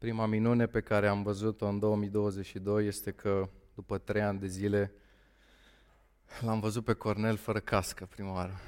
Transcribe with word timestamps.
Prima 0.00 0.26
minune 0.26 0.66
pe 0.66 0.80
care 0.80 1.08
am 1.08 1.22
văzut-o 1.22 1.66
în 1.66 1.78
2022 1.78 2.86
este 2.86 3.10
că 3.10 3.48
după 3.74 3.98
trei 3.98 4.22
ani 4.22 4.38
de 4.38 4.46
zile 4.46 4.92
l-am 6.40 6.60
văzut 6.60 6.84
pe 6.84 6.92
Cornel 6.92 7.36
fără 7.36 7.58
cască 7.58 8.06
prima 8.06 8.32
oară. 8.32 8.60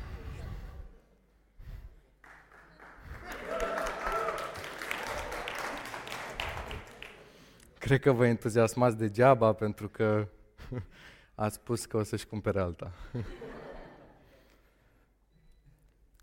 Cred 7.79 8.01
că 8.01 8.13
vă 8.13 8.27
entuziasmați 8.27 8.97
degeaba 8.97 9.53
pentru 9.53 9.89
că 9.89 10.29
ați 11.35 11.55
spus 11.55 11.85
că 11.85 11.97
o 11.97 12.03
să-și 12.03 12.27
cumpere 12.27 12.61
alta. 12.61 12.93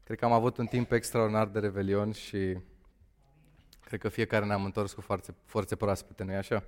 Cred 0.04 0.18
că 0.18 0.26
am 0.26 0.32
avut 0.32 0.58
un 0.58 0.66
timp 0.66 0.92
extraordinar 0.92 1.48
de 1.48 1.60
revelion 1.60 2.12
și 2.12 2.58
Cred 3.90 4.02
că 4.02 4.10
fiecare 4.10 4.46
ne-am 4.46 4.66
întors 4.66 4.94
cu 4.94 5.02
forțe, 5.02 5.36
forțe 5.46 5.76
proaspete, 5.76 6.24
nu-i 6.24 6.36
așa? 6.36 6.64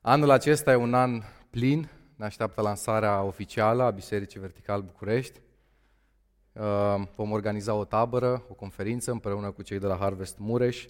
Anul 0.00 0.30
acesta 0.30 0.72
e 0.72 0.74
un 0.74 0.94
an 0.94 1.22
plin, 1.50 1.90
ne 2.16 2.24
așteaptă 2.24 2.60
lansarea 2.60 3.22
oficială 3.22 3.82
a 3.82 3.90
Bisericii 3.90 4.40
Vertical 4.40 4.82
București. 4.82 5.40
Uh, 6.52 7.02
vom 7.16 7.30
organiza 7.30 7.74
o 7.74 7.84
tabără, 7.84 8.42
o 8.48 8.54
conferință 8.54 9.10
împreună 9.10 9.50
cu 9.50 9.62
cei 9.62 9.78
de 9.78 9.86
la 9.86 9.96
Harvest 9.96 10.38
Mureș. 10.38 10.86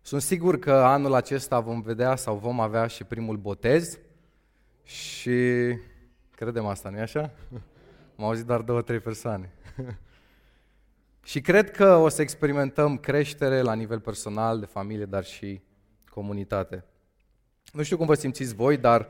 Sunt 0.00 0.22
sigur 0.22 0.58
că 0.58 0.72
anul 0.72 1.14
acesta 1.14 1.60
vom 1.60 1.80
vedea 1.80 2.16
sau 2.16 2.36
vom 2.36 2.60
avea 2.60 2.86
și 2.86 3.04
primul 3.04 3.36
botez 3.36 3.98
și 4.82 5.40
credem 6.34 6.66
asta, 6.66 6.88
nu-i 6.88 7.00
așa? 7.00 7.30
Am 8.16 8.24
auzit 8.24 8.46
doar 8.46 8.60
două, 8.60 8.82
trei 8.82 9.00
persoane. 9.00 9.50
Și 11.26 11.40
cred 11.40 11.70
că 11.70 11.94
o 11.94 12.08
să 12.08 12.22
experimentăm 12.22 12.98
creștere 12.98 13.60
la 13.60 13.74
nivel 13.74 14.00
personal, 14.00 14.60
de 14.60 14.66
familie, 14.66 15.04
dar 15.04 15.24
și 15.24 15.60
comunitate. 16.10 16.84
Nu 17.72 17.82
știu 17.82 17.96
cum 17.96 18.06
vă 18.06 18.14
simțiți 18.14 18.54
voi, 18.54 18.76
dar 18.76 19.08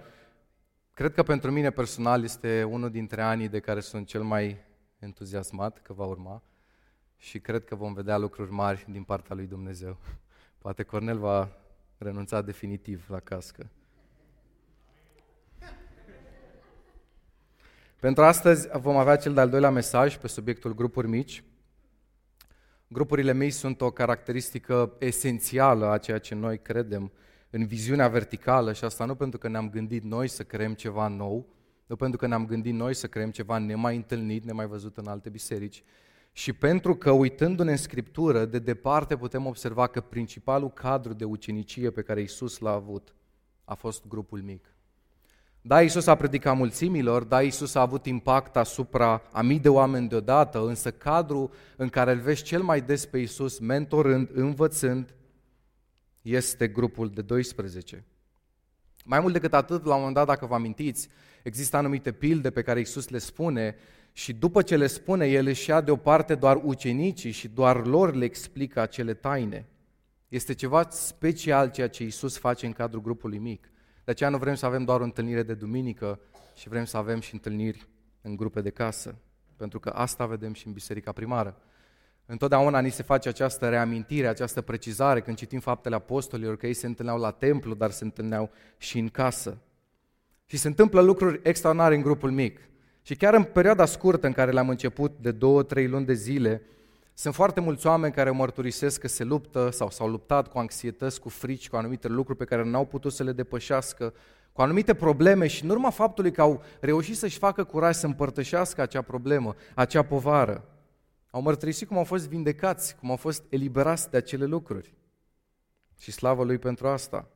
cred 0.93 1.15
că 1.15 1.23
pentru 1.23 1.51
mine 1.51 1.71
personal 1.71 2.23
este 2.23 2.63
unul 2.63 2.91
dintre 2.91 3.23
anii 3.23 3.49
de 3.49 3.61
care 3.61 3.81
sunt 3.81 4.07
cel 4.07 4.23
mai 4.23 4.57
entuziasmat 4.99 5.83
că 5.83 5.93
va 5.93 6.05
urma 6.05 6.43
și 7.17 7.39
cred 7.39 7.65
că 7.65 7.75
vom 7.75 7.93
vedea 7.93 8.17
lucruri 8.17 8.51
mari 8.51 8.87
din 8.89 9.03
partea 9.03 9.35
lui 9.35 9.47
Dumnezeu. 9.47 9.97
Poate 10.63 10.83
Cornel 10.83 11.19
va 11.19 11.49
renunța 11.99 12.43
definitiv 12.43 13.07
la 13.09 13.21
cască. 13.21 13.71
Pentru 18.01 18.25
astăzi 18.25 18.69
vom 18.79 18.97
avea 18.97 19.17
cel 19.17 19.35
de-al 19.35 19.51
doilea 19.51 19.71
mesaj 19.71 20.17
pe 20.17 20.29
subiectul 20.29 20.75
grupuri 20.75 21.09
mici. 21.09 21.45
Grupurile 22.89 23.33
mei 23.33 23.51
sunt 23.51 23.81
o 23.81 23.91
caracteristică 23.91 24.97
esențială 24.99 25.91
a 25.91 25.99
ceea 25.99 26.19
ce 26.19 26.35
noi 26.35 26.59
credem 26.59 27.13
în 27.51 27.67
viziunea 27.67 28.09
verticală 28.09 28.73
și 28.73 28.85
asta 28.85 29.05
nu 29.05 29.15
pentru 29.15 29.39
că 29.39 29.49
ne-am 29.49 29.71
gândit 29.71 30.03
noi 30.03 30.29
să 30.29 30.43
creăm 30.43 30.75
ceva 30.75 31.09
nou, 31.09 31.49
nu 31.87 31.97
pentru 31.97 32.19
că 32.19 32.27
ne-am 32.27 32.47
gândit 32.47 32.75
noi 32.75 32.95
să 32.95 33.07
creăm 33.07 33.31
ceva 33.31 33.59
nemai 33.59 33.97
întâlnit, 33.97 34.45
nemai 34.45 34.67
văzut 34.67 34.97
în 34.97 35.07
alte 35.07 35.29
biserici, 35.29 35.85
și 36.33 36.53
pentru 36.53 36.97
că 36.97 37.11
uitându-ne 37.11 37.71
în 37.71 37.77
Scriptură, 37.77 38.45
de 38.45 38.59
departe 38.59 39.17
putem 39.17 39.47
observa 39.47 39.87
că 39.87 40.01
principalul 40.01 40.71
cadru 40.71 41.13
de 41.13 41.25
ucenicie 41.25 41.91
pe 41.91 42.03
care 42.03 42.21
Isus 42.21 42.59
l-a 42.59 42.73
avut 42.73 43.15
a 43.65 43.75
fost 43.75 44.07
grupul 44.07 44.43
mic. 44.43 44.76
Da, 45.67 45.83
Isus 45.83 46.07
a 46.07 46.15
predicat 46.15 46.57
mulțimilor, 46.57 47.25
da, 47.25 47.43
Isus 47.43 47.75
a 47.75 47.81
avut 47.81 48.07
impact 48.07 48.57
asupra 48.57 49.23
a 49.33 49.43
mii 49.43 49.59
de 49.59 49.69
oameni 49.69 50.09
deodată, 50.09 50.67
însă 50.67 50.91
cadrul 50.91 51.51
în 51.77 51.89
care 51.89 52.13
îl 52.13 52.19
vezi 52.19 52.43
cel 52.43 52.63
mai 52.63 52.81
des 52.81 53.07
pe 53.07 53.19
Isus, 53.19 53.59
mentorând, 53.59 54.29
învățând, 54.33 55.15
este 56.23 56.69
grupul 56.69 57.11
de 57.11 57.23
12. 57.23 58.05
Mai 59.05 59.21
mult 59.21 59.33
decât 59.33 59.55
atât, 59.55 59.85
la 59.85 59.93
un 59.93 59.99
moment 59.99 60.15
dat, 60.15 60.27
dacă 60.27 60.47
vă 60.47 60.55
amintiți, 60.55 61.09
există 61.43 61.77
anumite 61.77 62.13
pilde 62.13 62.51
pe 62.51 62.63
care 62.63 62.81
Isus 62.81 63.09
le 63.09 63.19
spune 63.19 63.77
și 64.13 64.33
după 64.33 64.63
ce 64.63 64.77
le 64.77 64.87
spune, 64.87 65.27
El 65.27 65.47
își 65.47 65.71
ia 65.71 65.81
deoparte 65.81 66.35
doar 66.35 66.61
ucenicii 66.65 67.31
și 67.31 67.49
doar 67.49 67.87
lor 67.87 68.15
le 68.15 68.25
explică 68.25 68.81
acele 68.81 69.15
taine. 69.15 69.69
Este 70.29 70.55
ceva 70.55 70.87
special 70.91 71.71
ceea 71.71 71.89
ce 71.89 72.05
Isus 72.05 72.39
face 72.39 72.67
în 72.67 72.73
cadrul 72.73 73.03
grupului 73.03 73.39
mic. 73.39 73.71
De 74.07 74.13
aceea 74.13 74.31
nu 74.31 74.39
vrem 74.39 74.55
să 74.55 74.67
avem 74.67 74.85
doar 74.85 75.01
o 75.01 75.05
întâlnire 75.05 75.43
de 75.43 75.55
duminică, 75.55 76.21
și 76.55 76.69
vrem 76.69 76.85
să 76.85 76.97
avem 76.97 77.21
și 77.21 77.35
întâlniri 77.35 77.89
în 78.23 78.37
grupe 78.37 78.61
de 78.61 78.71
casă. 78.71 79.15
Pentru 79.57 79.81
că 79.81 79.89
asta 79.89 80.27
vedem 80.27 80.53
și 80.53 80.67
în 80.67 80.73
biserica 80.73 81.13
primară. 81.13 81.57
Întotdeauna 82.27 82.81
ni 82.81 82.91
se 82.91 83.03
face 83.03 83.29
această 83.29 83.69
reamintire, 83.69 84.27
această 84.27 84.61
precizare 84.61 85.21
când 85.21 85.37
citim 85.37 85.61
faptele 85.61 85.95
apostolilor, 85.95 86.57
că 86.57 86.67
ei 86.67 86.75
se 86.75 86.87
întâlneau 86.87 87.19
la 87.19 87.31
templu, 87.31 87.75
dar 87.75 87.91
se 87.91 88.05
întâlneau 88.05 88.51
și 88.79 88.99
în 88.99 89.09
casă. 89.09 89.59
Și 90.45 90.57
se 90.57 90.69
întâmplă 90.69 91.01
lucruri 91.01 91.41
extraordinare 91.43 91.95
în 91.95 92.03
grupul 92.03 92.31
mic. 92.31 92.61
Și 93.03 93.17
chiar 93.17 93.35
în 93.35 93.45
perioada 93.45 93.85
scurtă 93.85 94.27
în 94.27 94.33
care 94.33 94.51
le-am 94.51 94.69
început, 94.69 95.17
de 95.21 95.31
două, 95.31 95.63
trei 95.63 95.89
luni 95.89 96.07
de 96.07 96.15
zile, 96.15 96.63
sunt 97.19 97.35
foarte 97.35 97.61
mulți 97.61 97.87
oameni 97.87 98.13
care 98.13 98.31
mărturisesc 98.31 99.01
că 99.01 99.09
se 99.09 99.25
luptă 99.25 99.71
sau 99.71 99.91
s-au 99.91 100.09
luptat 100.09 100.49
cu 100.49 100.59
anxietăți, 100.59 101.21
cu 101.21 101.29
frici, 101.29 101.69
cu 101.69 101.77
anumite 101.77 102.09
lucruri 102.09 102.39
pe 102.39 102.45
care 102.45 102.65
n-au 102.65 102.87
putut 102.87 103.13
să 103.13 103.23
le 103.23 103.33
depășească, 103.33 104.15
cu 104.53 104.63
anumite 104.63 104.95
probleme 104.95 105.47
și 105.47 105.65
în 105.65 105.71
urma 105.71 105.91
faptului 105.91 106.33
că 106.33 106.41
au 106.41 106.63
reușit 106.81 107.17
să-și 107.17 107.39
facă 107.39 107.65
curaj 107.65 107.95
să 107.95 108.07
împărtășească 108.07 108.81
acea 108.81 109.03
problemă, 109.03 109.55
acea 109.75 110.03
povară, 110.03 110.65
au 111.31 111.41
mărturisit 111.43 111.89
cum 111.89 111.97
au 111.97 112.05
fost 112.05 112.29
vindecați, 112.29 112.97
cum 112.97 113.11
au 113.11 113.17
fost 113.17 113.45
eliberați 113.49 114.11
de 114.11 114.17
acele 114.17 114.45
lucruri. 114.45 114.95
Și 115.99 116.13
slavă 116.13 116.45
Lui 116.45 116.59
pentru 116.59 116.89
asta. 116.89 117.29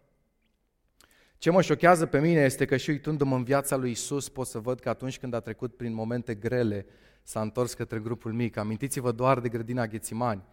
Ce 1.38 1.50
mă 1.50 1.62
șochează 1.62 2.06
pe 2.06 2.20
mine 2.20 2.40
este 2.40 2.64
că 2.64 2.76
și 2.76 2.90
uitându-mă 2.90 3.36
în 3.36 3.44
viața 3.44 3.76
lui 3.76 3.90
Isus 3.90 4.28
pot 4.28 4.46
să 4.46 4.58
văd 4.58 4.80
că 4.80 4.88
atunci 4.88 5.18
când 5.18 5.34
a 5.34 5.40
trecut 5.40 5.76
prin 5.76 5.94
momente 5.94 6.34
grele, 6.34 6.86
s-a 7.22 7.40
întors 7.40 7.74
către 7.74 7.98
grupul 7.98 8.32
mic. 8.32 8.56
Amintiți-vă 8.56 9.12
doar 9.12 9.40
de 9.40 9.48
grădina 9.48 9.86
Ghețimani. 9.86 10.44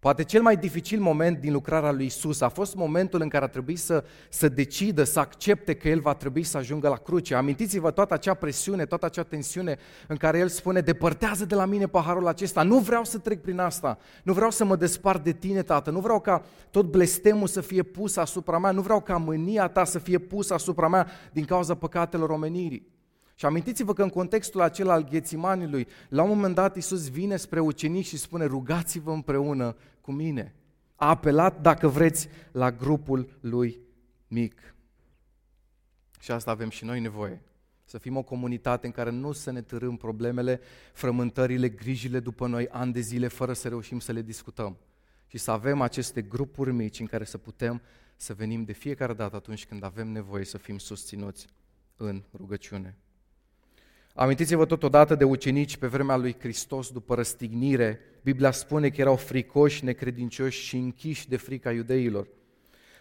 Poate 0.00 0.24
cel 0.24 0.42
mai 0.42 0.56
dificil 0.56 1.00
moment 1.00 1.38
din 1.38 1.52
lucrarea 1.52 1.92
lui 1.92 2.04
Isus 2.04 2.40
a 2.40 2.48
fost 2.48 2.74
momentul 2.74 3.20
în 3.20 3.28
care 3.28 3.44
a 3.44 3.48
trebuit 3.48 3.78
să, 3.78 4.04
să 4.28 4.48
decidă, 4.48 5.04
să 5.04 5.20
accepte 5.20 5.74
că 5.74 5.88
El 5.88 6.00
va 6.00 6.14
trebui 6.14 6.42
să 6.42 6.56
ajungă 6.56 6.88
la 6.88 6.96
cruce. 6.96 7.34
Amintiți-vă 7.34 7.90
toată 7.90 8.14
acea 8.14 8.34
presiune, 8.34 8.86
toată 8.86 9.06
acea 9.06 9.22
tensiune 9.22 9.78
în 10.08 10.16
care 10.16 10.38
El 10.38 10.48
spune, 10.48 10.80
depărtează 10.80 11.44
de 11.44 11.54
la 11.54 11.64
mine 11.64 11.86
paharul 11.86 12.26
acesta, 12.26 12.62
nu 12.62 12.78
vreau 12.78 13.04
să 13.04 13.18
trec 13.18 13.40
prin 13.40 13.58
asta, 13.58 13.98
nu 14.22 14.32
vreau 14.32 14.50
să 14.50 14.64
mă 14.64 14.76
despart 14.76 15.24
de 15.24 15.32
tine, 15.32 15.62
Tată, 15.62 15.90
nu 15.90 16.00
vreau 16.00 16.20
ca 16.20 16.44
tot 16.70 16.90
blestemul 16.90 17.46
să 17.46 17.60
fie 17.60 17.82
pus 17.82 18.16
asupra 18.16 18.58
mea, 18.58 18.70
nu 18.70 18.80
vreau 18.80 19.00
ca 19.00 19.16
mânia 19.16 19.68
ta 19.68 19.84
să 19.84 19.98
fie 19.98 20.18
pusă 20.18 20.54
asupra 20.54 20.88
mea 20.88 21.06
din 21.32 21.44
cauza 21.44 21.74
păcatelor 21.74 22.30
omenirii. 22.30 22.98
Și 23.40 23.46
amintiți-vă 23.46 23.92
că 23.92 24.02
în 24.02 24.08
contextul 24.08 24.60
acela 24.60 24.92
al 24.92 25.04
Ghețimanului, 25.04 25.86
la 26.08 26.22
un 26.22 26.28
moment 26.28 26.54
dat 26.54 26.76
Iisus 26.76 27.10
vine 27.10 27.36
spre 27.36 27.60
ucenici 27.60 28.06
și 28.06 28.16
spune 28.16 28.44
rugați-vă 28.44 29.12
împreună 29.12 29.76
cu 30.00 30.12
mine. 30.12 30.54
A 30.96 31.08
apelat, 31.08 31.60
dacă 31.60 31.88
vreți, 31.88 32.28
la 32.52 32.72
grupul 32.72 33.38
lui 33.40 33.80
mic. 34.28 34.74
Și 36.18 36.30
asta 36.30 36.50
avem 36.50 36.70
și 36.70 36.84
noi 36.84 37.00
nevoie. 37.00 37.42
Să 37.84 37.98
fim 37.98 38.16
o 38.16 38.22
comunitate 38.22 38.86
în 38.86 38.92
care 38.92 39.10
nu 39.10 39.32
să 39.32 39.50
ne 39.50 39.62
târâm 39.62 39.96
problemele, 39.96 40.60
frământările, 40.92 41.68
grijile 41.68 42.20
după 42.20 42.46
noi 42.46 42.68
ani 42.68 42.92
de 42.92 43.00
zile 43.00 43.28
fără 43.28 43.52
să 43.52 43.68
reușim 43.68 43.98
să 44.00 44.12
le 44.12 44.22
discutăm. 44.22 44.76
Și 45.26 45.38
să 45.38 45.50
avem 45.50 45.80
aceste 45.80 46.22
grupuri 46.22 46.72
mici 46.72 47.00
în 47.00 47.06
care 47.06 47.24
să 47.24 47.38
putem 47.38 47.82
să 48.16 48.34
venim 48.34 48.64
de 48.64 48.72
fiecare 48.72 49.12
dată 49.12 49.36
atunci 49.36 49.66
când 49.66 49.84
avem 49.84 50.08
nevoie 50.08 50.44
să 50.44 50.58
fim 50.58 50.78
susținuți 50.78 51.46
în 51.96 52.22
rugăciune. 52.36 52.96
Amintiți-vă 54.20 54.64
totodată 54.64 55.14
de 55.14 55.24
ucenici 55.24 55.76
pe 55.76 55.86
vremea 55.86 56.16
lui 56.16 56.36
Hristos 56.38 56.90
după 56.90 57.14
răstignire. 57.14 58.00
Biblia 58.22 58.50
spune 58.50 58.88
că 58.88 59.00
erau 59.00 59.16
fricoși, 59.16 59.84
necredincioși 59.84 60.62
și 60.62 60.76
închiși 60.76 61.28
de 61.28 61.36
frica 61.36 61.72
iudeilor. 61.72 62.28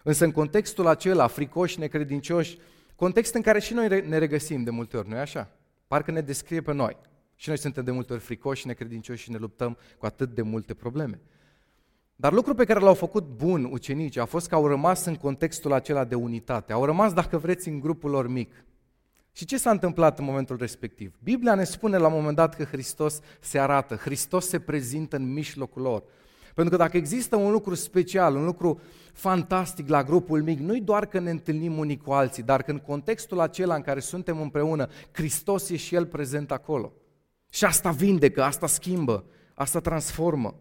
Însă 0.03 0.25
în 0.25 0.31
contextul 0.31 0.87
acela, 0.87 1.27
fricoși, 1.27 1.79
necredincioși, 1.79 2.57
context 2.95 3.33
în 3.33 3.41
care 3.41 3.59
și 3.59 3.73
noi 3.73 4.03
ne 4.07 4.17
regăsim 4.17 4.63
de 4.63 4.69
multe 4.69 4.97
ori, 4.97 5.09
nu-i 5.09 5.19
așa? 5.19 5.51
Parcă 5.87 6.11
ne 6.11 6.21
descrie 6.21 6.61
pe 6.61 6.73
noi. 6.73 6.97
Și 7.35 7.47
noi 7.47 7.57
suntem 7.57 7.83
de 7.83 7.91
multe 7.91 8.13
ori 8.13 8.21
fricoși, 8.21 8.67
necredincioși 8.67 9.23
și 9.23 9.31
ne 9.31 9.37
luptăm 9.37 9.77
cu 9.97 10.05
atât 10.05 10.33
de 10.33 10.41
multe 10.41 10.73
probleme. 10.73 11.19
Dar 12.15 12.33
lucrul 12.33 12.55
pe 12.55 12.65
care 12.65 12.79
l-au 12.79 12.93
făcut 12.93 13.23
bun 13.23 13.69
ucenicii 13.71 14.21
a 14.21 14.25
fost 14.25 14.47
că 14.47 14.55
au 14.55 14.67
rămas 14.67 15.05
în 15.05 15.15
contextul 15.15 15.73
acela 15.73 16.03
de 16.03 16.15
unitate. 16.15 16.73
Au 16.73 16.85
rămas, 16.85 17.13
dacă 17.13 17.37
vreți, 17.37 17.67
în 17.67 17.79
grupul 17.79 18.09
lor 18.09 18.27
mic. 18.27 18.63
Și 19.31 19.45
ce 19.45 19.57
s-a 19.57 19.69
întâmplat 19.69 20.19
în 20.19 20.25
momentul 20.25 20.57
respectiv? 20.57 21.15
Biblia 21.23 21.55
ne 21.55 21.63
spune 21.63 21.97
la 21.97 22.07
un 22.07 22.13
moment 22.13 22.35
dat 22.35 22.55
că 22.55 22.63
Hristos 22.63 23.19
se 23.39 23.59
arată, 23.59 23.95
Hristos 23.95 24.47
se 24.47 24.59
prezintă 24.59 25.15
în 25.15 25.33
mijlocul 25.33 25.81
lor. 25.81 26.03
Pentru 26.55 26.77
că 26.77 26.83
dacă 26.83 26.97
există 26.97 27.35
un 27.35 27.51
lucru 27.51 27.75
special, 27.75 28.35
un 28.35 28.45
lucru 28.45 28.81
fantastic 29.13 29.87
la 29.89 30.03
grupul 30.03 30.41
mic, 30.43 30.59
nu-i 30.59 30.81
doar 30.81 31.05
că 31.05 31.19
ne 31.19 31.29
întâlnim 31.29 31.77
unii 31.77 31.97
cu 31.97 32.11
alții, 32.11 32.43
dar 32.43 32.63
că 32.63 32.71
în 32.71 32.77
contextul 32.77 33.39
acela 33.39 33.75
în 33.75 33.81
care 33.81 33.99
suntem 33.99 34.41
împreună, 34.41 34.89
Hristos 35.11 35.69
e 35.69 35.75
și 35.75 35.95
El 35.95 36.05
prezent 36.05 36.51
acolo. 36.51 36.93
Și 37.49 37.65
asta 37.65 37.91
vindecă, 37.91 38.43
asta 38.43 38.67
schimbă, 38.67 39.25
asta 39.53 39.79
transformă. 39.79 40.55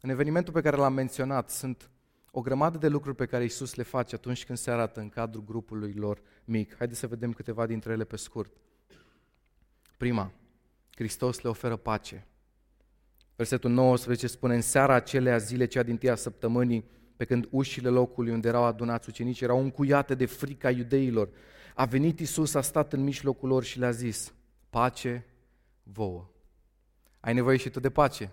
În 0.00 0.10
evenimentul 0.10 0.52
pe 0.52 0.60
care 0.60 0.76
l-am 0.76 0.92
menționat 0.92 1.50
sunt 1.50 1.90
o 2.30 2.40
grămadă 2.40 2.78
de 2.78 2.88
lucruri 2.88 3.16
pe 3.16 3.26
care 3.26 3.44
Isus 3.44 3.74
le 3.74 3.82
face 3.82 4.14
atunci 4.14 4.44
când 4.44 4.58
se 4.58 4.70
arată 4.70 5.00
în 5.00 5.08
cadrul 5.08 5.44
grupului 5.44 5.92
lor 5.92 6.22
mic. 6.44 6.76
Haideți 6.76 7.00
să 7.00 7.06
vedem 7.06 7.32
câteva 7.32 7.66
dintre 7.66 7.92
ele 7.92 8.04
pe 8.04 8.16
scurt. 8.16 8.52
Prima, 9.96 10.32
Hristos 10.94 11.40
le 11.40 11.48
oferă 11.48 11.76
pace. 11.76 12.26
Versetul 13.36 13.70
19 13.70 14.26
spune, 14.26 14.54
în 14.54 14.60
seara 14.60 14.94
acelea 14.94 15.36
zile, 15.36 15.66
cea 15.66 15.82
din 15.82 15.96
tia 15.96 16.14
săptămânii, 16.14 16.84
pe 17.16 17.24
când 17.24 17.48
ușile 17.50 17.88
locului 17.88 18.32
unde 18.32 18.48
erau 18.48 18.64
adunați 18.64 19.08
ucenici 19.08 19.40
erau 19.40 19.60
încuiate 19.60 20.14
de 20.14 20.26
frica 20.26 20.70
iudeilor, 20.70 21.28
a 21.74 21.84
venit 21.84 22.20
Isus, 22.20 22.54
a 22.54 22.60
stat 22.60 22.92
în 22.92 23.02
mijlocul 23.02 23.48
lor 23.48 23.64
și 23.64 23.78
le-a 23.78 23.90
zis, 23.90 24.34
pace 24.70 25.26
vouă. 25.82 26.28
Ai 27.20 27.34
nevoie 27.34 27.56
și 27.56 27.70
tu 27.70 27.80
de 27.80 27.90
pace? 27.90 28.24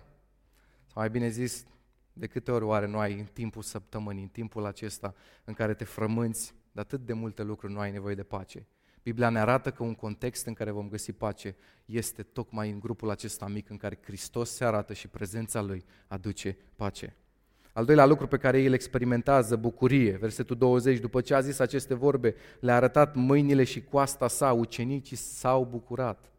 Sau 0.86 0.94
mai 0.94 1.10
bine 1.10 1.28
zis, 1.28 1.64
de 2.18 2.26
câte 2.26 2.50
ori 2.50 2.64
oare 2.64 2.86
nu 2.86 2.98
ai 2.98 3.18
în 3.18 3.26
timpul 3.32 3.62
săptămânii, 3.62 4.22
în 4.22 4.28
timpul 4.28 4.64
acesta 4.64 5.14
în 5.44 5.54
care 5.54 5.74
te 5.74 5.84
frămânți 5.84 6.54
de 6.72 6.80
atât 6.80 7.00
de 7.00 7.12
multe 7.12 7.42
lucruri, 7.42 7.72
nu 7.72 7.78
ai 7.78 7.90
nevoie 7.90 8.14
de 8.14 8.22
pace? 8.22 8.66
Biblia 9.02 9.28
ne 9.28 9.38
arată 9.38 9.70
că 9.70 9.82
un 9.82 9.94
context 9.94 10.46
în 10.46 10.52
care 10.52 10.70
vom 10.70 10.88
găsi 10.88 11.12
pace 11.12 11.56
este 11.84 12.22
tocmai 12.22 12.70
în 12.70 12.80
grupul 12.80 13.10
acesta 13.10 13.46
mic 13.46 13.70
în 13.70 13.76
care 13.76 13.98
Hristos 14.02 14.50
se 14.50 14.64
arată 14.64 14.92
și 14.92 15.08
prezența 15.08 15.60
Lui 15.60 15.84
aduce 16.06 16.56
pace. 16.76 17.16
Al 17.72 17.84
doilea 17.84 18.06
lucru 18.06 18.26
pe 18.26 18.36
care 18.36 18.58
ei 18.58 18.66
îl 18.66 18.72
experimentează, 18.72 19.56
bucurie. 19.56 20.16
Versetul 20.16 20.56
20, 20.56 20.98
după 20.98 21.20
ce 21.20 21.34
a 21.34 21.40
zis 21.40 21.58
aceste 21.58 21.94
vorbe, 21.94 22.34
le-a 22.60 22.74
arătat 22.74 23.14
mâinile 23.14 23.64
și 23.64 23.84
coasta 23.84 24.28
sa, 24.28 24.52
ucenicii 24.52 25.16
s-au 25.16 25.64
bucurat. 25.64 26.32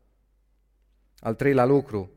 Al 1.19 1.35
treilea 1.35 1.65
lucru, 1.65 2.12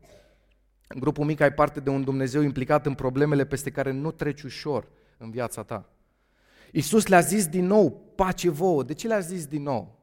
grupul 0.99 1.25
mic 1.25 1.39
ai 1.39 1.53
parte 1.53 1.79
de 1.79 1.89
un 1.89 2.03
Dumnezeu 2.03 2.41
implicat 2.41 2.85
în 2.85 2.93
problemele 2.93 3.45
peste 3.45 3.71
care 3.71 3.91
nu 3.91 4.11
treci 4.11 4.41
ușor 4.41 4.87
în 5.17 5.31
viața 5.31 5.63
ta. 5.63 5.89
Iisus 6.71 7.07
le-a 7.07 7.19
zis 7.19 7.47
din 7.47 7.65
nou, 7.65 8.01
pace 8.15 8.49
vouă. 8.49 8.83
De 8.83 8.93
ce 8.93 9.07
le-a 9.07 9.19
zis 9.19 9.45
din 9.45 9.63
nou? 9.63 9.99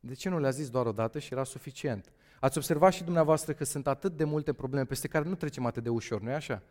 De 0.00 0.14
ce 0.14 0.28
nu 0.28 0.38
le-a 0.38 0.50
zis 0.50 0.70
doar 0.70 0.86
o 0.86 0.92
dată 0.92 1.18
și 1.18 1.32
era 1.32 1.44
suficient? 1.44 2.12
Ați 2.40 2.58
observat 2.58 2.92
și 2.92 3.04
dumneavoastră 3.04 3.52
că 3.52 3.64
sunt 3.64 3.86
atât 3.86 4.16
de 4.16 4.24
multe 4.24 4.52
probleme 4.52 4.84
peste 4.84 5.08
care 5.08 5.28
nu 5.28 5.34
trecem 5.34 5.66
atât 5.66 5.82
de 5.82 5.88
ușor, 5.88 6.20
nu-i 6.20 6.32
așa? 6.32 6.62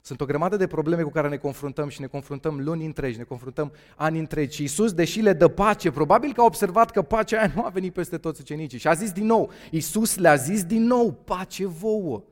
Sunt 0.00 0.20
o 0.20 0.24
grămadă 0.24 0.56
de 0.56 0.66
probleme 0.66 1.02
cu 1.02 1.10
care 1.10 1.28
ne 1.28 1.36
confruntăm 1.36 1.88
și 1.88 2.00
ne 2.00 2.06
confruntăm 2.06 2.60
luni 2.60 2.84
întregi, 2.84 3.18
ne 3.18 3.24
confruntăm 3.24 3.72
ani 3.96 4.18
întregi. 4.18 4.54
Și 4.54 4.62
Iisus, 4.62 4.92
deși 4.92 5.20
le 5.20 5.32
dă 5.32 5.48
pace, 5.48 5.90
probabil 5.90 6.32
că 6.32 6.40
a 6.40 6.44
observat 6.44 6.90
că 6.90 7.02
pacea 7.02 7.38
aia 7.38 7.52
nu 7.54 7.64
a 7.64 7.68
venit 7.68 7.92
peste 7.92 8.18
toți 8.18 8.40
ucenicii. 8.40 8.78
Și 8.78 8.88
a 8.88 8.92
zis 8.92 9.12
din 9.12 9.26
nou, 9.26 9.50
Iisus 9.70 10.16
le-a 10.16 10.34
zis 10.34 10.64
din 10.64 10.82
nou, 10.82 11.12
pace 11.12 11.66
vouă. 11.66 12.22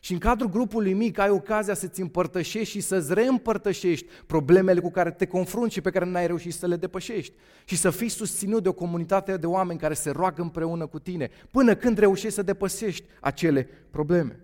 Și 0.00 0.12
în 0.12 0.18
cadrul 0.18 0.50
grupului 0.50 0.92
mic 0.92 1.18
ai 1.18 1.30
ocazia 1.30 1.74
să-ți 1.74 2.00
împărtășești 2.00 2.72
și 2.72 2.80
să-ți 2.80 3.14
reîmpărtășești 3.14 4.06
problemele 4.26 4.80
cu 4.80 4.90
care 4.90 5.10
te 5.10 5.26
confrunți 5.26 5.74
și 5.74 5.80
pe 5.80 5.90
care 5.90 6.04
n-ai 6.04 6.26
reușit 6.26 6.52
să 6.54 6.66
le 6.66 6.76
depășești. 6.76 7.34
Și 7.64 7.76
să 7.76 7.90
fii 7.90 8.08
susținut 8.08 8.62
de 8.62 8.68
o 8.68 8.72
comunitate 8.72 9.36
de 9.36 9.46
oameni 9.46 9.78
care 9.78 9.94
se 9.94 10.10
roagă 10.10 10.42
împreună 10.42 10.86
cu 10.86 10.98
tine 10.98 11.30
până 11.50 11.74
când 11.74 11.98
reușești 11.98 12.34
să 12.34 12.42
depășești 12.42 13.04
acele 13.20 13.68
probleme. 13.90 14.40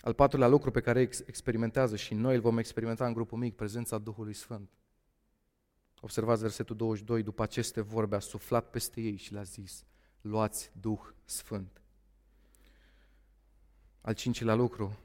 Al 0.00 0.12
patrulea 0.12 0.48
lucru 0.48 0.70
pe 0.70 0.80
care 0.80 1.00
experimentează 1.00 1.96
și 1.96 2.14
noi 2.14 2.34
îl 2.34 2.40
vom 2.40 2.58
experimenta 2.58 3.06
în 3.06 3.12
grupul 3.12 3.38
mic, 3.38 3.56
prezența 3.56 3.98
Duhului 3.98 4.32
Sfânt. 4.32 4.70
Observați 6.00 6.42
versetul 6.42 6.76
22, 6.76 7.22
după 7.22 7.42
aceste 7.42 7.80
vorbe 7.80 8.16
a 8.16 8.18
suflat 8.18 8.70
peste 8.70 9.00
ei 9.00 9.16
și 9.16 9.32
le-a 9.32 9.42
zis, 9.42 9.84
luați 10.20 10.70
Duh 10.80 11.00
Sfânt. 11.24 11.82
Al 14.00 14.14
cincilea 14.14 14.54
lucru, 14.54 14.98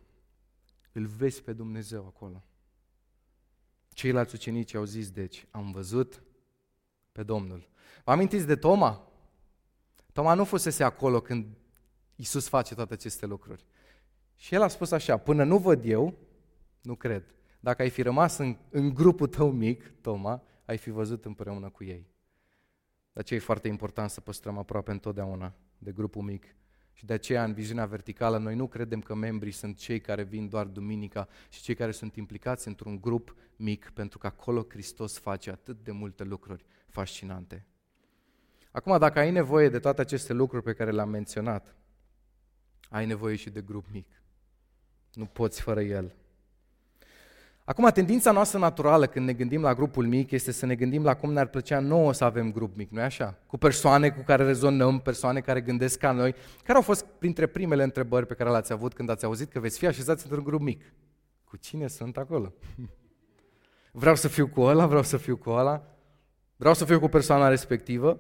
îl 0.92 1.06
vezi 1.06 1.42
pe 1.42 1.53
Dumnezeu 1.53 2.06
acolo. 2.06 2.44
Ceilalți 3.89 4.36
ucenici 4.36 4.74
au 4.74 4.83
zis, 4.83 5.12
deci, 5.12 5.47
am 5.51 5.71
văzut 5.71 6.24
pe 7.12 7.24
Domnul. 7.24 7.69
Vă 8.03 8.12
amintiți 8.12 8.45
de 8.45 8.56
Toma? 8.56 9.12
Toma 10.13 10.33
nu 10.33 10.45
fusese 10.45 10.83
acolo 10.83 11.21
când 11.21 11.57
Isus 12.15 12.47
face 12.47 12.75
toate 12.75 12.94
aceste 12.94 13.25
lucruri. 13.25 13.65
Și 14.36 14.54
el 14.54 14.62
a 14.62 14.68
spus 14.68 14.92
așa, 14.92 15.18
până 15.18 15.44
nu 15.44 15.58
văd 15.58 15.86
eu, 15.86 16.14
nu 16.82 16.96
cred. 16.96 17.24
Dacă 17.60 17.82
ai 17.82 17.90
fi 17.90 18.02
rămas 18.02 18.38
în, 18.38 18.58
în 18.70 18.94
grupul 18.94 19.28
tău 19.28 19.52
mic, 19.52 19.94
Toma, 20.02 20.44
ai 20.66 20.78
fi 20.78 20.90
văzut 20.90 21.26
împreună 21.26 21.70
cu 21.70 21.84
ei. 21.84 22.08
De 23.14 23.20
aceea 23.20 23.40
e 23.40 23.44
foarte 23.44 23.68
important 23.68 24.10
să 24.10 24.22
păstrăm 24.22 24.58
aproape 24.58 24.92
întotdeauna 24.92 25.54
de 25.78 25.92
grupul 25.92 26.22
mic. 26.22 26.56
Și 26.94 27.06
de 27.06 27.14
aceea, 27.14 27.44
în 27.44 27.54
viziunea 27.54 27.86
verticală, 27.86 28.38
noi 28.38 28.56
nu 28.56 28.68
credem 28.68 29.02
că 29.02 29.14
membrii 29.14 29.52
sunt 29.52 29.78
cei 29.78 30.00
care 30.00 30.24
vin 30.24 30.50
doar 30.50 30.66
duminica 30.66 31.28
și 31.50 31.62
cei 31.62 31.76
care 31.76 31.92
sunt 31.92 32.16
implicați 32.16 32.68
într-un 32.68 33.02
grup 33.02 33.36
mic, 33.56 33.92
pentru 33.94 34.18
că 34.18 34.28
acolo 34.28 34.66
Hristos 34.70 35.18
face 35.18 35.52
atât 35.52 35.84
de 35.84 35.92
multe 35.92 36.24
lucruri 36.24 36.66
fascinante. 36.88 37.66
Acum, 38.72 38.98
dacă 38.98 39.20
ai 39.20 39.31
nevoie 39.31 39.70
de 39.70 39.80
toate 39.80 40.02
aceste 40.02 40.34
lucruri 40.34 40.64
pe 40.64 40.74
care 40.74 40.92
le-am 40.92 41.10
menționat, 41.10 41.76
ai 42.90 43.06
nevoie 43.06 43.36
și 43.36 43.50
de 43.50 43.62
grup 43.62 43.86
mic. 43.92 44.08
Nu 45.16 45.26
poți 45.26 45.62
fără 45.62 45.82
el. 45.82 46.14
Acum, 47.64 47.90
tendința 47.90 48.32
noastră 48.32 48.60
naturală 48.60 49.08
când 49.08 49.26
ne 49.26 49.34
gândim 49.34 49.62
la 49.62 49.74
grupul 49.74 50.08
mic 50.08 50.32
este 50.32 50.52
să 50.52 50.66
ne 50.66 50.76
gândim 50.76 51.04
la 51.04 51.16
cum 51.16 51.34
ne-ar 51.34 51.48
plăcea 51.48 51.80
nouă 51.80 52.14
să 52.14 52.24
avem 52.24 52.52
grup 52.52 52.76
mic, 52.76 52.90
nu-i 52.90 53.04
așa? 53.04 53.38
Cu 53.48 53.58
persoane 53.58 54.10
cu 54.10 54.22
care 54.22 54.44
rezonăm, 54.44 55.00
persoane 55.00 55.40
care 55.40 55.62
gândesc 55.62 56.00
ca 56.00 56.12
noi. 56.12 56.36
Care 56.64 56.78
au 56.78 56.84
fost 56.84 57.06
printre 57.06 57.48
primele 57.48 57.84
întrebări 57.84 58.26
pe 58.26 58.34
care 58.34 58.50
le-ați 58.50 58.72
avut 58.72 58.94
când 58.94 59.10
ați 59.10 59.26
auzit 59.26 59.52
că 59.52 59.60
veți 59.60 59.78
fi 59.78 59.86
așezați 59.86 60.24
într-un 60.24 60.44
grup 60.44 60.62
mic? 60.62 60.94
Cu 61.44 61.58
cine 61.58 61.88
sunt 61.88 62.18
acolo? 62.18 62.54
Vreau 63.92 64.16
să 64.16 64.28
fiu 64.28 64.48
cu 64.48 64.62
ăla, 64.62 64.88
vreau 64.88 65.04
să 65.04 65.18
fiu 65.18 65.38
cu 65.38 65.50
ăla, 65.50 65.84
vreau 66.56 66.74
să 66.74 66.86
fiu 66.86 67.00
cu 67.00 67.08
persoana 67.08 67.48
respectivă. 67.48 68.20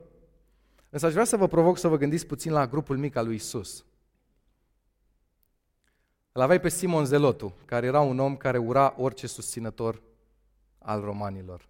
Însă 0.89 1.05
aș 1.05 1.11
vrea 1.11 1.23
să 1.23 1.37
vă 1.37 1.47
provoc 1.47 1.77
să 1.77 1.87
vă 1.87 1.97
gândiți 1.97 2.25
puțin 2.25 2.51
la 2.51 2.67
grupul 2.67 2.97
mic 2.97 3.15
al 3.15 3.25
lui 3.25 3.35
Isus. 3.35 3.85
Îl 6.35 6.41
aveai 6.41 6.59
pe 6.59 6.69
Simon 6.69 7.05
Zelotu, 7.05 7.53
care 7.65 7.85
era 7.85 7.99
un 8.01 8.19
om 8.19 8.37
care 8.37 8.57
ura 8.57 8.93
orice 8.97 9.27
susținător 9.27 10.01
al 10.77 11.01
romanilor. 11.01 11.67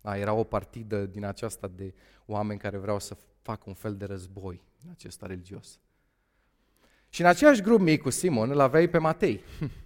Da, 0.00 0.16
era 0.16 0.32
o 0.32 0.44
partidă 0.44 1.06
din 1.06 1.24
aceasta 1.24 1.70
de 1.74 1.94
oameni 2.26 2.58
care 2.58 2.76
vreau 2.76 2.98
să 2.98 3.16
facă 3.42 3.62
un 3.66 3.74
fel 3.74 3.96
de 3.96 4.04
război 4.04 4.62
în 4.84 4.90
acesta 4.90 5.26
religios. 5.26 5.78
Și 7.08 7.20
în 7.20 7.26
același 7.26 7.62
grup 7.62 7.80
mic 7.80 8.02
cu 8.02 8.10
Simon 8.10 8.50
îl 8.50 8.60
aveai 8.60 8.88
pe 8.88 8.98
Matei, 8.98 9.40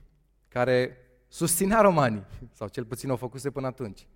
care 0.56 0.96
susținea 1.28 1.80
romanii, 1.80 2.24
sau 2.52 2.68
cel 2.68 2.84
puțin 2.84 3.10
o 3.10 3.16
făcuse 3.16 3.50
până 3.50 3.66
atunci. 3.66 4.06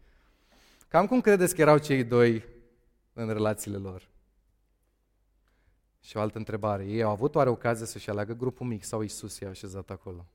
Cam 0.89 1.07
cum 1.07 1.21
credeți 1.21 1.55
că 1.55 1.61
erau 1.61 1.79
cei 1.79 2.05
doi 2.05 2.45
în 3.13 3.29
relațiile 3.33 3.77
lor? 3.77 4.09
Și 6.01 6.17
o 6.17 6.21
altă 6.21 6.39
întrebare. 6.39 6.87
Ei 6.87 7.03
au 7.03 7.11
avut 7.11 7.35
oare 7.35 7.49
ocazia 7.49 7.87
să-și 7.87 8.11
aleagă 8.11 8.33
grupul 8.33 8.67
mic 8.67 8.85
sau 8.85 9.03
Isus 9.03 9.39
i-a 9.39 9.49
așezat 9.49 9.91
acolo? 9.91 10.27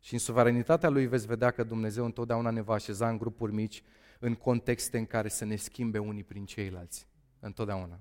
Și 0.00 0.12
în 0.12 0.18
suveranitatea 0.18 0.88
lui 0.88 1.06
veți 1.06 1.26
vedea 1.26 1.50
că 1.50 1.62
Dumnezeu 1.62 2.04
întotdeauna 2.04 2.50
ne 2.50 2.60
va 2.60 2.74
așeza 2.74 3.08
în 3.08 3.18
grupuri 3.18 3.52
mici, 3.52 3.82
în 4.18 4.34
contexte 4.34 4.98
în 4.98 5.06
care 5.06 5.28
să 5.28 5.44
ne 5.44 5.56
schimbe 5.56 5.98
unii 5.98 6.24
prin 6.24 6.44
ceilalți. 6.44 7.08
Întotdeauna. 7.40 8.00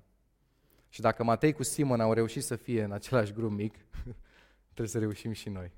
Și 0.89 1.01
dacă 1.01 1.23
Matei 1.23 1.53
cu 1.53 1.63
Simon 1.63 1.99
au 1.99 2.13
reușit 2.13 2.43
să 2.43 2.55
fie 2.55 2.83
în 2.83 2.91
același 2.91 3.33
grup 3.33 3.51
mic, 3.51 3.75
trebuie 4.73 4.87
să 4.87 4.99
reușim 4.99 5.31
și 5.31 5.49
noi. 5.49 5.71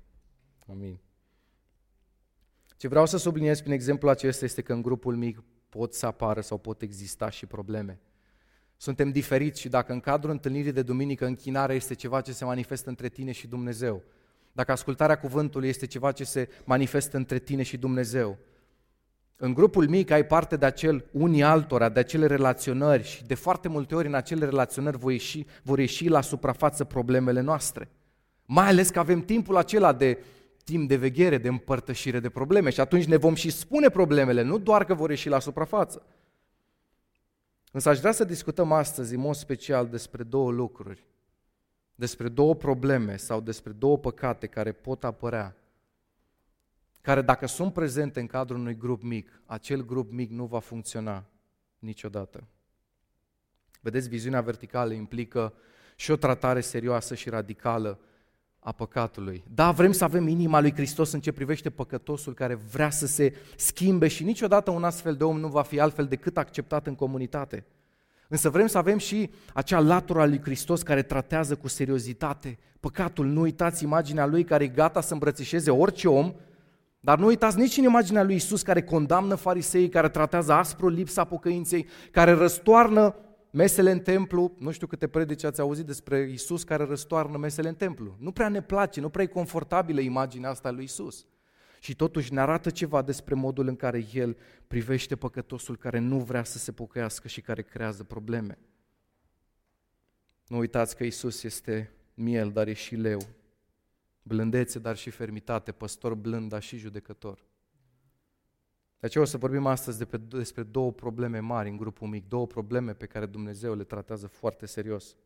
Amin. 0.66 1.00
Ce 2.76 2.88
vreau 2.88 3.06
să 3.06 3.16
subliniez 3.16 3.60
prin 3.60 3.72
exemplu 3.72 4.08
acesta 4.08 4.44
este 4.44 4.62
că 4.62 4.72
în 4.72 4.82
grupul 4.82 5.16
mic 5.16 5.42
pot 5.68 5.94
să 5.94 6.06
apară 6.06 6.40
sau 6.40 6.58
pot 6.58 6.82
exista 6.82 7.30
și 7.30 7.46
probleme. 7.46 8.00
Suntem 8.82 9.10
diferiți 9.10 9.60
și 9.60 9.68
dacă 9.68 9.92
în 9.92 10.00
cadrul 10.00 10.30
întâlnirii 10.30 10.72
de 10.72 10.82
duminică 10.82 11.26
închinarea 11.26 11.74
este 11.74 11.94
ceva 11.94 12.20
ce 12.20 12.32
se 12.32 12.44
manifestă 12.44 12.88
între 12.88 13.08
tine 13.08 13.32
și 13.32 13.46
Dumnezeu, 13.46 14.02
dacă 14.52 14.72
ascultarea 14.72 15.18
cuvântului 15.18 15.68
este 15.68 15.86
ceva 15.86 16.12
ce 16.12 16.24
se 16.24 16.48
manifestă 16.64 17.16
între 17.16 17.38
tine 17.38 17.62
și 17.62 17.76
Dumnezeu, 17.76 18.38
în 19.36 19.54
grupul 19.54 19.88
mic 19.88 20.10
ai 20.10 20.26
parte 20.26 20.56
de 20.56 20.66
acel 20.66 21.04
unii 21.10 21.42
altora, 21.42 21.88
de 21.88 22.00
acele 22.00 22.26
relaționări 22.26 23.02
și 23.02 23.24
de 23.24 23.34
foarte 23.34 23.68
multe 23.68 23.94
ori 23.94 24.06
în 24.06 24.14
acele 24.14 24.44
relaționări 24.44 24.98
vor 24.98 25.12
ieși, 25.12 25.46
vor 25.62 25.78
ieși 25.78 26.08
la 26.08 26.20
suprafață 26.20 26.84
problemele 26.84 27.40
noastre. 27.40 27.88
Mai 28.44 28.68
ales 28.68 28.90
că 28.90 28.98
avem 28.98 29.20
timpul 29.20 29.56
acela 29.56 29.92
de 29.92 30.18
timp 30.64 30.88
de 30.88 30.96
veghere, 30.96 31.38
de 31.38 31.48
împărtășire 31.48 32.20
de 32.20 32.28
probleme 32.28 32.70
și 32.70 32.80
atunci 32.80 33.04
ne 33.04 33.16
vom 33.16 33.34
și 33.34 33.50
spune 33.50 33.88
problemele, 33.88 34.42
nu 34.42 34.58
doar 34.58 34.84
că 34.84 34.94
vor 34.94 35.10
ieși 35.10 35.28
la 35.28 35.38
suprafață. 35.38 36.02
Însă 37.74 37.88
aș 37.88 37.98
vrea 37.98 38.12
să 38.12 38.24
discutăm 38.24 38.72
astăzi, 38.72 39.14
în 39.14 39.20
mod 39.20 39.34
special, 39.34 39.88
despre 39.88 40.22
două 40.22 40.50
lucruri. 40.50 41.06
Despre 41.94 42.28
două 42.28 42.54
probleme 42.54 43.16
sau 43.16 43.40
despre 43.40 43.72
două 43.72 43.98
păcate 43.98 44.46
care 44.46 44.72
pot 44.72 45.04
apărea. 45.04 45.56
Care 47.00 47.22
dacă 47.22 47.46
sunt 47.46 47.72
prezente 47.72 48.20
în 48.20 48.26
cadrul 48.26 48.58
unui 48.58 48.76
grup 48.76 49.02
mic, 49.02 49.42
acel 49.46 49.84
grup 49.84 50.12
mic 50.12 50.30
nu 50.30 50.46
va 50.46 50.58
funcționa 50.58 51.24
niciodată. 51.78 52.44
Vedeți, 53.80 54.08
viziunea 54.08 54.40
verticală 54.40 54.92
implică 54.92 55.54
și 55.96 56.10
o 56.10 56.16
tratare 56.16 56.60
serioasă 56.60 57.14
și 57.14 57.28
radicală 57.28 57.98
a 58.64 58.72
păcatului. 58.72 59.44
Da, 59.54 59.70
vrem 59.70 59.92
să 59.92 60.04
avem 60.04 60.28
inima 60.28 60.60
lui 60.60 60.72
Hristos 60.72 61.12
în 61.12 61.20
ce 61.20 61.32
privește 61.32 61.70
păcătosul 61.70 62.34
care 62.34 62.54
vrea 62.54 62.90
să 62.90 63.06
se 63.06 63.34
schimbe 63.56 64.08
și 64.08 64.24
niciodată 64.24 64.70
un 64.70 64.84
astfel 64.84 65.14
de 65.14 65.24
om 65.24 65.40
nu 65.40 65.48
va 65.48 65.62
fi 65.62 65.80
altfel 65.80 66.04
decât 66.04 66.36
acceptat 66.36 66.86
în 66.86 66.94
comunitate. 66.94 67.64
Însă 68.28 68.50
vrem 68.50 68.66
să 68.66 68.78
avem 68.78 68.98
și 68.98 69.30
acea 69.54 69.80
latură 69.80 70.20
a 70.20 70.26
lui 70.26 70.40
Hristos 70.40 70.82
care 70.82 71.02
tratează 71.02 71.56
cu 71.56 71.68
seriozitate 71.68 72.58
păcatul. 72.80 73.26
Nu 73.26 73.40
uitați 73.40 73.84
imaginea 73.84 74.26
lui 74.26 74.44
care 74.44 74.64
e 74.64 74.68
gata 74.68 75.00
să 75.00 75.12
îmbrățișeze 75.12 75.70
orice 75.70 76.08
om, 76.08 76.32
dar 77.00 77.18
nu 77.18 77.26
uitați 77.26 77.58
nici 77.58 77.76
în 77.76 77.84
imaginea 77.84 78.22
lui 78.22 78.34
Isus 78.34 78.62
care 78.62 78.82
condamnă 78.82 79.34
fariseii, 79.34 79.88
care 79.88 80.08
tratează 80.08 80.52
aspru 80.52 80.88
lipsa 80.88 81.24
pocăinței, 81.24 81.86
care 82.10 82.32
răstoarnă 82.32 83.14
mesele 83.52 83.90
în 83.90 84.00
templu, 84.00 84.54
nu 84.58 84.70
știu 84.70 84.86
câte 84.86 85.08
predici 85.08 85.44
ați 85.44 85.60
auzit 85.60 85.86
despre 85.86 86.28
Isus 86.32 86.62
care 86.62 86.84
răstoarnă 86.84 87.36
mesele 87.38 87.68
în 87.68 87.74
templu. 87.74 88.16
Nu 88.18 88.32
prea 88.32 88.48
ne 88.48 88.62
place, 88.62 89.00
nu 89.00 89.08
prea 89.08 89.24
e 89.24 89.26
confortabilă 89.26 90.00
imaginea 90.00 90.50
asta 90.50 90.70
lui 90.70 90.84
Isus. 90.84 91.26
Și 91.80 91.96
totuși 91.96 92.32
ne 92.32 92.40
arată 92.40 92.70
ceva 92.70 93.02
despre 93.02 93.34
modul 93.34 93.66
în 93.66 93.76
care 93.76 94.06
El 94.12 94.36
privește 94.66 95.16
păcătosul 95.16 95.76
care 95.76 95.98
nu 95.98 96.18
vrea 96.18 96.44
să 96.44 96.58
se 96.58 96.72
pocăiască 96.72 97.28
și 97.28 97.40
care 97.40 97.62
creează 97.62 98.04
probleme. 98.04 98.58
Nu 100.46 100.58
uitați 100.58 100.96
că 100.96 101.04
Isus 101.04 101.42
este 101.42 101.92
miel, 102.14 102.50
dar 102.50 102.66
e 102.66 102.72
și 102.72 102.94
leu. 102.94 103.20
Blândețe, 104.22 104.78
dar 104.78 104.96
și 104.96 105.10
fermitate, 105.10 105.72
păstor 105.72 106.14
blând, 106.14 106.48
dar 106.48 106.62
și 106.62 106.76
judecător. 106.76 107.44
De 109.02 109.08
aceea 109.08 109.24
o 109.24 109.26
să 109.26 109.36
vorbim 109.36 109.66
astăzi 109.66 110.06
despre 110.28 110.62
două 110.62 110.92
probleme 110.92 111.38
mari 111.38 111.68
în 111.68 111.76
grupul 111.76 112.08
mic, 112.08 112.28
două 112.28 112.46
probleme 112.46 112.94
pe 112.94 113.06
care 113.06 113.26
Dumnezeu 113.26 113.74
le 113.74 113.84
tratează 113.84 114.26
foarte 114.26 114.66
serios. 114.66 115.16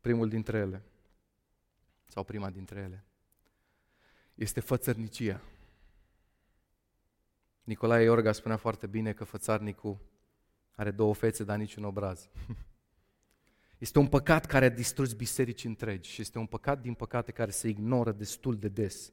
Primul 0.00 0.28
dintre 0.28 0.58
ele, 0.58 0.82
sau 2.06 2.24
prima 2.24 2.50
dintre 2.50 2.80
ele, 2.80 3.04
este 4.34 4.60
fățărnicia. 4.60 5.40
Nicolae 7.64 8.04
Iorga 8.04 8.32
spunea 8.32 8.56
foarte 8.56 8.86
bine 8.86 9.12
că 9.12 9.24
fățarnicul 9.24 9.98
are 10.74 10.90
două 10.90 11.14
fețe, 11.14 11.44
dar 11.44 11.58
niciun 11.58 11.84
obraz. 11.84 12.28
Este 13.78 13.98
un 13.98 14.08
păcat 14.08 14.46
care 14.46 14.64
a 14.64 14.70
distrus 14.70 15.12
biserici 15.12 15.64
întregi 15.64 16.10
și 16.10 16.20
este 16.20 16.38
un 16.38 16.46
păcat, 16.46 16.80
din 16.80 16.94
păcate, 16.94 17.32
care 17.32 17.50
se 17.50 17.68
ignoră 17.68 18.12
destul 18.12 18.58
de 18.58 18.68
des. 18.68 19.12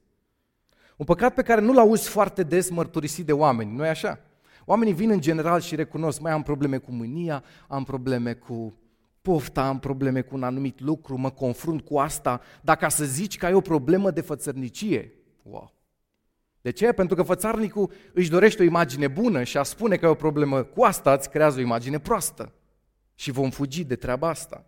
Un 0.96 1.04
păcat 1.04 1.34
pe 1.34 1.42
care 1.42 1.60
nu-l 1.60 1.78
auzi 1.78 2.08
foarte 2.08 2.42
des 2.42 2.70
mărturisit 2.70 3.26
de 3.26 3.32
oameni, 3.32 3.76
nu-i 3.76 3.88
așa? 3.88 4.18
Oamenii 4.64 4.92
vin 4.92 5.10
în 5.10 5.20
general 5.20 5.60
și 5.60 5.74
recunosc, 5.74 6.20
mai 6.20 6.32
am 6.32 6.42
probleme 6.42 6.78
cu 6.78 6.92
mânia, 6.92 7.44
am 7.68 7.84
probleme 7.84 8.32
cu 8.32 8.74
pofta, 9.22 9.66
am 9.66 9.78
probleme 9.78 10.20
cu 10.20 10.34
un 10.34 10.42
anumit 10.42 10.80
lucru, 10.80 11.18
mă 11.18 11.30
confrunt 11.30 11.80
cu 11.80 11.98
asta, 11.98 12.40
dar 12.60 12.76
ca 12.76 12.88
să 12.88 13.04
zici 13.04 13.38
că 13.38 13.46
ai 13.46 13.54
o 13.54 13.60
problemă 13.60 14.10
de 14.10 14.20
fățărnicie, 14.20 15.12
wow. 15.42 15.72
De 16.60 16.70
ce? 16.70 16.92
Pentru 16.92 17.14
că 17.14 17.22
fățarnicul 17.22 17.92
își 18.12 18.30
dorește 18.30 18.62
o 18.62 18.64
imagine 18.64 19.08
bună 19.08 19.42
și 19.42 19.58
a 19.58 19.62
spune 19.62 19.96
că 19.96 20.04
ai 20.04 20.10
o 20.10 20.14
problemă 20.14 20.62
cu 20.62 20.82
asta 20.82 21.12
îți 21.12 21.30
creează 21.30 21.58
o 21.58 21.62
imagine 21.62 21.98
proastă. 21.98 22.52
Și 23.14 23.30
vom 23.30 23.50
fugi 23.50 23.84
de 23.84 23.96
treaba 23.96 24.28
asta. 24.28 24.66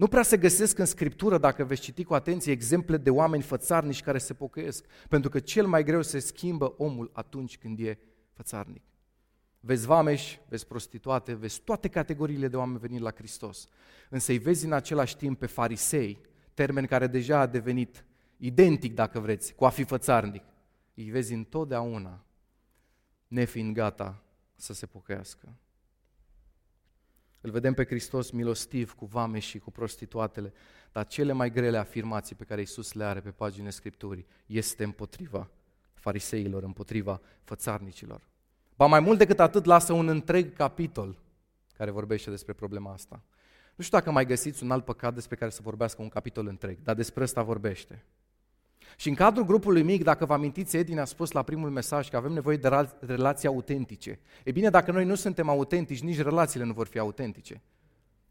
Nu 0.00 0.08
prea 0.08 0.22
se 0.22 0.36
găsesc 0.36 0.78
în 0.78 0.84
Scriptură, 0.84 1.38
dacă 1.38 1.64
veți 1.64 1.80
citi 1.80 2.04
cu 2.04 2.14
atenție, 2.14 2.52
exemple 2.52 2.96
de 2.96 3.10
oameni 3.10 3.42
fățarnici 3.42 4.02
care 4.02 4.18
se 4.18 4.34
pocăiesc. 4.34 4.84
Pentru 5.08 5.30
că 5.30 5.38
cel 5.38 5.66
mai 5.66 5.84
greu 5.84 6.02
se 6.02 6.18
schimbă 6.18 6.74
omul 6.76 7.10
atunci 7.12 7.58
când 7.58 7.78
e 7.78 7.98
fățarnic. 8.32 8.82
Vezi 9.60 9.86
vameși, 9.86 10.40
vezi 10.48 10.66
prostituate, 10.66 11.34
vezi 11.34 11.60
toate 11.60 11.88
categoriile 11.88 12.48
de 12.48 12.56
oameni 12.56 12.78
venind 12.78 13.02
la 13.02 13.10
Hristos. 13.10 13.68
Însă 14.08 14.32
îi 14.32 14.38
vezi 14.38 14.64
în 14.64 14.72
același 14.72 15.16
timp 15.16 15.38
pe 15.38 15.46
farisei, 15.46 16.20
termen 16.54 16.86
care 16.86 17.06
deja 17.06 17.38
a 17.38 17.46
devenit 17.46 18.04
identic, 18.36 18.94
dacă 18.94 19.20
vreți, 19.20 19.54
cu 19.54 19.64
a 19.64 19.68
fi 19.68 19.84
fățarnic. 19.84 20.44
Îi 20.94 21.10
vezi 21.10 21.32
întotdeauna 21.32 22.24
nefiind 23.26 23.74
gata 23.74 24.22
să 24.54 24.72
se 24.72 24.86
pocăiască. 24.86 25.54
Îl 27.40 27.50
vedem 27.50 27.74
pe 27.74 27.84
Hristos 27.84 28.30
milostiv 28.30 28.92
cu 28.92 29.04
vame 29.04 29.38
și 29.38 29.58
cu 29.58 29.70
prostituatele, 29.70 30.52
dar 30.92 31.06
cele 31.06 31.32
mai 31.32 31.50
grele 31.50 31.78
afirmații 31.78 32.36
pe 32.36 32.44
care 32.44 32.60
Iisus 32.60 32.92
le 32.92 33.04
are 33.04 33.20
pe 33.20 33.30
paginile 33.30 33.70
Scripturii 33.70 34.26
este 34.46 34.84
împotriva 34.84 35.50
fariseilor, 35.94 36.62
împotriva 36.62 37.20
fățarnicilor. 37.42 38.28
Ba 38.76 38.86
mai 38.86 39.00
mult 39.00 39.18
decât 39.18 39.40
atât, 39.40 39.64
lasă 39.64 39.92
un 39.92 40.08
întreg 40.08 40.52
capitol 40.52 41.18
care 41.76 41.90
vorbește 41.90 42.30
despre 42.30 42.52
problema 42.52 42.92
asta. 42.92 43.22
Nu 43.76 43.84
știu 43.84 43.98
dacă 43.98 44.10
mai 44.10 44.26
găsiți 44.26 44.62
un 44.62 44.70
alt 44.70 44.84
păcat 44.84 45.14
despre 45.14 45.36
care 45.36 45.50
să 45.50 45.60
vorbească 45.62 46.02
un 46.02 46.08
capitol 46.08 46.46
întreg, 46.46 46.78
dar 46.82 46.94
despre 46.94 47.22
ăsta 47.22 47.42
vorbește. 47.42 48.04
Și 48.96 49.08
în 49.08 49.14
cadrul 49.14 49.44
grupului 49.44 49.82
mic, 49.82 50.02
dacă 50.04 50.24
vă 50.24 50.32
amintiți, 50.32 50.76
Edi 50.76 50.94
ne-a 50.94 51.04
spus 51.04 51.30
la 51.30 51.42
primul 51.42 51.70
mesaj 51.70 52.08
că 52.08 52.16
avem 52.16 52.32
nevoie 52.32 52.56
de 52.56 52.88
relații 53.00 53.48
autentice. 53.48 54.18
E 54.44 54.50
bine, 54.50 54.70
dacă 54.70 54.92
noi 54.92 55.04
nu 55.04 55.14
suntem 55.14 55.48
autentici, 55.48 56.02
nici 56.02 56.22
relațiile 56.22 56.64
nu 56.64 56.72
vor 56.72 56.86
fi 56.86 56.98
autentice. 56.98 57.62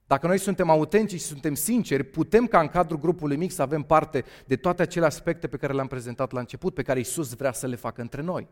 Dacă 0.08 0.28
noi 0.28 0.38
suntem 0.38 0.70
autentici 0.70 1.20
și 1.20 1.26
suntem 1.26 1.54
sinceri, 1.54 2.04
putem 2.04 2.48
ca 2.48 2.60
în 2.60 2.68
cadrul 2.68 3.00
grupului 3.00 3.38
mic 3.38 3.52
să 3.52 3.62
avem 3.62 3.82
parte 3.82 4.24
de 4.46 4.56
toate 4.56 4.82
acele 4.82 5.06
aspecte 5.06 5.48
pe 5.48 5.58
care 5.58 5.74
le-am 5.74 5.88
prezentat 5.88 6.32
la 6.32 6.40
început, 6.40 6.74
pe 6.74 6.82
care 6.82 7.00
Isus 7.00 7.34
vrea 7.34 7.52
să 7.52 7.68
le 7.68 7.76
facă 7.76 8.02
între 8.02 8.22
noi. 8.22 8.48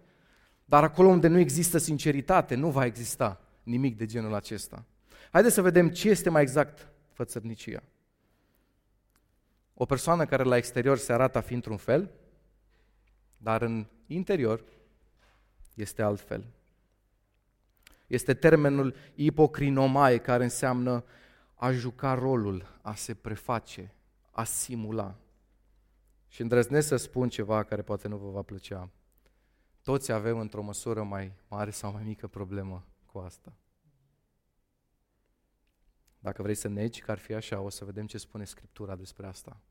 Dar 0.66 0.84
acolo 0.84 1.08
unde 1.08 1.28
nu 1.28 1.40
există 1.40 1.78
sinceritate, 1.78 2.56
nu 2.56 2.70
va 2.70 2.86
exista 2.86 3.42
nimic 3.64 3.98
de 3.98 4.06
genul 4.06 4.34
acesta. 4.34 4.86
Haideți 5.32 5.54
să 5.54 5.62
vedem 5.62 5.90
ce 5.90 6.10
este 6.10 6.30
mai 6.30 6.42
exact 6.42 6.88
fățărnicia. 7.14 7.84
O 9.79 9.86
persoană 9.86 10.25
care 10.25 10.43
la 10.43 10.57
exterior 10.57 10.98
se 10.98 11.13
arată 11.13 11.38
a 11.38 11.41
fi 11.41 11.53
într-un 11.53 11.77
fel, 11.77 12.12
dar 13.38 13.62
în 13.62 13.86
interior 14.07 14.63
este 15.74 16.01
altfel. 16.01 16.46
Este 18.07 18.34
termenul 18.34 18.96
ipocrinomae, 19.15 20.17
care 20.17 20.43
înseamnă 20.43 21.03
a 21.55 21.72
juca 21.72 22.13
rolul, 22.13 22.79
a 22.81 22.93
se 22.96 23.13
preface, 23.13 23.93
a 24.31 24.43
simula. 24.43 25.15
Și 26.27 26.41
îndrăznesc 26.41 26.88
să 26.88 26.96
spun 26.96 27.29
ceva 27.29 27.63
care 27.63 27.81
poate 27.81 28.07
nu 28.07 28.17
vă 28.17 28.29
va 28.29 28.41
plăcea. 28.41 28.89
Toți 29.81 30.12
avem 30.12 30.39
într-o 30.39 30.63
măsură 30.63 31.03
mai 31.03 31.34
mare 31.48 31.72
sau 31.72 31.91
mai 31.91 32.03
mică 32.03 32.27
problemă 32.27 32.86
cu 33.05 33.17
asta. 33.17 33.53
Dacă 36.27 36.41
vrei 36.41 36.55
să 36.55 36.67
negi 36.67 37.01
că 37.01 37.12
ar 37.12 37.17
fi 37.17 37.34
așa, 37.34 37.60
o 37.60 37.69
să 37.69 37.86
vedem 37.86 38.05
ce 38.05 38.17
spune 38.17 38.43
Scriptura 38.46 38.96
despre 38.96 39.27
asta. 39.27 39.62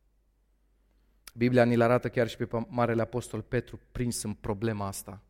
Biblia 1.35 1.65
ni-l 1.65 1.81
arată 1.81 2.09
chiar 2.09 2.29
și 2.29 2.37
pe 2.37 2.67
Marele 2.69 3.03
Apostol 3.03 3.43
Petru 3.43 3.81
prins 3.93 4.23
în 4.23 4.35
problema 4.35 4.87
asta. 4.87 5.23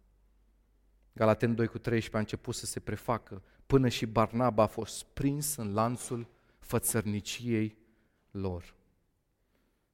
Galaten 1.12 1.54
2 1.54 1.66
cu 1.66 1.78
13 1.78 2.16
a 2.16 2.18
început 2.18 2.54
să 2.54 2.66
se 2.66 2.80
prefacă, 2.80 3.42
până 3.66 3.88
și 3.88 4.06
Barnaba 4.06 4.62
a 4.62 4.66
fost 4.66 5.04
prins 5.04 5.56
în 5.56 5.73
lanțul 5.73 6.28
fățărniciei 6.59 7.76
lor. 8.30 8.75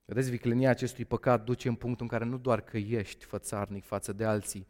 Vedeți, 0.05 0.31
viclenia 0.31 0.71
acestui 0.71 1.05
păcat 1.05 1.45
duce 1.45 1.69
în 1.69 1.75
punctul 1.75 2.05
în 2.11 2.19
care 2.19 2.25
nu 2.25 2.39
doar 2.39 2.61
că 2.61 2.77
ești 2.77 3.25
fățarnic 3.25 3.85
față 3.85 4.13
de 4.13 4.25
alții, 4.25 4.67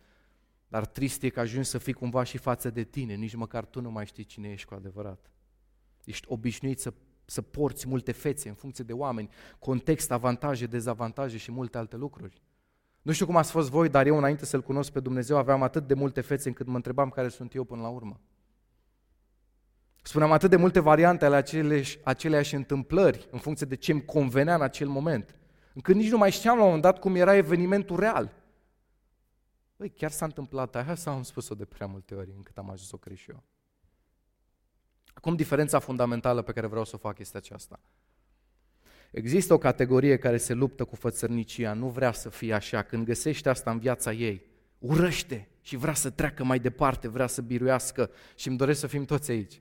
dar 0.69 0.87
trist 0.87 1.23
e 1.23 1.29
că 1.29 1.41
ajungi 1.41 1.69
să 1.69 1.79
fii 1.79 1.93
cumva 1.93 2.23
și 2.23 2.39
față 2.39 2.71
de 2.71 2.85
tine, 2.85 3.15
nici 3.15 3.35
măcar 3.35 3.65
tu 3.65 3.81
nu 3.81 3.91
mai 3.91 4.07
știi 4.07 4.25
cine 4.25 4.51
ești 4.51 4.67
cu 4.67 4.75
adevărat. 4.75 5.32
Ești 6.05 6.27
obișnuit 6.29 6.81
să, 6.81 6.93
să 7.25 7.43
porți 7.43 7.89
multe 7.89 8.13
fețe 8.13 8.49
în 8.49 8.55
funcție 8.55 8.85
de 8.85 8.93
oameni, 8.93 9.31
context, 9.59 10.11
avantaje, 10.11 10.67
dezavantaje 10.67 11.37
și 11.37 11.51
multe 11.51 11.79
alte 11.79 11.97
lucruri. 11.97 12.43
Nu 13.03 13.13
știu 13.13 13.27
cum 13.27 13.37
ați 13.37 13.51
fost 13.51 13.71
voi, 13.71 13.89
dar 13.89 14.07
eu 14.07 14.17
înainte 14.17 14.45
să-L 14.45 14.63
cunosc 14.63 14.93
pe 14.93 15.01
Dumnezeu 15.01 15.37
aveam 15.37 15.63
atât 15.63 15.87
de 15.87 15.95
multe 15.95 16.21
fețe 16.21 16.49
încât 16.49 16.67
mă 16.67 16.77
întrebam 16.77 17.11
care 17.11 17.29
sunt 17.29 17.55
eu 17.55 17.65
până 17.65 17.83
la 17.83 17.89
urmă. 17.89 18.21
Spuneam 20.03 20.33
atât 20.33 20.51
de 20.51 20.57
multe 20.57 20.81
variante 20.81 21.25
ale 21.25 21.37
aceleși, 21.37 21.99
aceleași 22.05 22.55
întâmplări 22.55 23.29
în 23.31 23.39
funcție 23.39 23.67
de 23.67 23.75
ce 23.75 23.93
îmi 23.93 24.05
convenea 24.05 24.55
în 24.55 24.63
acel 24.63 24.89
moment, 24.89 25.37
încât 25.75 25.95
nici 25.95 26.11
nu 26.11 26.19
mai 26.19 26.31
știam 26.31 26.55
la 26.57 26.61
un 26.61 26.67
moment 26.67 26.83
dat 26.85 26.99
cum 26.99 27.15
era 27.15 27.37
evenimentul 27.37 27.99
real. 27.99 28.35
Băi, 29.77 29.91
chiar 29.91 30.11
s-a 30.11 30.25
întâmplat 30.25 30.77
aia 30.77 30.95
sau 30.95 31.15
am 31.15 31.23
spus-o 31.23 31.55
de 31.55 31.65
prea 31.65 31.87
multe 31.87 32.15
ori 32.15 32.33
încât 32.37 32.59
am 32.59 32.71
ajuns 32.71 32.89
să 32.89 32.95
o 32.95 32.99
cred 32.99 33.17
și 33.17 33.31
eu? 33.31 33.43
Acum, 35.23 35.37
diferența 35.37 35.79
fundamentală 35.79 36.43
pe 36.43 36.53
care 36.53 36.67
vreau 36.67 36.85
să 36.85 36.95
o 36.95 36.99
fac 36.99 37.19
este 37.19 37.37
aceasta. 37.37 37.81
Există 39.11 39.55
o 39.55 39.59
categorie 39.59 40.17
care 40.17 40.37
se 40.37 40.53
luptă 40.53 40.85
cu 40.85 40.97
fățărnicia, 40.97 41.73
nu 41.73 41.89
vrea 41.89 42.13
să 42.13 42.29
fie 42.29 42.55
așa. 42.55 42.83
Când 42.83 43.05
găsește 43.05 43.49
asta 43.49 43.71
în 43.71 43.79
viața 43.79 44.13
ei, 44.13 44.47
urăște 44.79 45.49
și 45.61 45.77
vrea 45.77 45.95
să 45.95 46.11
treacă 46.11 46.45
mai 46.45 46.59
departe, 46.59 47.09
vrea 47.09 47.27
să 47.27 47.43
biruiască 47.43 48.11
și 48.35 48.49
îmi 48.49 48.57
doresc 48.57 48.81
să 48.81 48.87
fim 48.87 49.05
toți 49.05 49.31
aici. 49.31 49.61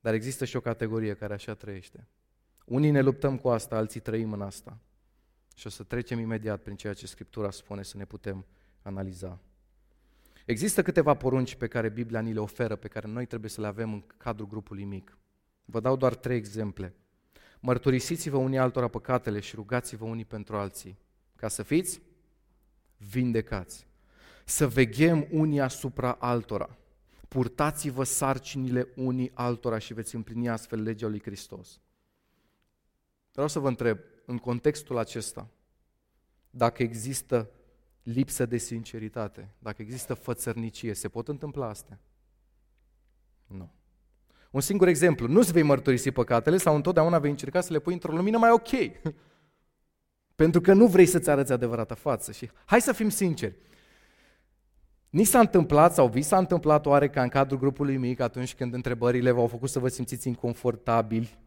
Dar 0.00 0.14
există 0.14 0.44
și 0.44 0.56
o 0.56 0.60
categorie 0.60 1.14
care 1.14 1.34
așa 1.34 1.54
trăiește. 1.54 2.08
Unii 2.64 2.90
ne 2.90 3.00
luptăm 3.00 3.38
cu 3.38 3.48
asta, 3.48 3.76
alții 3.76 4.00
trăim 4.00 4.32
în 4.32 4.42
asta. 4.42 4.78
Și 5.54 5.66
o 5.66 5.70
să 5.70 5.82
trecem 5.82 6.18
imediat 6.18 6.62
prin 6.62 6.76
ceea 6.76 6.94
ce 6.94 7.06
Scriptura 7.06 7.50
spune 7.50 7.82
să 7.82 7.96
ne 7.96 8.04
putem 8.04 8.46
analiza. 8.82 9.40
Există 10.46 10.82
câteva 10.82 11.14
porunci 11.14 11.54
pe 11.54 11.66
care 11.66 11.88
Biblia 11.88 12.20
ni 12.20 12.32
le 12.32 12.40
oferă, 12.40 12.76
pe 12.76 12.88
care 12.88 13.06
noi 13.08 13.26
trebuie 13.26 13.50
să 13.50 13.60
le 13.60 13.66
avem 13.66 13.92
în 13.92 14.02
cadrul 14.16 14.46
grupului 14.46 14.84
mic. 14.84 15.18
Vă 15.64 15.80
dau 15.80 15.96
doar 15.96 16.14
trei 16.14 16.36
exemple. 16.36 16.94
Mărturisiți-vă 17.60 18.36
unii 18.36 18.58
altora 18.58 18.88
păcatele 18.88 19.40
și 19.40 19.54
rugați-vă 19.54 20.04
unii 20.04 20.24
pentru 20.24 20.56
alții, 20.56 20.98
ca 21.36 21.48
să 21.48 21.62
fiți 21.62 22.00
vindecați. 22.96 23.86
Să 24.44 24.68
veghem 24.68 25.26
unii 25.30 25.60
asupra 25.60 26.12
altora. 26.12 26.78
Purtați-vă 27.28 28.04
sarcinile 28.04 28.88
unii 28.96 29.30
altora 29.34 29.78
și 29.78 29.94
veți 29.94 30.14
împlini 30.14 30.48
astfel 30.48 30.82
legea 30.82 31.06
lui 31.06 31.22
Hristos. 31.22 31.80
Vreau 33.32 33.48
să 33.48 33.58
vă 33.58 33.68
întreb, 33.68 33.98
în 34.26 34.38
contextul 34.38 34.98
acesta, 34.98 35.48
dacă 36.50 36.82
există 36.82 37.50
lipsă 38.12 38.46
de 38.46 38.56
sinceritate, 38.56 39.54
dacă 39.58 39.82
există 39.82 40.14
fățărnicie, 40.14 40.94
se 40.94 41.08
pot 41.08 41.28
întâmpla 41.28 41.68
astea? 41.68 42.00
Nu. 43.46 43.70
Un 44.50 44.60
singur 44.60 44.88
exemplu, 44.88 45.26
nu-ți 45.26 45.52
vei 45.52 45.62
mărturisi 45.62 46.10
păcatele 46.10 46.56
sau 46.56 46.74
întotdeauna 46.74 47.18
vei 47.18 47.30
încerca 47.30 47.60
să 47.60 47.72
le 47.72 47.78
pui 47.78 47.92
într-o 47.92 48.12
lumină 48.12 48.38
mai 48.38 48.50
ok. 48.50 48.68
Pentru 50.34 50.60
că 50.60 50.72
nu 50.72 50.86
vrei 50.86 51.06
să-ți 51.06 51.30
arăți 51.30 51.52
adevărata 51.52 51.94
față. 51.94 52.32
Și 52.32 52.50
hai 52.64 52.80
să 52.80 52.92
fim 52.92 53.08
sinceri. 53.08 53.56
Ni 55.10 55.24
s-a 55.24 55.40
întâmplat 55.40 55.94
sau 55.94 56.08
vi 56.08 56.22
s-a 56.22 56.38
întâmplat 56.38 56.86
oare 56.86 57.08
ca 57.08 57.22
în 57.22 57.28
cadrul 57.28 57.58
grupului 57.58 57.96
mic, 57.96 58.20
atunci 58.20 58.54
când 58.54 58.74
întrebările 58.74 59.30
v-au 59.30 59.46
făcut 59.46 59.68
să 59.68 59.78
vă 59.78 59.88
simțiți 59.88 60.28
inconfortabili, 60.28 61.38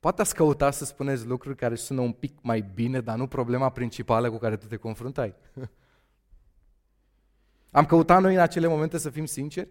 poate 0.00 0.20
ați 0.20 0.34
căuta 0.34 0.70
să 0.70 0.84
spuneți 0.84 1.26
lucruri 1.26 1.56
care 1.56 1.74
sună 1.74 2.00
un 2.00 2.12
pic 2.12 2.38
mai 2.42 2.64
bine, 2.74 3.00
dar 3.00 3.16
nu 3.16 3.26
problema 3.26 3.70
principală 3.70 4.30
cu 4.30 4.38
care 4.38 4.56
tu 4.56 4.66
te 4.66 4.76
confruntai. 4.76 5.34
Am 7.70 7.86
căutat 7.86 8.20
noi 8.20 8.34
în 8.34 8.40
acele 8.40 8.66
momente 8.66 8.98
să 8.98 9.10
fim 9.10 9.24
sinceri? 9.24 9.68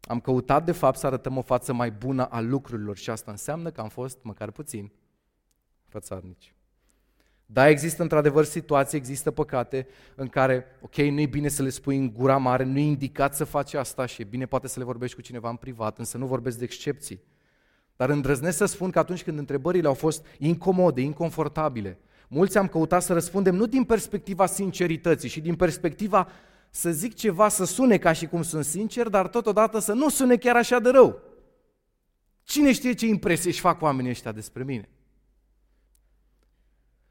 Am 0.00 0.20
căutat 0.20 0.64
de 0.64 0.72
fapt 0.72 0.98
să 0.98 1.06
arătăm 1.06 1.36
o 1.36 1.42
față 1.42 1.72
mai 1.72 1.90
bună 1.90 2.24
a 2.24 2.40
lucrurilor 2.40 2.96
și 2.96 3.10
asta 3.10 3.30
înseamnă 3.30 3.70
că 3.70 3.80
am 3.80 3.88
fost 3.88 4.18
măcar 4.22 4.50
puțin 4.50 4.92
fățarnici. 5.88 6.54
Da, 7.46 7.68
există 7.68 8.02
într-adevăr 8.02 8.44
situații, 8.44 8.98
există 8.98 9.30
păcate 9.30 9.86
în 10.14 10.28
care, 10.28 10.66
ok, 10.80 10.96
nu 10.96 11.20
e 11.20 11.26
bine 11.26 11.48
să 11.48 11.62
le 11.62 11.68
spui 11.68 11.96
în 11.96 12.12
gura 12.12 12.36
mare, 12.36 12.64
nu 12.64 12.78
e 12.78 12.82
indicat 12.82 13.34
să 13.34 13.44
faci 13.44 13.74
asta 13.74 14.06
și 14.06 14.22
e 14.22 14.24
bine 14.24 14.46
poate 14.46 14.68
să 14.68 14.78
le 14.78 14.84
vorbești 14.84 15.16
cu 15.16 15.22
cineva 15.22 15.48
în 15.48 15.56
privat, 15.56 15.98
însă 15.98 16.18
nu 16.18 16.26
vorbesc 16.26 16.58
de 16.58 16.64
excepții. 16.64 17.22
Dar 17.96 18.10
îndrăznesc 18.10 18.56
să 18.56 18.64
spun 18.64 18.90
că 18.90 18.98
atunci 18.98 19.22
când 19.22 19.38
întrebările 19.38 19.88
au 19.88 19.94
fost 19.94 20.26
incomode, 20.38 21.00
inconfortabile, 21.00 21.98
mulți 22.32 22.58
am 22.58 22.68
căutat 22.68 23.02
să 23.02 23.12
răspundem 23.12 23.54
nu 23.54 23.66
din 23.66 23.84
perspectiva 23.84 24.46
sincerității 24.46 25.28
și 25.28 25.40
din 25.40 25.56
perspectiva 25.56 26.28
să 26.70 26.90
zic 26.90 27.14
ceva 27.14 27.48
să 27.48 27.64
sune 27.64 27.98
ca 27.98 28.12
și 28.12 28.26
cum 28.26 28.42
sunt 28.42 28.64
sincer, 28.64 29.08
dar 29.08 29.28
totodată 29.28 29.78
să 29.78 29.92
nu 29.92 30.08
sune 30.08 30.36
chiar 30.36 30.56
așa 30.56 30.78
de 30.78 30.90
rău. 30.90 31.22
Cine 32.42 32.72
știe 32.72 32.92
ce 32.92 33.06
impresie 33.06 33.50
își 33.50 33.60
fac 33.60 33.82
oamenii 33.82 34.10
ăștia 34.10 34.32
despre 34.32 34.64
mine? 34.64 34.88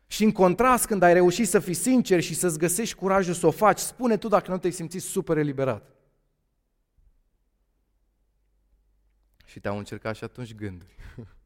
Și 0.07 0.23
în 0.23 0.31
contrast, 0.31 0.85
când 0.85 1.01
ai 1.03 1.13
reușit 1.13 1.47
să 1.47 1.59
fii 1.59 1.73
sincer 1.73 2.21
și 2.21 2.33
să-ți 2.35 2.57
găsești 2.57 2.95
curajul 2.95 3.33
să 3.33 3.47
o 3.47 3.51
faci, 3.51 3.79
spune 3.79 4.17
tu 4.17 4.27
dacă 4.27 4.51
nu 4.51 4.57
te-ai 4.57 4.73
simțit 4.73 5.01
super 5.01 5.38
eliberat. 5.38 5.95
Și 9.45 9.59
te-au 9.59 9.77
încercat 9.77 10.15
și 10.15 10.23
atunci 10.23 10.55
gânduri. 10.55 10.95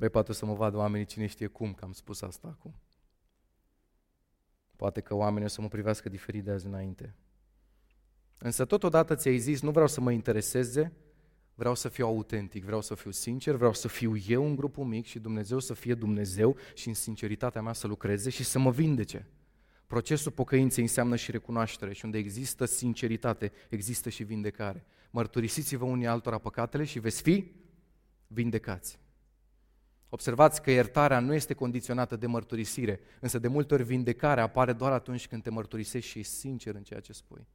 Băi, 0.00 0.08
poate 0.08 0.32
să 0.32 0.46
mă 0.46 0.54
vadă 0.54 0.76
oamenii 0.76 1.06
cine 1.06 1.26
știe 1.26 1.46
cum 1.46 1.72
că 1.72 1.84
am 1.84 1.92
spus 1.92 2.22
asta 2.22 2.48
acum. 2.48 2.74
Poate 4.76 5.00
că 5.00 5.14
oamenii 5.14 5.44
o 5.44 5.48
să 5.48 5.60
mă 5.60 5.68
privească 5.68 6.08
diferit 6.08 6.44
de 6.44 6.50
azi 6.50 6.66
înainte. 6.66 7.14
Însă 8.38 8.64
totodată 8.64 9.14
ți-ai 9.14 9.38
zis, 9.38 9.60
nu 9.60 9.70
vreau 9.70 9.86
să 9.86 10.00
mă 10.00 10.12
intereseze, 10.12 10.92
vreau 11.54 11.74
să 11.74 11.88
fiu 11.88 12.06
autentic, 12.06 12.64
vreau 12.64 12.80
să 12.80 12.94
fiu 12.94 13.10
sincer, 13.10 13.54
vreau 13.54 13.72
să 13.72 13.88
fiu 13.88 14.16
eu 14.16 14.44
în 14.46 14.56
grupul 14.56 14.84
mic 14.84 15.06
și 15.06 15.18
Dumnezeu 15.18 15.58
să 15.58 15.74
fie 15.74 15.94
Dumnezeu 15.94 16.56
și 16.74 16.88
în 16.88 16.94
sinceritatea 16.94 17.62
mea 17.62 17.72
să 17.72 17.86
lucreze 17.86 18.30
și 18.30 18.44
să 18.44 18.58
mă 18.58 18.70
vindece. 18.70 19.28
Procesul 19.86 20.32
pocăinței 20.32 20.82
înseamnă 20.82 21.16
și 21.16 21.30
recunoaștere 21.30 21.92
și 21.92 22.04
unde 22.04 22.18
există 22.18 22.64
sinceritate, 22.64 23.52
există 23.68 24.08
și 24.08 24.22
vindecare. 24.22 24.84
Mărturisiți-vă 25.10 25.84
unii 25.84 26.06
altora 26.06 26.38
păcatele 26.38 26.84
și 26.84 26.98
veți 26.98 27.22
fi 27.22 27.52
vindecați. 28.26 28.98
Observați 30.12 30.62
că 30.62 30.70
iertarea 30.70 31.20
nu 31.20 31.34
este 31.34 31.54
condiționată 31.54 32.16
de 32.16 32.26
mărturisire, 32.26 33.00
însă 33.20 33.38
de 33.38 33.48
multe 33.48 33.74
ori 33.74 33.82
vindecarea 33.82 34.42
apare 34.42 34.72
doar 34.72 34.92
atunci 34.92 35.28
când 35.28 35.42
te 35.42 35.50
mărturisești 35.50 36.10
și 36.10 36.18
ești 36.18 36.32
sincer 36.32 36.74
în 36.74 36.82
ceea 36.82 37.00
ce 37.00 37.12
spui. 37.12 37.46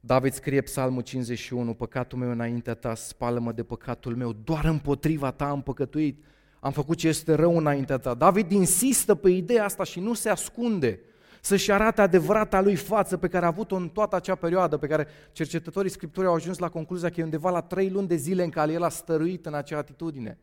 David 0.00 0.32
scrie 0.32 0.60
psalmul 0.60 1.02
51, 1.02 1.74
păcatul 1.74 2.18
meu 2.18 2.30
înaintea 2.30 2.74
ta, 2.74 2.94
spală-mă 2.94 3.52
de 3.52 3.62
păcatul 3.62 4.16
meu, 4.16 4.32
doar 4.32 4.64
împotriva 4.64 5.30
ta 5.30 5.48
am 5.48 5.62
păcătuit, 5.62 6.24
am 6.60 6.72
făcut 6.72 6.96
ce 6.96 7.08
este 7.08 7.34
rău 7.34 7.56
înaintea 7.56 7.98
ta. 7.98 8.14
David 8.14 8.50
insistă 8.50 9.14
pe 9.14 9.30
ideea 9.30 9.64
asta 9.64 9.84
și 9.84 10.00
nu 10.00 10.14
se 10.14 10.28
ascunde 10.28 11.00
să-și 11.44 11.72
arate 11.72 12.00
adevărata 12.00 12.60
lui 12.60 12.76
față 12.76 13.16
pe 13.16 13.28
care 13.28 13.44
a 13.44 13.48
avut-o 13.48 13.76
în 13.76 13.88
toată 13.88 14.16
acea 14.16 14.34
perioadă, 14.34 14.76
pe 14.76 14.86
care 14.86 15.06
cercetătorii 15.32 15.90
Scripturii 15.90 16.28
au 16.28 16.34
ajuns 16.34 16.58
la 16.58 16.68
concluzia 16.68 17.10
că 17.10 17.20
e 17.20 17.24
undeva 17.24 17.50
la 17.50 17.60
trei 17.60 17.90
luni 17.90 18.08
de 18.08 18.16
zile 18.16 18.44
în 18.44 18.50
care 18.50 18.72
el 18.72 18.82
a 18.82 18.88
stăruit 18.88 19.46
în 19.46 19.54
acea 19.54 19.78
atitudine, 19.78 20.38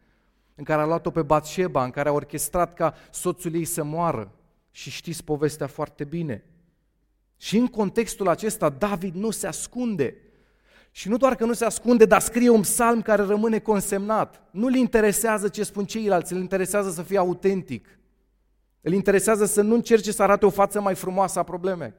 în 0.55 0.63
care 0.63 0.81
a 0.81 0.85
luat-o 0.85 1.09
pe 1.11 1.21
Batșeba, 1.21 1.83
în 1.83 1.89
care 1.89 2.09
a 2.09 2.11
orchestrat 2.11 2.73
ca 2.73 2.93
soțul 3.11 3.55
ei 3.55 3.65
să 3.65 3.83
moară. 3.83 4.31
Și 4.71 4.89
știți 4.89 5.23
povestea 5.23 5.67
foarte 5.67 6.03
bine. 6.03 6.43
Și 7.37 7.57
în 7.57 7.67
contextul 7.67 8.27
acesta, 8.27 8.69
David 8.69 9.15
nu 9.15 9.31
se 9.31 9.47
ascunde. 9.47 10.15
Și 10.91 11.09
nu 11.09 11.17
doar 11.17 11.35
că 11.35 11.45
nu 11.45 11.53
se 11.53 11.65
ascunde, 11.65 12.05
dar 12.05 12.21
scrie 12.21 12.49
un 12.49 12.61
psalm 12.61 13.01
care 13.01 13.23
rămâne 13.23 13.59
consemnat. 13.59 14.41
Nu-l 14.51 14.75
interesează 14.75 15.47
ce 15.47 15.63
spun 15.63 15.85
ceilalți, 15.85 16.33
îl 16.33 16.39
interesează 16.39 16.89
să 16.91 17.01
fie 17.01 17.17
autentic. 17.17 17.87
Îl 18.81 18.93
interesează 18.93 19.45
să 19.45 19.61
nu 19.61 19.73
încerce 19.73 20.11
să 20.11 20.23
arate 20.23 20.45
o 20.45 20.49
față 20.49 20.81
mai 20.81 20.95
frumoasă 20.95 21.39
a 21.39 21.43
problemei. 21.43 21.93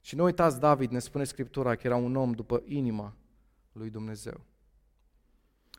Și 0.00 0.14
nu 0.14 0.24
uitați, 0.24 0.60
David 0.60 0.90
ne 0.90 0.98
spune 0.98 1.24
Scriptura 1.24 1.74
că 1.74 1.86
era 1.86 1.96
un 1.96 2.16
om 2.16 2.32
după 2.32 2.62
inima 2.64 3.16
lui 3.72 3.90
Dumnezeu. 3.90 4.40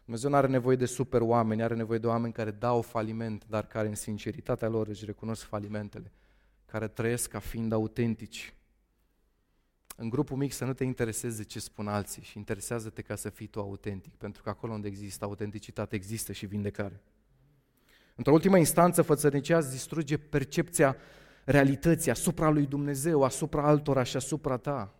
Dumnezeu 0.04 0.30
nu 0.30 0.36
are 0.36 0.48
nevoie 0.48 0.76
de 0.76 0.86
super 0.86 1.22
oameni, 1.22 1.63
are 1.63 1.76
nevoie 1.76 2.00
de 2.00 2.08
oameni 2.08 2.34
care 2.34 2.52
dau 2.52 2.82
faliment, 2.82 3.46
dar 3.48 3.67
care 3.67 3.88
în 3.88 3.96
sinceritatea 3.96 4.67
lor 4.67 4.88
își 4.88 5.06
recunosc 5.06 5.43
falimentele, 5.43 6.12
care 6.65 6.88
trăiesc 6.88 7.30
ca 7.30 7.39
fiind 7.39 7.72
autentici. 7.72 8.54
În 9.96 10.10
grupul 10.10 10.38
mic 10.38 10.52
să 10.52 10.65
nu 10.65 10.74
te 10.74 10.84
intereseze 10.84 11.43
ce 11.43 11.60
spun 11.60 11.88
alții 11.88 12.22
și 12.22 12.38
interesează-te 12.38 13.02
ca 13.02 13.15
să 13.15 13.30
fii 13.30 13.48
tu 13.48 13.60
autentic, 13.60 14.15
pentru 14.15 14.43
că 14.43 14.50
acolo 14.50 14.74
unde 14.74 14.88
există 14.88 15.26
autenticitate 15.26 15.96
există 15.96 16.32
și 16.32 16.46
vindecare. 16.46 17.02
Într-o 18.17 18.34
ultimă 18.34 18.58
instanță, 18.58 19.01
fățărnicia 19.01 19.58
îți 19.58 19.71
distruge 19.71 20.17
percepția 20.17 20.95
realității 21.45 22.12
asupra 22.12 22.49
lui 22.49 22.65
Dumnezeu, 22.65 23.23
asupra 23.23 23.63
altora 23.63 24.03
și 24.03 24.15
asupra 24.15 24.58
ta. 24.58 24.95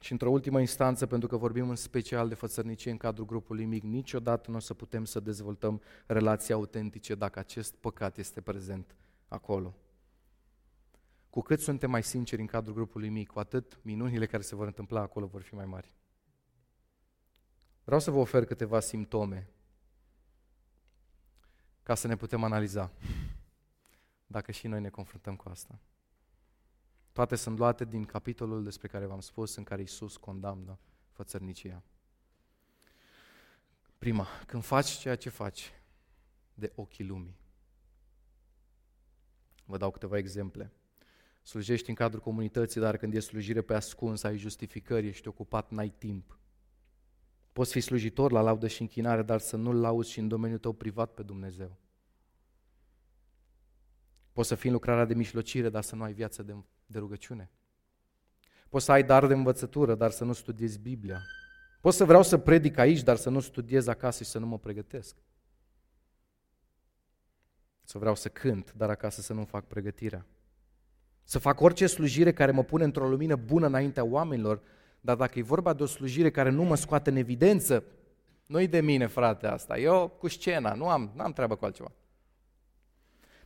Și 0.00 0.12
într-o 0.12 0.30
ultimă 0.30 0.60
instanță, 0.60 1.06
pentru 1.06 1.28
că 1.28 1.36
vorbim 1.36 1.68
în 1.68 1.76
special 1.76 2.28
de 2.28 2.34
fățărnicie 2.34 2.90
în 2.90 2.96
cadrul 2.96 3.26
grupului 3.26 3.64
mic, 3.64 3.82
niciodată 3.82 4.50
nu 4.50 4.56
o 4.56 4.60
să 4.60 4.74
putem 4.74 5.04
să 5.04 5.20
dezvoltăm 5.20 5.80
relații 6.06 6.54
autentice 6.54 7.14
dacă 7.14 7.38
acest 7.38 7.74
păcat 7.74 8.18
este 8.18 8.40
prezent 8.40 8.96
acolo. 9.28 9.74
Cu 11.30 11.40
cât 11.40 11.60
suntem 11.60 11.90
mai 11.90 12.02
sinceri 12.02 12.40
în 12.40 12.46
cadrul 12.46 12.74
grupului 12.74 13.08
mic, 13.08 13.28
cu 13.28 13.38
atât 13.38 13.78
minunile 13.82 14.26
care 14.26 14.42
se 14.42 14.54
vor 14.54 14.66
întâmpla 14.66 15.00
acolo 15.00 15.26
vor 15.26 15.42
fi 15.42 15.54
mai 15.54 15.66
mari. 15.66 15.92
Vreau 17.84 18.00
să 18.00 18.10
vă 18.10 18.18
ofer 18.18 18.44
câteva 18.44 18.80
simptome 18.80 19.50
ca 21.86 21.94
să 21.94 22.06
ne 22.06 22.16
putem 22.16 22.44
analiza 22.44 22.92
dacă 24.26 24.52
și 24.52 24.66
noi 24.66 24.80
ne 24.80 24.88
confruntăm 24.88 25.36
cu 25.36 25.48
asta. 25.48 25.78
Toate 27.12 27.36
sunt 27.36 27.58
luate 27.58 27.84
din 27.84 28.04
capitolul 28.04 28.64
despre 28.64 28.88
care 28.88 29.06
v-am 29.06 29.20
spus, 29.20 29.56
în 29.56 29.64
care 29.64 29.82
Isus 29.82 30.16
condamnă 30.16 30.78
fățărnicia. 31.10 31.82
Prima, 33.98 34.26
când 34.46 34.64
faci 34.64 34.88
ceea 34.88 35.16
ce 35.16 35.28
faci 35.28 35.72
de 36.54 36.72
ochii 36.74 37.04
lumii. 37.04 37.36
Vă 39.64 39.76
dau 39.76 39.90
câteva 39.90 40.16
exemple. 40.16 40.72
Slujești 41.42 41.88
în 41.88 41.94
cadrul 41.94 42.22
comunității, 42.22 42.80
dar 42.80 42.96
când 42.96 43.14
e 43.14 43.20
slujire 43.20 43.62
pe 43.62 43.74
ascuns, 43.74 44.22
ai 44.22 44.36
justificări, 44.36 45.06
ești 45.06 45.28
ocupat, 45.28 45.70
n-ai 45.70 45.88
timp. 45.88 46.38
Poți 47.56 47.72
fi 47.72 47.80
slujitor 47.80 48.32
la 48.32 48.40
laudă 48.40 48.66
și 48.66 48.80
închinare, 48.80 49.22
dar 49.22 49.40
să 49.40 49.56
nu-L 49.56 49.80
lauzi 49.80 50.10
și 50.10 50.18
în 50.18 50.28
domeniul 50.28 50.58
tău 50.58 50.72
privat 50.72 51.14
pe 51.14 51.22
Dumnezeu. 51.22 51.76
Poți 54.32 54.48
să 54.48 54.54
fii 54.54 54.68
în 54.68 54.74
lucrarea 54.74 55.04
de 55.04 55.14
mijlocire, 55.14 55.68
dar 55.68 55.82
să 55.82 55.94
nu 55.94 56.02
ai 56.02 56.12
viață 56.12 56.42
de, 56.42 56.56
de 56.86 56.98
rugăciune. 56.98 57.50
Poți 58.68 58.84
să 58.84 58.92
ai 58.92 59.04
dar 59.04 59.26
de 59.26 59.34
învățătură, 59.34 59.94
dar 59.94 60.10
să 60.10 60.24
nu 60.24 60.32
studiezi 60.32 60.78
Biblia. 60.78 61.22
Poți 61.80 61.96
să 61.96 62.04
vreau 62.04 62.22
să 62.22 62.38
predic 62.38 62.78
aici, 62.78 63.02
dar 63.02 63.16
să 63.16 63.30
nu 63.30 63.40
studiez 63.40 63.86
acasă 63.86 64.24
și 64.24 64.30
să 64.30 64.38
nu 64.38 64.46
mă 64.46 64.58
pregătesc. 64.58 65.16
Să 67.82 67.98
vreau 67.98 68.14
să 68.14 68.28
cânt, 68.28 68.72
dar 68.72 68.90
acasă 68.90 69.20
să 69.20 69.32
nu 69.32 69.44
fac 69.44 69.66
pregătirea. 69.66 70.26
Să 71.24 71.38
fac 71.38 71.60
orice 71.60 71.86
slujire 71.86 72.32
care 72.32 72.50
mă 72.50 72.62
pune 72.62 72.84
într-o 72.84 73.08
lumină 73.08 73.36
bună 73.36 73.66
înaintea 73.66 74.04
oamenilor, 74.04 74.62
Dar 75.06 75.16
dacă 75.16 75.38
e 75.38 75.42
vorba 75.42 75.72
de 75.72 75.82
o 75.82 75.86
slujire 75.86 76.30
care 76.30 76.50
nu 76.50 76.62
mă 76.62 76.76
scoate 76.76 77.10
în 77.10 77.16
evidență, 77.16 77.84
nu-i 78.46 78.66
de 78.66 78.80
mine, 78.80 79.06
frate, 79.06 79.46
asta. 79.46 79.78
Eu 79.78 80.08
cu 80.08 80.28
scena, 80.28 80.74
nu 80.74 80.88
am, 80.88 81.12
n-am 81.14 81.32
treabă 81.32 81.56
cu 81.56 81.64
altceva. 81.64 81.92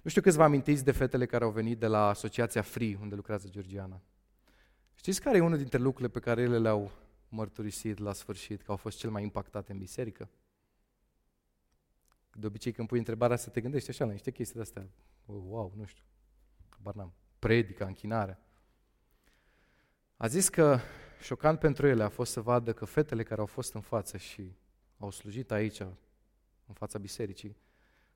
Nu 0.03 0.11
știu 0.11 0.23
câți 0.23 0.37
vă 0.37 0.43
amintiți 0.43 0.85
de 0.85 0.93
fetele 0.93 1.27
care 1.27 1.45
au 1.45 1.51
venit 1.51 1.79
de 1.79 1.87
la 1.87 2.09
Asociația 2.09 2.63
Free, 2.63 2.99
unde 3.01 3.15
lucrează 3.15 3.49
Georgiana. 3.49 4.01
Știți 4.95 5.21
care 5.21 5.37
e 5.37 5.41
unul 5.41 5.57
dintre 5.57 5.79
lucrurile 5.79 6.09
pe 6.09 6.21
care 6.21 6.43
ele 6.43 6.59
le-au 6.59 6.91
mărturisit 7.29 7.99
la 7.99 8.13
sfârșit, 8.13 8.63
că 8.63 8.71
au 8.71 8.77
fost 8.77 8.99
cel 8.99 9.11
mai 9.11 9.23
impactate 9.23 9.73
în 9.73 9.79
biserică? 9.79 10.29
De 12.33 12.47
obicei 12.47 12.73
când 12.73 12.89
pui 12.89 12.99
întrebarea 12.99 13.37
să 13.37 13.51
te 13.51 13.61
gândești 13.61 13.91
așa 13.91 14.05
la 14.05 14.13
niște 14.13 14.31
chestii 14.31 14.55
de 14.57 14.61
astea. 14.61 14.89
Wow, 15.25 15.73
nu 15.77 15.85
știu. 15.85 16.05
Habar 16.69 16.95
n-am. 16.95 17.13
Predica, 17.39 17.87
închinare. 17.87 18.39
A 20.17 20.27
zis 20.27 20.49
că 20.49 20.79
șocant 21.21 21.59
pentru 21.59 21.87
ele 21.87 22.03
a 22.03 22.09
fost 22.09 22.33
să 22.33 22.41
vadă 22.41 22.73
că 22.73 22.85
fetele 22.85 23.23
care 23.23 23.41
au 23.41 23.47
fost 23.47 23.75
în 23.75 23.81
față 23.81 24.17
și 24.17 24.57
au 24.99 25.11
slujit 25.11 25.51
aici, 25.51 25.81
în 26.67 26.75
fața 26.75 26.99
bisericii, 26.99 27.57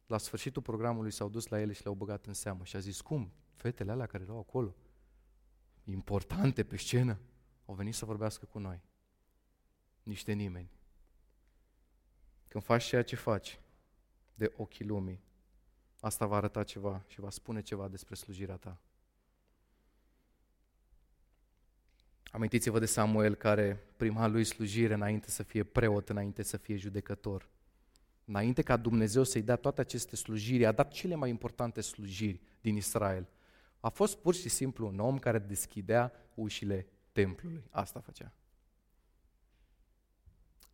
la 0.06 0.18
sfârșitul 0.18 0.62
programului 0.62 1.10
s-au 1.10 1.28
dus 1.28 1.46
la 1.46 1.60
ele 1.60 1.72
și 1.72 1.82
le-au 1.82 1.94
băgat 1.94 2.26
în 2.26 2.32
seamă 2.32 2.64
și 2.64 2.76
a 2.76 2.78
zis, 2.78 3.00
cum? 3.00 3.32
Fetele 3.54 3.90
alea 3.90 4.06
care 4.06 4.22
erau 4.22 4.38
acolo, 4.38 4.74
importante 5.84 6.64
pe 6.64 6.76
scenă, 6.76 7.18
au 7.66 7.74
venit 7.74 7.94
să 7.94 8.04
vorbească 8.04 8.46
cu 8.46 8.58
noi. 8.58 8.82
Niște 10.02 10.32
nimeni. 10.32 10.70
Când 12.48 12.64
faci 12.64 12.84
ceea 12.84 13.02
ce 13.02 13.16
faci, 13.16 13.60
de 14.34 14.52
ochii 14.56 14.84
lumii, 14.84 15.22
asta 16.00 16.26
va 16.26 16.36
arăta 16.36 16.64
ceva 16.64 17.04
și 17.06 17.20
va 17.20 17.30
spune 17.30 17.62
ceva 17.62 17.88
despre 17.88 18.14
slujirea 18.14 18.56
ta. 18.56 18.78
Amintiți-vă 22.35 22.79
de 22.79 22.87
Samuel 22.87 23.35
care 23.35 23.85
prima 23.97 24.27
lui 24.27 24.44
slujire 24.44 24.94
înainte 24.94 25.31
să 25.31 25.42
fie 25.42 25.64
preot, 25.64 26.09
înainte 26.09 26.42
să 26.42 26.57
fie 26.57 26.77
judecător. 26.77 27.49
Înainte 28.25 28.62
ca 28.62 28.77
Dumnezeu 28.77 29.23
să-i 29.25 29.42
dea 29.42 29.57
toate 29.57 29.81
aceste 29.81 30.16
slujiri, 30.16 30.66
a 30.66 30.73
dat 30.73 30.92
cele 30.92 31.14
mai 31.14 31.29
importante 31.29 31.81
slujiri 31.81 32.40
din 32.61 32.77
Israel. 32.77 33.29
A 33.81 33.88
fost 33.88 34.16
pur 34.16 34.35
și 34.35 34.49
simplu 34.49 34.87
un 34.87 34.99
om 34.99 35.18
care 35.18 35.38
deschidea 35.38 36.12
ușile 36.35 36.87
templului. 37.12 37.64
Asta 37.70 38.01
făcea. 38.01 38.33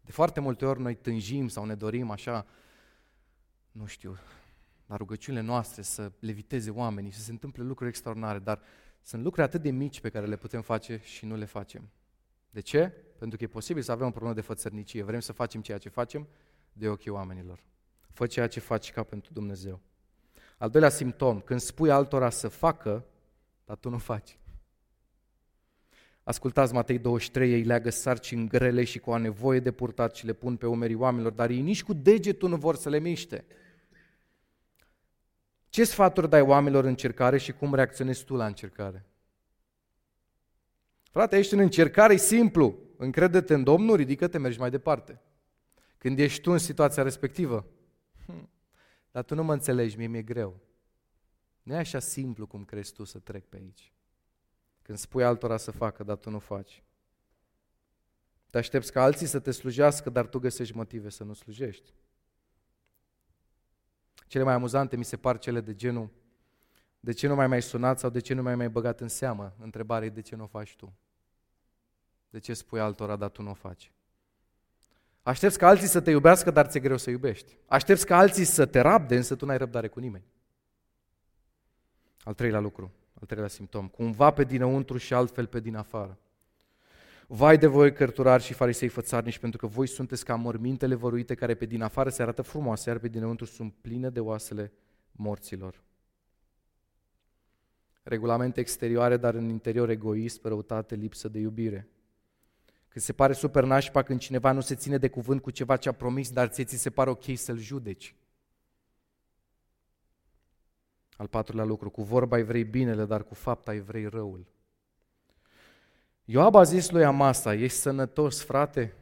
De 0.05 0.13
foarte 0.13 0.41
multe 0.41 0.67
ori 0.67 0.81
noi 0.81 0.95
tânjim 0.95 1.49
sau 1.49 1.65
ne 1.65 1.75
dorim 1.75 2.11
așa, 2.11 2.47
nu 3.73 3.87
știu, 3.87 4.19
la 4.87 4.97
rugăciunile 4.97 5.43
noastre 5.43 5.83
să 5.83 6.13
leviteze 6.21 6.71
oamenii, 6.71 7.11
să 7.11 7.21
se 7.21 7.31
întâmple 7.31 7.63
lucruri 7.63 7.91
extraordinare, 7.91 8.39
dar 8.39 8.61
sunt 9.03 9.23
lucruri 9.23 9.47
atât 9.47 9.63
de 9.63 9.71
mici 9.71 10.01
pe 10.01 10.09
care 10.09 10.27
le 10.27 10.37
putem 10.37 10.63
face 10.63 11.01
și 11.03 11.27
nu 11.27 11.37
le 11.37 11.45
facem. 11.45 11.91
De 12.51 12.61
ce? 12.61 12.93
Pentru 13.19 13.39
că 13.39 13.45
e 13.45 13.47
posibil 13.47 13.83
să 13.83 13.93
avem 13.93 14.07
o 14.07 14.11
problemă 14.11 14.35
de 14.35 14.41
fățărnicie. 14.41 15.03
Vrem 15.03 15.21
să 15.21 15.33
facem 15.33 15.61
ceea 15.61 15.79
ce 15.79 15.89
facem 15.89 16.29
de 16.73 16.89
ochii 16.89 17.11
oamenilor. 17.11 17.65
Fă 18.13 18.27
ceea 18.27 18.47
ce 18.47 18.61
faci 18.61 18.93
ca 18.93 19.03
pentru 19.03 19.33
Dumnezeu. 19.33 19.81
Al 20.59 20.71
doilea 20.71 20.91
simptom, 20.91 21.41
când 21.41 21.61
spui 21.61 21.91
altora 21.91 22.31
să 22.31 22.49
facă, 22.49 23.07
dar 23.65 23.77
tu 23.77 23.91
nu 23.91 23.99
faci. 23.99 24.39
Ascultați 26.23 26.73
Matei 26.73 26.99
23, 26.99 27.53
ei 27.53 27.63
leagă 27.63 27.91
sarcini 27.91 28.49
grele 28.49 28.85
și 28.85 28.99
cu 28.99 29.11
a 29.11 29.17
nevoie 29.17 29.61
de 29.61 29.71
purtat 29.71 30.15
și 30.15 30.27
le 30.27 30.33
pun 30.33 30.57
pe 30.57 30.67
umerii 30.67 30.95
oamenilor, 30.95 31.33
dar 31.33 31.51
ei 31.51 31.61
nici 31.61 31.83
cu 31.83 31.93
degetul 31.93 32.49
nu 32.49 32.57
vor 32.57 32.77
să 32.77 32.89
le 32.89 32.99
miște. 32.99 33.45
Ce 35.71 35.85
sfaturi 35.85 36.29
dai 36.29 36.41
oamenilor 36.41 36.83
în 36.83 36.89
încercare 36.89 37.39
și 37.39 37.53
cum 37.53 37.75
reacționezi 37.75 38.25
tu 38.25 38.35
la 38.35 38.47
încercare? 38.47 39.05
Frate, 41.11 41.39
ești 41.39 41.55
în 41.55 41.61
încercare, 41.61 42.13
e 42.13 42.17
simplu. 42.17 42.79
Încrede-te 42.97 43.55
în 43.55 43.63
Domnul, 43.63 43.97
ridică-te, 43.97 44.39
mergi 44.39 44.59
mai 44.59 44.71
departe. 44.71 45.21
Când 45.99 46.19
ești 46.19 46.41
tu 46.41 46.51
în 46.51 46.59
situația 46.59 47.03
respectivă, 47.03 47.67
hm, 48.27 48.49
dar 49.11 49.25
tu 49.25 49.35
nu 49.35 49.45
mă 49.45 49.53
înțelegi, 49.53 49.97
mie 49.97 50.07
mi-e 50.07 50.23
greu. 50.23 50.61
Nu 51.63 51.75
e 51.75 51.79
așa 51.79 51.99
simplu 51.99 52.47
cum 52.47 52.65
crezi 52.65 52.93
tu 52.93 53.05
să 53.05 53.19
trec 53.19 53.45
pe 53.45 53.57
aici. 53.57 53.93
Când 54.83 54.99
spui 54.99 55.25
altora 55.25 55.57
să 55.57 55.71
facă, 55.71 56.03
dar 56.03 56.17
tu 56.17 56.31
nu 56.31 56.39
faci. 56.39 56.83
Te 58.51 58.59
aștepți 58.59 58.93
ca 58.93 59.03
alții 59.03 59.27
să 59.27 59.39
te 59.39 59.51
slujească, 59.51 60.11
dar 60.11 60.27
tu 60.27 60.39
găsești 60.39 60.77
motive 60.77 61.09
să 61.09 61.25
nu 61.25 61.33
slujești. 61.33 61.93
Cele 64.31 64.45
mai 64.45 64.55
amuzante 64.55 64.97
mi 64.97 65.05
se 65.05 65.17
par 65.17 65.39
cele 65.39 65.61
de 65.61 65.75
genul 65.75 66.11
de 67.01 67.13
ce 67.13 67.27
nu 67.27 67.35
mai 67.35 67.47
mai 67.47 67.63
sunat 67.63 67.99
sau 67.99 68.11
de 68.11 68.21
ce 68.21 68.35
nu 68.35 68.43
mai 68.43 68.55
mai 68.55 68.69
băgat 68.69 69.01
în 69.01 69.09
seamă? 69.09 69.55
Întrebarea 69.59 70.07
e 70.07 70.11
de 70.11 70.21
ce 70.21 70.37
nu 70.37 70.43
o 70.43 70.47
faci 70.47 70.77
tu? 70.77 70.93
De 72.29 72.39
ce 72.39 72.55
spui 72.55 72.81
altora, 72.81 73.17
dar 73.17 73.31
tu 73.31 73.43
nu 73.43 73.51
o 73.51 73.55
faci? 73.55 73.93
Aștepți 75.23 75.59
ca 75.59 75.69
alții 75.69 75.87
să 75.87 76.01
te 76.01 76.11
iubească, 76.11 76.51
dar 76.51 76.67
ți-e 76.67 76.81
greu 76.81 76.97
să 76.97 77.11
iubești. 77.11 77.57
Aștepți 77.67 78.07
ca 78.07 78.17
alții 78.17 78.45
să 78.45 78.67
te 78.67 78.81
rabde, 78.81 79.17
însă 79.17 79.37
tu 79.37 79.47
n-ai 79.47 79.59
răbdare 79.59 79.89
cu 79.89 80.01
nimeni. 80.01 80.25
Al 82.23 82.35
treilea 82.35 82.61
lucru, 82.61 82.93
al 83.21 83.27
treilea 83.27 83.49
simptom, 83.49 83.89
cumva 83.89 84.31
pe 84.31 84.45
dinăuntru 84.45 84.97
și 84.97 85.15
altfel 85.15 85.47
pe 85.47 85.61
din 85.61 85.77
afară. 85.77 86.19
Vai 87.33 87.59
de 87.59 87.67
voi, 87.67 87.93
cărturari 87.93 88.43
și 88.43 88.53
farisei 88.53 88.89
fățarnici, 88.89 89.39
pentru 89.39 89.59
că 89.59 89.67
voi 89.67 89.87
sunteți 89.87 90.25
ca 90.25 90.35
mormintele 90.35 90.95
văruite 90.95 91.35
care 91.35 91.55
pe 91.55 91.67
din 91.67 91.83
afară 91.83 92.09
se 92.09 92.23
arată 92.23 92.43
frumoase, 92.43 92.89
iar 92.89 92.99
pe 92.99 93.09
dinăuntru 93.09 93.45
sunt 93.45 93.75
pline 93.81 94.11
de 94.11 94.21
oasele 94.21 94.73
morților. 95.13 95.83
Regulamente 98.03 98.61
exterioare, 98.61 99.17
dar 99.17 99.35
în 99.35 99.49
interior 99.49 99.89
egoist, 99.89 100.45
răutate, 100.45 100.95
lipsă 100.95 101.29
de 101.29 101.39
iubire. 101.39 101.89
Când 102.89 103.05
se 103.05 103.13
pare 103.13 103.33
super 103.33 103.65
nașpa 103.65 104.03
când 104.03 104.21
cineva 104.21 104.53
nu 104.53 104.61
se 104.61 104.75
ține 104.75 104.99
de 104.99 105.09
cuvânt 105.09 105.43
cu 105.43 105.51
ceva 105.51 105.77
ce 105.77 105.89
a 105.89 105.93
promis, 105.93 106.31
dar 106.31 106.49
ție 106.49 106.65
ți 106.65 106.77
se 106.77 106.91
pare 106.91 107.11
ok 107.11 107.25
să-l 107.35 107.59
judeci. 107.59 108.15
Al 111.17 111.27
patrulea 111.27 111.65
lucru, 111.65 111.91
cu 111.91 112.03
vorba 112.03 112.37
ai 112.37 112.43
vrei 112.43 112.65
binele, 112.65 113.05
dar 113.05 113.25
cu 113.25 113.35
fapta 113.35 113.71
ai 113.71 113.81
vrei 113.81 114.07
răul. 114.07 114.47
Ioab 116.33 116.55
a 116.55 116.63
zis 116.63 116.91
lui 116.91 117.05
Amasa, 117.05 117.55
ești 117.55 117.79
sănătos, 117.79 118.43
frate? 118.43 118.95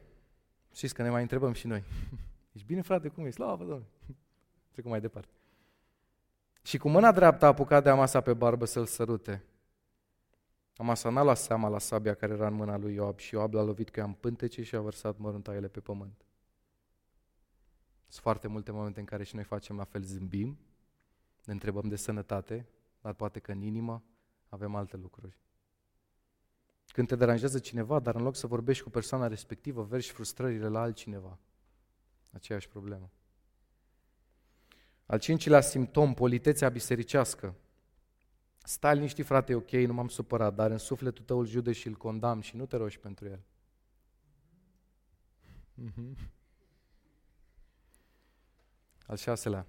Știți 0.73 0.93
că 0.93 1.01
ne 1.01 1.09
mai 1.09 1.21
întrebăm 1.21 1.53
și 1.53 1.67
noi. 1.67 1.83
Ești 2.53 2.67
bine, 2.67 2.81
frate, 2.81 3.07
cum 3.07 3.25
ești? 3.25 3.35
Slavă, 3.35 3.63
Doamne! 3.63 3.85
Trecem 4.71 4.91
mai 4.91 5.01
departe. 5.01 5.33
Și 6.61 6.77
cu 6.77 6.89
mâna 6.89 7.11
dreaptă 7.11 7.45
a 7.45 7.47
apucat 7.47 7.83
de 7.83 7.89
Amasa 7.89 8.21
pe 8.21 8.33
barbă 8.33 8.65
să-l 8.65 8.85
sărute. 8.85 9.43
Amasa 10.77 11.09
n-a 11.09 11.23
luat 11.23 11.37
seama 11.37 11.67
la 11.67 11.79
sabia 11.79 12.13
care 12.13 12.33
era 12.33 12.47
în 12.47 12.53
mâna 12.53 12.77
lui 12.77 12.93
Ioab 12.93 13.19
și 13.19 13.33
Ioab 13.33 13.53
l-a 13.53 13.61
lovit 13.61 13.89
cu 13.89 13.99
ea 13.99 14.05
în 14.05 14.13
pântece 14.13 14.63
și 14.63 14.75
a 14.75 14.81
vărsat 14.81 15.17
măruntaiele 15.17 15.67
pe 15.67 15.79
pământ. 15.79 16.25
Sunt 18.07 18.23
foarte 18.23 18.47
multe 18.47 18.71
momente 18.71 18.99
în 18.99 19.05
care 19.05 19.23
și 19.23 19.35
noi 19.35 19.43
facem 19.43 19.75
la 19.75 19.83
fel, 19.83 20.01
zâmbim, 20.01 20.57
ne 21.45 21.53
întrebăm 21.53 21.87
de 21.87 21.95
sănătate, 21.95 22.67
dar 23.01 23.13
poate 23.13 23.39
că 23.39 23.51
în 23.51 23.61
inimă 23.61 24.03
avem 24.49 24.75
alte 24.75 24.97
lucruri. 24.97 25.37
Când 26.99 27.11
te 27.11 27.17
deranjează 27.17 27.59
cineva, 27.59 27.99
dar 27.99 28.15
în 28.15 28.21
loc 28.21 28.35
să 28.35 28.47
vorbești 28.47 28.83
cu 28.83 28.89
persoana 28.89 29.27
respectivă, 29.27 29.83
vergi 29.83 30.11
frustrările 30.11 30.67
la 30.67 30.81
altcineva. 30.81 31.37
Aceeași 32.31 32.67
problemă. 32.67 33.09
Al 35.05 35.19
cincilea 35.19 35.61
simptom, 35.61 36.13
politețea 36.13 36.69
bisericească. 36.69 37.55
Stai 38.63 38.95
liniștit, 38.95 39.25
frate, 39.25 39.55
ok, 39.55 39.71
nu 39.71 39.93
m-am 39.93 40.07
supărat, 40.07 40.55
dar 40.55 40.71
în 40.71 40.77
sufletul 40.77 41.25
tău 41.25 41.39
îl 41.39 41.45
jude 41.45 41.71
și 41.71 41.87
îl 41.87 41.95
condamn 41.95 42.41
și 42.41 42.55
nu 42.55 42.65
te 42.65 42.77
rogi 42.77 42.99
pentru 42.99 43.27
el. 43.27 43.39
Mm-hmm. 45.81 46.29
Al 49.05 49.17
șaselea. 49.17 49.65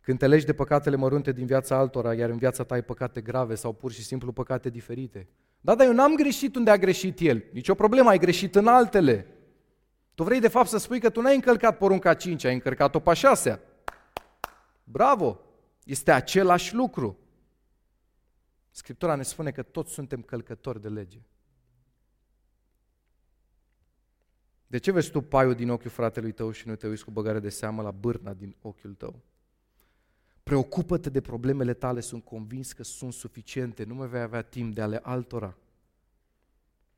Când 0.00 0.18
te 0.18 0.26
legi 0.26 0.46
de 0.46 0.54
păcatele 0.54 0.96
mărunte 0.96 1.32
din 1.32 1.46
viața 1.46 1.76
altora, 1.76 2.14
iar 2.14 2.30
în 2.30 2.38
viața 2.38 2.64
ta 2.64 2.74
ai 2.74 2.84
păcate 2.84 3.20
grave 3.20 3.54
sau 3.54 3.72
pur 3.72 3.92
și 3.92 4.02
simplu 4.02 4.32
păcate 4.32 4.70
diferite. 4.70 5.28
Da, 5.60 5.74
dar 5.74 5.86
eu 5.86 5.92
n-am 5.92 6.14
greșit 6.14 6.56
unde 6.56 6.70
a 6.70 6.76
greșit 6.76 7.20
el. 7.20 7.44
Nici 7.52 7.68
o 7.68 7.74
problemă, 7.74 8.08
ai 8.08 8.18
greșit 8.18 8.54
în 8.54 8.66
altele. 8.66 9.26
Tu 10.14 10.22
vrei 10.22 10.40
de 10.40 10.48
fapt 10.48 10.68
să 10.68 10.78
spui 10.78 11.00
că 11.00 11.10
tu 11.10 11.20
n-ai 11.20 11.34
încălcat 11.34 11.76
porunca 11.76 12.14
5, 12.14 12.44
ai 12.44 12.54
încălcat-o 12.54 13.00
pe 13.00 13.14
6 13.14 13.60
Bravo! 14.84 15.40
Este 15.84 16.12
același 16.12 16.74
lucru. 16.74 17.18
Scriptura 18.70 19.14
ne 19.14 19.22
spune 19.22 19.50
că 19.50 19.62
toți 19.62 19.92
suntem 19.92 20.22
călcători 20.22 20.80
de 20.80 20.88
lege. 20.88 21.20
De 24.66 24.78
ce 24.78 24.92
vezi 24.92 25.10
tu 25.10 25.20
paiul 25.20 25.54
din 25.54 25.70
ochiul 25.70 25.90
fratelui 25.90 26.32
tău 26.32 26.50
și 26.50 26.68
nu 26.68 26.76
te 26.76 26.88
uiți 26.88 27.04
cu 27.04 27.10
băgare 27.10 27.40
de 27.40 27.48
seamă 27.48 27.82
la 27.82 27.90
bârna 27.90 28.32
din 28.32 28.56
ochiul 28.60 28.94
tău? 28.94 29.22
Preocupă-te 30.42 31.10
de 31.10 31.20
problemele 31.20 31.74
tale, 31.74 32.00
sunt 32.00 32.24
convins 32.24 32.72
că 32.72 32.82
sunt 32.82 33.12
suficiente, 33.12 33.84
nu 33.84 33.94
mai 33.94 34.08
vei 34.08 34.20
avea 34.20 34.42
timp 34.42 34.74
de 34.74 34.80
ale 34.80 35.00
altora. 35.02 35.56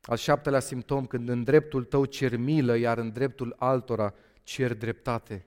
Al 0.01 0.17
șaptelea 0.17 0.59
simptom, 0.59 1.05
când 1.05 1.29
în 1.29 1.43
dreptul 1.43 1.83
tău 1.83 2.05
cer 2.05 2.37
milă, 2.37 2.77
iar 2.77 2.97
în 2.97 3.11
dreptul 3.11 3.55
altora 3.57 4.13
cer 4.43 4.73
dreptate. 4.73 5.45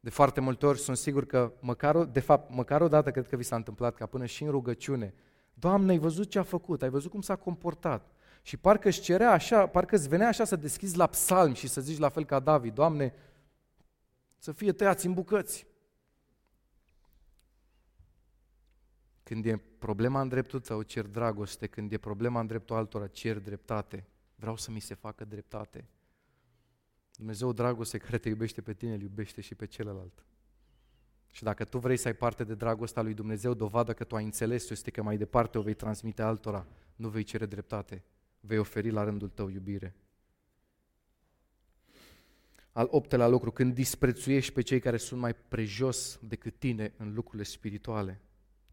De 0.00 0.10
foarte 0.10 0.40
multe 0.40 0.66
ori 0.66 0.78
sunt 0.78 0.96
sigur 0.96 1.26
că, 1.26 1.52
măcar, 1.60 2.04
de 2.04 2.20
fapt, 2.20 2.54
măcar 2.54 2.80
o 2.80 2.88
dată 2.88 3.10
cred 3.10 3.28
că 3.28 3.36
vi 3.36 3.42
s-a 3.42 3.56
întâmplat 3.56 3.94
ca 3.94 4.06
până 4.06 4.26
și 4.26 4.42
în 4.42 4.50
rugăciune, 4.50 5.14
Doamne, 5.54 5.92
ai 5.92 5.98
văzut 5.98 6.30
ce 6.30 6.38
a 6.38 6.42
făcut, 6.42 6.82
ai 6.82 6.88
văzut 6.88 7.10
cum 7.10 7.20
s-a 7.20 7.36
comportat. 7.36 8.10
Și 8.42 8.56
parcă 8.56 8.88
își 8.88 9.00
cerea 9.00 9.30
așa, 9.30 9.66
parcă 9.66 9.94
îți 9.94 10.08
venea 10.08 10.28
așa 10.28 10.44
să 10.44 10.56
deschizi 10.56 10.96
la 10.96 11.06
psalm 11.06 11.52
și 11.54 11.68
să 11.68 11.80
zici 11.80 11.98
la 11.98 12.08
fel 12.08 12.24
ca 12.24 12.40
David, 12.40 12.74
Doamne, 12.74 13.14
să 14.38 14.52
fie 14.52 14.72
tăiați 14.72 15.06
în 15.06 15.12
bucăți. 15.12 15.66
Când 19.22 19.46
e 19.46 19.56
problema 19.78 20.20
în 20.20 20.28
dreptul 20.28 20.60
tău, 20.60 20.82
cer 20.82 21.06
dragoste. 21.06 21.66
Când 21.66 21.92
e 21.92 21.98
problema 21.98 22.40
în 22.40 22.46
dreptul 22.46 22.76
altora, 22.76 23.06
cer 23.06 23.38
dreptate. 23.38 24.06
Vreau 24.34 24.56
să 24.56 24.70
mi 24.70 24.80
se 24.80 24.94
facă 24.94 25.24
dreptate. 25.24 25.88
Dumnezeu 27.16 27.52
dragoste 27.52 27.98
care 27.98 28.18
te 28.18 28.28
iubește 28.28 28.60
pe 28.60 28.74
tine, 28.74 28.94
îl 28.94 29.00
iubește 29.00 29.40
și 29.40 29.54
pe 29.54 29.66
celălalt. 29.66 30.24
Și 31.30 31.42
dacă 31.42 31.64
tu 31.64 31.78
vrei 31.78 31.96
să 31.96 32.08
ai 32.08 32.14
parte 32.14 32.44
de 32.44 32.54
dragostea 32.54 33.02
lui 33.02 33.14
Dumnezeu, 33.14 33.54
dovadă 33.54 33.92
că 33.92 34.04
tu 34.04 34.16
ai 34.16 34.24
înțeles 34.24 34.70
este 34.70 34.90
că 34.90 35.02
mai 35.02 35.16
departe 35.16 35.58
o 35.58 35.62
vei 35.62 35.74
transmite 35.74 36.22
altora. 36.22 36.66
Nu 36.96 37.08
vei 37.08 37.22
cere 37.22 37.46
dreptate, 37.46 38.02
vei 38.40 38.58
oferi 38.58 38.90
la 38.90 39.04
rândul 39.04 39.28
tău 39.28 39.48
iubire. 39.48 39.94
Al 42.72 42.88
optelea 42.90 43.28
lucru, 43.28 43.50
când 43.50 43.74
disprețuiești 43.74 44.52
pe 44.52 44.62
cei 44.62 44.80
care 44.80 44.96
sunt 44.96 45.20
mai 45.20 45.34
prejos 45.34 46.18
decât 46.22 46.58
tine 46.58 46.92
în 46.96 47.14
lucrurile 47.14 47.42
spirituale. 47.42 48.20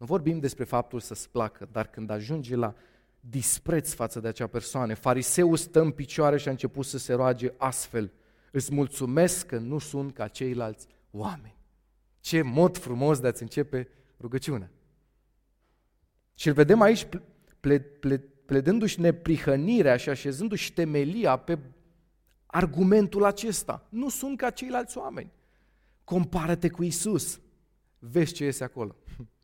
Nu 0.00 0.06
vorbim 0.06 0.38
despre 0.38 0.64
faptul 0.64 1.00
să-ți 1.00 1.30
placă, 1.30 1.68
dar 1.72 1.86
când 1.86 2.10
ajungi 2.10 2.54
la 2.54 2.74
dispreț 3.20 3.92
față 3.92 4.20
de 4.20 4.28
acea 4.28 4.46
persoană, 4.46 4.94
fariseul 4.94 5.56
stă 5.56 5.80
în 5.80 5.90
picioare 5.90 6.38
și 6.38 6.48
a 6.48 6.50
început 6.50 6.84
să 6.84 6.98
se 6.98 7.12
roage 7.12 7.52
astfel, 7.56 8.12
îți 8.50 8.74
mulțumesc 8.74 9.46
că 9.46 9.58
nu 9.58 9.78
sunt 9.78 10.14
ca 10.14 10.28
ceilalți 10.28 10.86
oameni. 11.10 11.56
Ce 12.20 12.42
mod 12.42 12.78
frumos 12.78 13.18
de 13.18 13.26
a-ți 13.26 13.42
începe 13.42 13.88
rugăciunea. 14.20 14.70
Și 16.34 16.48
îl 16.48 16.54
vedem 16.54 16.80
aici 16.80 17.06
ple, 17.60 17.78
ple, 17.80 18.18
pledându-și 18.18 19.00
neprihănirea 19.00 19.96
și 19.96 20.08
așezându-și 20.08 20.72
temelia 20.72 21.36
pe 21.36 21.58
argumentul 22.46 23.24
acesta. 23.24 23.86
Nu 23.88 24.08
sunt 24.08 24.38
ca 24.38 24.50
ceilalți 24.50 24.98
oameni. 24.98 25.32
Compară-te 26.04 26.68
cu 26.68 26.82
Isus. 26.82 27.40
Vezi 27.98 28.32
ce 28.32 28.44
iese 28.44 28.64
acolo. 28.64 28.96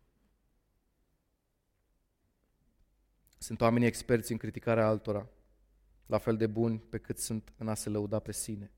Sunt 3.38 3.60
oamenii 3.60 3.86
experți 3.86 4.32
în 4.32 4.38
criticarea 4.38 4.86
altora, 4.86 5.28
la 6.06 6.18
fel 6.18 6.36
de 6.36 6.46
buni 6.46 6.78
pe 6.78 6.98
cât 6.98 7.18
sunt 7.18 7.52
în 7.56 7.68
a 7.68 7.74
se 7.74 7.88
lăuda 7.88 8.18
pe 8.18 8.32
sine. 8.32 8.70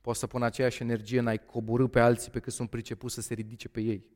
Poți 0.00 0.18
să 0.18 0.26
pun 0.26 0.42
aceeași 0.42 0.82
energie 0.82 1.18
în 1.18 1.26
a-i 1.26 1.44
coborâ 1.44 1.86
pe 1.86 2.00
alții 2.00 2.30
pe 2.30 2.40
cât 2.40 2.52
sunt 2.52 2.70
pricepuți 2.70 3.14
să 3.14 3.20
se 3.20 3.34
ridice 3.34 3.68
pe 3.68 3.80
ei. 3.80 4.06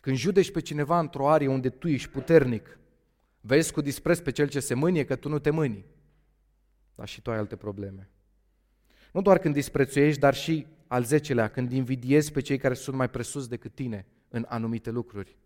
Când 0.00 0.16
judești 0.16 0.52
pe 0.52 0.60
cineva 0.60 0.98
într-o 0.98 1.28
arie 1.28 1.48
unde 1.48 1.70
tu 1.70 1.88
ești 1.88 2.08
puternic, 2.08 2.78
vezi 3.40 3.72
cu 3.72 3.80
dispreț 3.80 4.18
pe 4.18 4.30
cel 4.30 4.48
ce 4.48 4.60
se 4.60 4.74
mânie 4.74 5.04
că 5.04 5.16
tu 5.16 5.28
nu 5.28 5.38
te 5.38 5.50
mâni. 5.50 5.84
Dar 6.94 7.08
și 7.08 7.22
tu 7.22 7.30
ai 7.30 7.36
alte 7.36 7.56
probleme. 7.56 8.10
Nu 9.12 9.22
doar 9.22 9.38
când 9.38 9.54
disprețuiești, 9.54 10.20
dar 10.20 10.34
și 10.34 10.66
al 10.86 11.04
zecelea, 11.04 11.48
când 11.48 11.72
invidiezi 11.72 12.32
pe 12.32 12.40
cei 12.40 12.58
care 12.58 12.74
sunt 12.74 12.96
mai 12.96 13.10
presus 13.10 13.48
decât 13.48 13.74
tine 13.74 14.06
în 14.28 14.46
anumite 14.48 14.90
lucruri. 14.90 15.36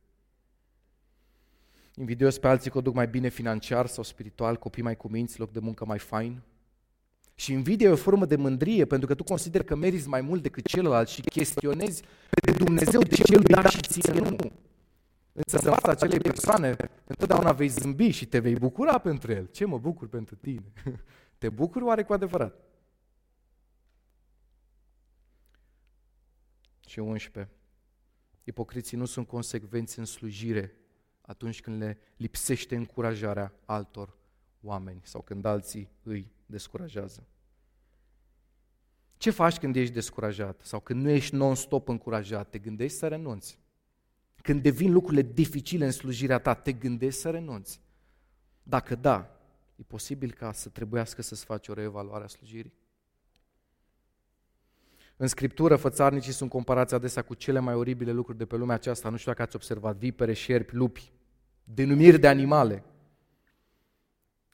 Invidios 1.95 2.39
pe 2.39 2.49
alții 2.49 2.71
că 2.71 2.79
o 2.79 2.81
duc 2.81 2.95
mai 2.95 3.09
bine 3.09 3.29
financiar 3.29 3.87
sau 3.87 4.03
spiritual, 4.03 4.57
copii 4.57 4.83
mai 4.83 4.97
cuminți, 4.97 5.39
loc 5.39 5.53
de 5.53 5.59
muncă 5.59 5.85
mai 5.85 5.99
fain. 5.99 6.43
Și 7.35 7.53
invidia 7.53 7.89
e 7.89 7.93
o 7.93 7.97
formă 7.97 8.27
de 8.27 8.37
mândrie, 8.37 8.85
pentru 8.85 9.07
că 9.07 9.15
tu 9.15 9.25
consideri 9.25 9.65
că 9.65 9.77
meriți 9.77 10.09
mai 10.09 10.21
mult 10.21 10.43
decât 10.43 10.67
celălalt 10.67 11.09
și 11.09 11.21
chestionezi 11.21 12.03
pe 12.43 12.53
Dumnezeu 12.53 13.03
de 13.03 13.15
ce 13.15 13.35
el 13.35 13.43
da 13.43 13.69
și 13.69 13.81
ție 13.81 14.13
nu. 14.13 14.37
Însă 15.33 15.69
în 15.69 15.73
fața 15.73 15.91
acelei 15.91 16.19
persoane, 16.19 16.77
întotdeauna 17.07 17.53
vei 17.53 17.69
zâmbi 17.69 18.11
și 18.11 18.27
te 18.27 18.39
vei 18.39 18.55
bucura 18.55 18.99
pentru 18.99 19.33
el. 19.33 19.47
Ce 19.47 19.65
mă 19.65 19.79
bucur 19.79 20.09
pentru 20.09 20.35
tine? 20.35 20.73
Te 21.39 21.49
bucuri 21.49 21.85
oare 21.85 22.03
cu 22.03 22.13
adevărat? 22.13 22.55
Și 26.87 26.99
11. 26.99 27.53
Ipocriții 28.45 28.97
nu 28.97 29.05
sunt 29.05 29.27
consecvenți 29.27 29.99
în 29.99 30.05
slujire 30.05 30.77
atunci 31.23 31.61
când 31.61 31.81
le 31.81 31.99
lipsește 32.17 32.77
încurajarea 32.77 33.53
altor 33.65 34.17
oameni 34.61 35.01
sau 35.05 35.21
când 35.21 35.45
alții 35.45 35.91
îi 36.03 36.33
descurajează. 36.47 37.27
Ce 39.17 39.31
faci 39.31 39.59
când 39.59 39.77
ești 39.77 39.95
descurajat 39.95 40.61
sau 40.65 40.81
când 40.81 41.03
nu 41.03 41.09
ești 41.09 41.35
non-stop 41.35 41.89
încurajat? 41.89 42.51
Te 42.51 42.59
gândești 42.59 42.97
să 42.97 43.09
renunți. 43.09 43.61
Când 44.43 44.63
devin 44.63 44.93
lucrurile 44.93 45.23
dificile 45.23 45.85
în 45.85 45.91
slujirea 45.91 46.39
ta, 46.39 46.55
te 46.55 46.73
gândești 46.73 47.21
să 47.21 47.31
renunți. 47.31 47.81
Dacă 48.63 48.95
da, 48.95 49.41
e 49.77 49.83
posibil 49.83 50.33
ca 50.33 50.53
să 50.53 50.69
trebuiască 50.69 51.23
să-ți 51.23 51.45
faci 51.45 51.69
o 51.69 51.73
reevaluare 51.73 52.25
a 52.25 52.27
slujirii? 52.27 52.73
În 55.17 55.27
Scriptură, 55.27 55.77
fățarnicii 55.77 56.33
sunt 56.33 56.51
comparați 56.51 56.95
adesea 56.95 57.23
cu 57.23 57.35
cele 57.35 57.59
mai 57.59 57.75
oribile 57.75 58.13
lucruri 58.13 58.39
de 58.39 58.45
pe 58.45 58.57
lumea 58.57 58.75
aceasta. 58.75 59.09
Nu 59.09 59.17
știu 59.17 59.31
dacă 59.31 59.43
ați 59.43 59.57
observat, 59.57 59.97
vipere, 59.97 60.33
șerpi, 60.33 60.75
lupi, 60.75 61.13
denumiri 61.65 62.19
de 62.19 62.29
animale. 62.29 62.85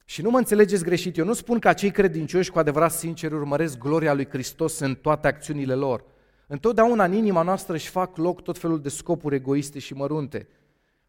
Și 0.05 0.23
nu 0.23 0.31
mă 0.31 0.39
înțelegeți 0.39 0.85
greșit, 0.85 1.17
eu 1.17 1.25
nu 1.25 1.33
spun 1.33 1.59
că 1.59 1.73
cei 1.73 1.91
credincioși 1.91 2.51
cu 2.51 2.59
adevărat 2.59 2.93
sinceri 2.93 3.35
urmăresc 3.35 3.79
gloria 3.79 4.15
lui 4.15 4.29
Hristos 4.29 4.79
în 4.79 4.95
toate 4.95 5.27
acțiunile 5.27 5.75
lor. 5.75 6.05
Întotdeauna 6.47 7.05
în 7.05 7.13
inima 7.13 7.43
noastră 7.43 7.75
își 7.75 7.89
fac 7.89 8.17
loc 8.17 8.43
tot 8.43 8.59
felul 8.59 8.81
de 8.81 8.89
scopuri 8.89 9.35
egoiste 9.35 9.79
și 9.79 9.95
mărunte. 9.95 10.49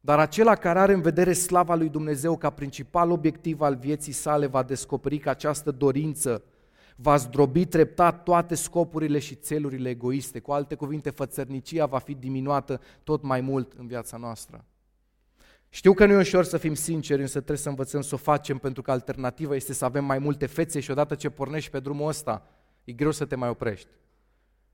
Dar 0.02 0.20
acela 0.20 0.56
care 0.56 0.80
are 0.80 0.94
în 0.94 1.02
vedere 1.02 1.34
slava 1.34 1.76
lui 1.76 1.90
Dumnezeu 1.90 2.38
ca 2.38 2.50
principal 2.50 3.12
obiectiv 3.12 3.62
al 3.62 3.76
vieții 3.76 4.12
sale 4.12 4.46
va 4.46 4.64
descoperi 4.64 5.18
că 5.18 5.30
această 5.30 5.72
dorință 5.72 6.44
va 7.02 7.18
zdrobi 7.18 7.66
treptat 7.66 8.24
toate 8.24 8.56
scopurile 8.56 9.20
și 9.20 9.36
țelurile 9.36 9.90
egoiste. 9.90 10.40
Cu 10.40 10.52
alte 10.52 10.76
cuvinte, 10.76 11.10
fățărnicia 11.10 11.86
va 11.86 12.00
fi 12.00 12.14
diminuată 12.14 12.82
tot 13.04 13.24
mai 13.24 13.42
mult 13.42 13.74
în 13.78 13.88
viața 13.88 14.18
noastră. 14.18 14.66
Știu 15.70 15.94
că 15.94 16.06
nu 16.06 16.14
e 16.14 16.18
ușor 16.18 16.44
să 16.44 16.58
fim 16.58 16.74
sinceri, 16.74 17.22
însă 17.22 17.34
trebuie 17.34 17.58
să 17.58 17.70
învățăm 17.70 18.02
să 18.02 18.16
o 18.16 18.18
facem, 18.18 18.58
pentru 18.58 18.82
că 18.82 18.92
alternativa 18.92 19.56
este 19.56 19.74
să 19.74 19.86
avem 19.86 20.06
mai 20.06 20.20
multe 20.20 20.46
fețe 20.46 20.80
și 20.80 20.92
odată 20.92 21.16
ce 21.16 21.30
pornești 21.30 21.72
pe 21.72 21.80
drumul 21.80 22.08
ăsta, 22.08 22.48
e 22.84 22.92
greu 22.92 23.12
să 23.12 23.26
te 23.26 23.36
mai 23.36 23.50
oprești. 23.50 23.88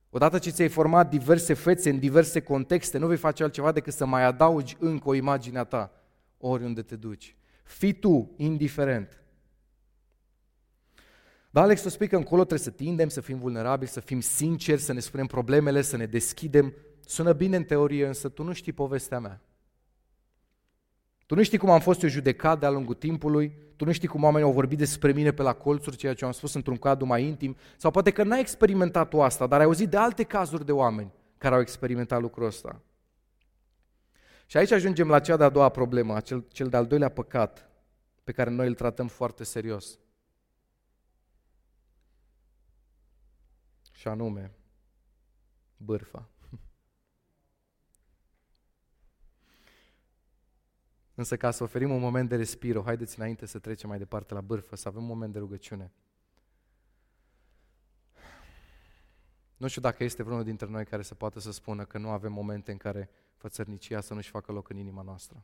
Odată 0.09 0.39
ce 0.39 0.49
ți-ai 0.49 0.69
format 0.69 1.09
diverse 1.09 1.53
fețe 1.53 1.89
în 1.89 1.99
diverse 1.99 2.39
contexte, 2.39 2.97
nu 2.97 3.07
vei 3.07 3.17
face 3.17 3.43
altceva 3.43 3.71
decât 3.71 3.93
să 3.93 4.05
mai 4.05 4.23
adaugi 4.23 4.75
încă 4.79 5.09
o 5.09 5.13
imagine 5.13 5.59
a 5.59 5.63
ta 5.63 5.91
oriunde 6.37 6.81
te 6.81 6.95
duci. 6.95 7.35
Fii 7.63 7.93
tu 7.93 8.31
indiferent. 8.37 9.24
Da, 11.55 11.61
Alex, 11.61 11.81
tu 11.81 11.89
spui 11.89 12.07
că 12.07 12.15
încolo 12.15 12.43
trebuie 12.43 12.67
să 12.67 12.73
tindem, 12.73 13.09
să 13.09 13.21
fim 13.21 13.37
vulnerabili, 13.37 13.89
să 13.89 13.99
fim 13.99 14.19
sinceri, 14.19 14.81
să 14.81 14.93
ne 14.93 14.99
spunem 14.99 15.25
problemele, 15.25 15.81
să 15.81 15.97
ne 15.97 16.05
deschidem. 16.05 16.73
Sună 17.05 17.33
bine 17.33 17.55
în 17.55 17.63
teorie, 17.63 18.07
însă 18.07 18.29
tu 18.29 18.43
nu 18.43 18.53
știi 18.53 18.71
povestea 18.71 19.19
mea. 19.19 19.41
Tu 21.25 21.35
nu 21.35 21.43
știi 21.43 21.57
cum 21.57 21.69
am 21.69 21.79
fost 21.79 22.03
eu 22.03 22.09
judecat 22.09 22.59
de-a 22.59 22.69
lungul 22.69 22.93
timpului, 22.93 23.57
tu 23.75 23.85
nu 23.85 23.91
știi 23.91 24.07
cum 24.07 24.23
oamenii 24.23 24.47
au 24.47 24.53
vorbit 24.53 24.77
despre 24.77 25.11
mine 25.11 25.31
pe 25.31 25.41
la 25.41 25.53
colțuri, 25.53 25.95
ceea 25.95 26.13
ce 26.13 26.25
am 26.25 26.31
spus 26.31 26.53
într-un 26.53 26.77
cadru 26.77 27.05
mai 27.05 27.23
intim, 27.23 27.55
sau 27.77 27.91
poate 27.91 28.11
că 28.11 28.23
n-ai 28.23 28.39
experimentat 28.39 29.09
tu 29.09 29.21
asta, 29.21 29.47
dar 29.47 29.59
ai 29.59 29.65
auzit 29.65 29.89
de 29.89 29.97
alte 29.97 30.23
cazuri 30.23 30.65
de 30.65 30.71
oameni 30.71 31.11
care 31.37 31.55
au 31.55 31.61
experimentat 31.61 32.21
lucrul 32.21 32.45
ăsta. 32.45 32.81
Și 34.45 34.57
aici 34.57 34.71
ajungem 34.71 35.07
la 35.07 35.19
cea 35.19 35.37
de-a 35.37 35.49
doua 35.49 35.69
problemă, 35.69 36.19
cel, 36.19 36.45
cel 36.51 36.67
de-al 36.67 36.85
doilea 36.85 37.09
păcat 37.09 37.69
pe 38.23 38.31
care 38.31 38.49
noi 38.49 38.67
îl 38.67 38.73
tratăm 38.73 39.07
foarte 39.07 39.43
serios. 39.43 39.99
Și 43.95 44.07
anume, 44.07 44.51
bârfa. 45.77 46.29
Însă 51.15 51.37
ca 51.37 51.51
să 51.51 51.63
oferim 51.63 51.91
un 51.91 51.99
moment 51.99 52.29
de 52.29 52.35
respiro, 52.35 52.81
haideți 52.81 53.19
înainte 53.19 53.45
să 53.45 53.59
trecem 53.59 53.89
mai 53.89 53.97
departe 53.97 54.33
la 54.33 54.41
bârfă, 54.41 54.75
să 54.75 54.87
avem 54.87 55.01
un 55.01 55.07
moment 55.07 55.33
de 55.33 55.39
rugăciune. 55.39 55.91
Nu 59.57 59.67
știu 59.67 59.81
dacă 59.81 60.03
este 60.03 60.23
vreunul 60.23 60.43
dintre 60.43 60.67
noi 60.67 60.85
care 60.85 61.01
să 61.01 61.15
poată 61.15 61.39
să 61.39 61.51
spună 61.51 61.85
că 61.85 61.97
nu 61.97 62.09
avem 62.09 62.33
momente 62.33 62.71
în 62.71 62.77
care 62.77 63.09
fățărnicia 63.35 64.01
să 64.01 64.13
nu-și 64.13 64.29
facă 64.29 64.51
loc 64.51 64.69
în 64.69 64.77
inima 64.77 65.01
noastră. 65.01 65.43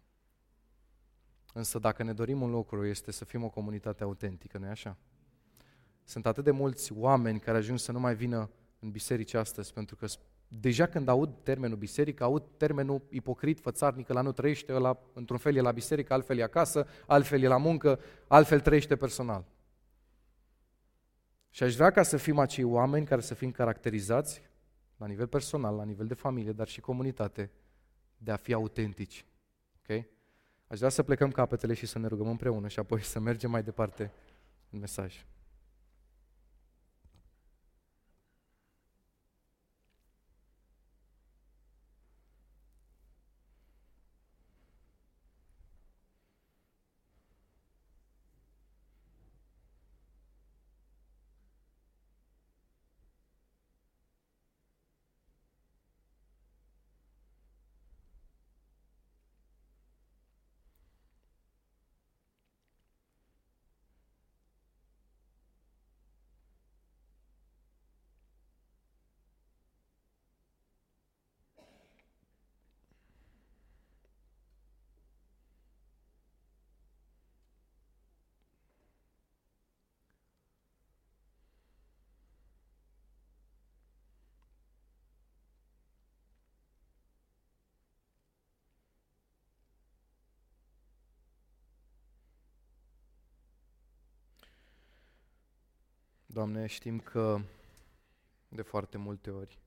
Însă 1.53 1.79
dacă 1.79 2.03
ne 2.03 2.13
dorim 2.13 2.41
un 2.41 2.51
lucru, 2.51 2.85
este 2.85 3.11
să 3.11 3.25
fim 3.25 3.43
o 3.43 3.49
comunitate 3.49 4.03
autentică, 4.03 4.57
nu-i 4.57 4.69
așa? 4.69 4.97
Sunt 6.03 6.25
atât 6.25 6.43
de 6.43 6.51
mulți 6.51 6.93
oameni 6.93 7.39
care 7.39 7.57
ajung 7.57 7.79
să 7.79 7.91
nu 7.91 7.99
mai 7.99 8.15
vină 8.15 8.49
în 8.79 8.91
biserici 8.91 9.33
astăzi 9.33 9.73
pentru 9.73 9.95
că 9.95 10.07
deja 10.47 10.85
când 10.85 11.07
aud 11.07 11.29
termenul 11.43 11.77
biserică, 11.77 12.23
aud 12.23 12.43
termenul 12.57 13.01
ipocrit, 13.09 13.59
fățarnică, 13.59 14.13
la 14.13 14.21
nu 14.21 14.31
trăiește, 14.31 14.73
ăla, 14.73 14.99
într-un 15.13 15.37
fel 15.37 15.55
e 15.55 15.61
la 15.61 15.71
biserică, 15.71 16.13
altfel 16.13 16.37
e 16.37 16.43
acasă, 16.43 16.87
altfel 17.07 17.41
e 17.41 17.47
la 17.47 17.57
muncă, 17.57 17.99
altfel 18.27 18.59
trăiește 18.59 18.95
personal. 18.95 19.45
Și 21.49 21.63
aș 21.63 21.75
vrea 21.75 21.91
ca 21.91 22.03
să 22.03 22.17
fim 22.17 22.39
acei 22.39 22.63
oameni 22.63 23.05
care 23.05 23.21
să 23.21 23.33
fim 23.33 23.51
caracterizați 23.51 24.41
la 24.97 25.05
nivel 25.05 25.27
personal, 25.27 25.75
la 25.75 25.83
nivel 25.83 26.07
de 26.07 26.13
familie, 26.13 26.51
dar 26.51 26.67
și 26.67 26.81
comunitate, 26.81 27.51
de 28.17 28.31
a 28.31 28.35
fi 28.35 28.53
autentici. 28.53 29.25
Okay? 29.81 30.09
Aș 30.67 30.77
vrea 30.77 30.89
să 30.89 31.03
plecăm 31.03 31.31
capetele 31.31 31.73
și 31.73 31.85
să 31.85 31.99
ne 31.99 32.07
rugăm 32.07 32.27
împreună 32.27 32.67
și 32.67 32.79
apoi 32.79 33.01
să 33.01 33.19
mergem 33.19 33.51
mai 33.51 33.63
departe 33.63 34.11
în 34.69 34.79
mesaj. 34.79 35.25
Doamne, 96.33 96.65
știm 96.65 96.99
că 96.99 97.41
de 98.49 98.61
foarte 98.61 98.97
multe 98.97 99.29
ori 99.29 99.61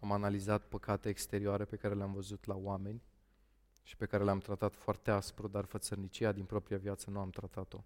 am 0.00 0.12
analizat 0.12 0.66
păcate 0.66 1.08
exterioare 1.08 1.64
pe 1.64 1.76
care 1.76 1.94
le-am 1.94 2.12
văzut 2.12 2.44
la 2.44 2.54
oameni 2.54 3.02
și 3.82 3.96
pe 3.96 4.06
care 4.06 4.24
le-am 4.24 4.38
tratat 4.38 4.74
foarte 4.74 5.10
aspru, 5.10 5.48
dar 5.48 5.64
fățărnicia 5.64 6.32
din 6.32 6.44
propria 6.44 6.76
viață 6.78 7.10
nu 7.10 7.18
am 7.18 7.30
tratat-o. 7.30 7.84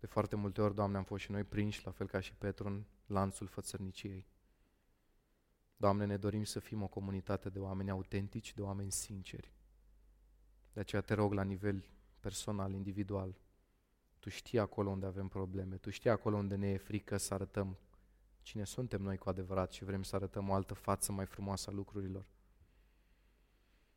De 0.00 0.06
foarte 0.06 0.36
multe 0.36 0.62
ori, 0.62 0.74
Doamne, 0.74 0.96
am 0.96 1.04
fost 1.04 1.22
și 1.22 1.30
noi 1.30 1.44
prinși, 1.44 1.84
la 1.84 1.90
fel 1.90 2.06
ca 2.06 2.20
și 2.20 2.34
Petru, 2.34 2.66
în 2.66 2.84
lanțul 3.06 3.46
fățărniciei. 3.46 4.26
Doamne, 5.76 6.04
ne 6.04 6.16
dorim 6.16 6.44
să 6.44 6.60
fim 6.60 6.82
o 6.82 6.88
comunitate 6.88 7.48
de 7.48 7.58
oameni 7.58 7.90
autentici, 7.90 8.54
de 8.54 8.62
oameni 8.62 8.92
sinceri. 8.92 9.52
De 10.72 10.80
aceea 10.80 11.02
te 11.02 11.14
rog 11.14 11.32
la 11.32 11.42
nivel 11.42 11.84
personal, 12.20 12.72
individual, 12.72 13.36
tu 14.22 14.28
știi 14.28 14.58
acolo 14.58 14.90
unde 14.90 15.06
avem 15.06 15.28
probleme, 15.28 15.76
Tu 15.76 15.90
știi 15.90 16.10
acolo 16.10 16.36
unde 16.36 16.54
ne 16.54 16.70
e 16.70 16.76
frică 16.76 17.16
să 17.16 17.34
arătăm 17.34 17.78
cine 18.42 18.64
suntem 18.64 19.02
noi 19.02 19.16
cu 19.16 19.28
adevărat 19.28 19.72
și 19.72 19.84
vrem 19.84 20.02
să 20.02 20.16
arătăm 20.16 20.48
o 20.48 20.54
altă 20.54 20.74
față 20.74 21.12
mai 21.12 21.26
frumoasă 21.26 21.70
a 21.70 21.72
lucrurilor. 21.72 22.26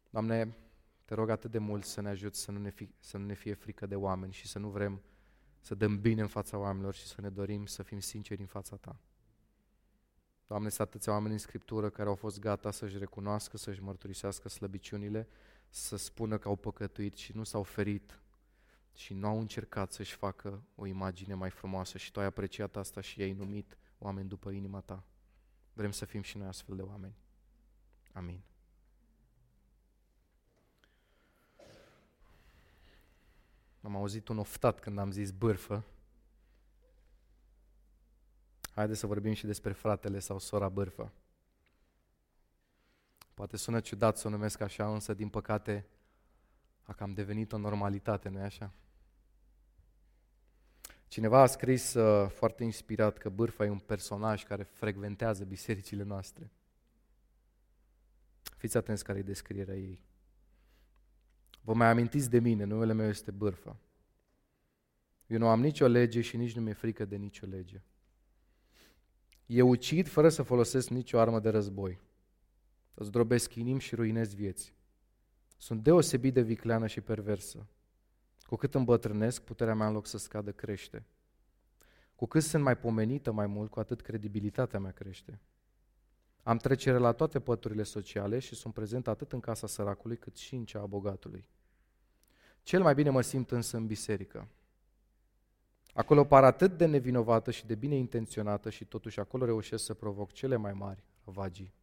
Doamne, 0.09 0.57
te 1.05 1.13
rog 1.13 1.29
atât 1.29 1.51
de 1.51 1.57
mult 1.57 1.83
să 1.83 2.01
ne 2.01 2.09
ajut 2.09 2.35
să 2.35 2.51
nu 2.51 2.59
ne, 2.59 2.69
fi, 2.69 2.89
să 2.99 3.17
nu 3.17 3.25
ne 3.25 3.33
fie 3.33 3.53
frică 3.53 3.85
de 3.85 3.95
oameni 3.95 4.33
și 4.33 4.47
să 4.47 4.59
nu 4.59 4.69
vrem 4.69 5.01
să 5.61 5.75
dăm 5.75 6.01
bine 6.01 6.21
în 6.21 6.27
fața 6.27 6.57
oamenilor 6.57 6.93
și 6.93 7.05
să 7.05 7.21
ne 7.21 7.29
dorim 7.29 7.65
să 7.65 7.83
fim 7.83 7.99
sinceri 7.99 8.41
în 8.41 8.47
fața 8.47 8.75
Ta. 8.75 8.99
Doamne, 10.47 10.69
sunt 10.69 10.87
atâția 10.87 11.13
oameni 11.13 11.33
în 11.33 11.39
Scriptură 11.39 11.89
care 11.89 12.09
au 12.09 12.15
fost 12.15 12.39
gata 12.39 12.71
să-și 12.71 12.97
recunoască, 12.97 13.57
să-și 13.57 13.81
mărturisească 13.81 14.49
slăbiciunile, 14.49 15.27
să 15.69 15.95
spună 15.95 16.37
că 16.37 16.47
au 16.47 16.55
păcătuit 16.55 17.15
și 17.15 17.35
nu 17.35 17.43
s-au 17.43 17.63
ferit 17.63 18.19
și 18.95 19.13
nu 19.13 19.27
au 19.27 19.39
încercat 19.39 19.91
să-și 19.91 20.15
facă 20.15 20.63
o 20.75 20.85
imagine 20.85 21.33
mai 21.33 21.49
frumoasă 21.49 21.97
și 21.97 22.11
tu 22.11 22.19
ai 22.19 22.25
apreciat 22.25 22.75
asta 22.75 23.01
și 23.01 23.21
ai 23.21 23.33
numit 23.33 23.77
oameni 23.97 24.27
după 24.27 24.49
inima 24.49 24.81
ta. 24.81 25.03
Vrem 25.73 25.91
să 25.91 26.05
fim 26.05 26.21
și 26.21 26.37
noi 26.37 26.47
astfel 26.47 26.75
de 26.75 26.81
oameni. 26.81 27.15
Amin. 28.13 28.41
Am 33.81 33.95
auzit 33.95 34.27
un 34.27 34.37
oftat 34.37 34.79
când 34.79 34.97
am 34.97 35.11
zis 35.11 35.31
bârfă. 35.31 35.83
Haideți 38.73 38.99
să 38.99 39.07
vorbim 39.07 39.33
și 39.33 39.45
despre 39.45 39.71
fratele 39.71 40.19
sau 40.19 40.39
sora 40.39 40.69
bârfă. 40.69 41.11
Poate 43.33 43.57
sună 43.57 43.79
ciudat 43.79 44.17
să 44.17 44.27
o 44.27 44.29
numesc 44.29 44.59
așa, 44.59 44.93
însă 44.93 45.13
din 45.13 45.29
păcate 45.29 45.85
a 46.83 46.93
cam 46.93 47.13
devenit 47.13 47.51
o 47.51 47.57
normalitate, 47.57 48.29
nu-i 48.29 48.41
așa? 48.41 48.73
Cineva 51.07 51.41
a 51.41 51.45
scris 51.45 51.93
uh, 51.93 52.29
foarte 52.29 52.63
inspirat 52.63 53.17
că 53.17 53.29
Bârfa 53.29 53.65
e 53.65 53.69
un 53.69 53.79
personaj 53.79 54.43
care 54.43 54.63
frecventează 54.63 55.43
bisericile 55.43 56.03
noastre. 56.03 56.51
Fiți 58.57 58.77
atenți 58.77 59.03
care 59.03 59.19
e 59.19 59.21
descrierea 59.21 59.75
ei. 59.75 59.99
Vă 61.61 61.73
mai 61.73 61.87
amintiți 61.87 62.29
de 62.29 62.39
mine, 62.39 62.63
numele 62.63 62.93
meu 62.93 63.07
este 63.07 63.31
Bârfa. 63.31 63.77
Eu 65.27 65.37
nu 65.37 65.47
am 65.47 65.59
nicio 65.59 65.87
lege 65.87 66.21
și 66.21 66.37
nici 66.37 66.55
nu 66.55 66.61
mi-e 66.61 66.73
frică 66.73 67.05
de 67.05 67.15
nicio 67.15 67.45
lege. 67.45 67.81
Eu 69.45 69.69
ucid 69.69 70.07
fără 70.07 70.29
să 70.29 70.43
folosesc 70.43 70.89
nicio 70.89 71.19
armă 71.19 71.39
de 71.39 71.49
război. 71.49 71.99
Îți 72.93 73.11
drobesc 73.11 73.55
inimi 73.55 73.79
și 73.79 73.95
ruinez 73.95 74.33
vieți. 74.33 74.73
Sunt 75.57 75.83
deosebit 75.83 76.33
de 76.33 76.41
vicleană 76.41 76.87
și 76.87 77.01
perversă. 77.01 77.67
Cu 78.45 78.55
cât 78.55 78.75
îmbătrânesc, 78.75 79.41
puterea 79.41 79.75
mea 79.75 79.87
în 79.87 79.93
loc 79.93 80.05
să 80.05 80.17
scadă 80.17 80.51
crește. 80.51 81.05
Cu 82.15 82.25
cât 82.25 82.43
sunt 82.43 82.63
mai 82.63 82.77
pomenită 82.77 83.31
mai 83.31 83.47
mult, 83.47 83.69
cu 83.69 83.79
atât 83.79 84.01
credibilitatea 84.01 84.79
mea 84.79 84.91
crește. 84.91 85.39
Am 86.43 86.57
trecere 86.57 86.97
la 86.97 87.11
toate 87.11 87.39
păturile 87.39 87.83
sociale 87.83 88.39
și 88.39 88.55
sunt 88.55 88.73
prezent 88.73 89.07
atât 89.07 89.31
în 89.31 89.39
casa 89.39 89.67
săracului 89.67 90.17
cât 90.17 90.35
și 90.37 90.55
în 90.55 90.65
cea 90.65 90.79
a 90.81 90.85
bogatului. 90.85 91.49
Cel 92.63 92.81
mai 92.81 92.93
bine 92.93 93.09
mă 93.09 93.21
simt 93.21 93.51
însă 93.51 93.77
în 93.77 93.87
biserică. 93.87 94.47
Acolo 95.93 96.23
par 96.23 96.43
atât 96.43 96.77
de 96.77 96.85
nevinovată 96.85 97.51
și 97.51 97.65
de 97.65 97.75
bine 97.75 97.95
intenționată 97.95 98.69
și 98.69 98.85
totuși 98.85 99.19
acolo 99.19 99.45
reușesc 99.45 99.83
să 99.83 99.93
provoc 99.93 100.31
cele 100.31 100.55
mai 100.55 100.73
mari 100.73 101.03
ravagii. 101.25 101.73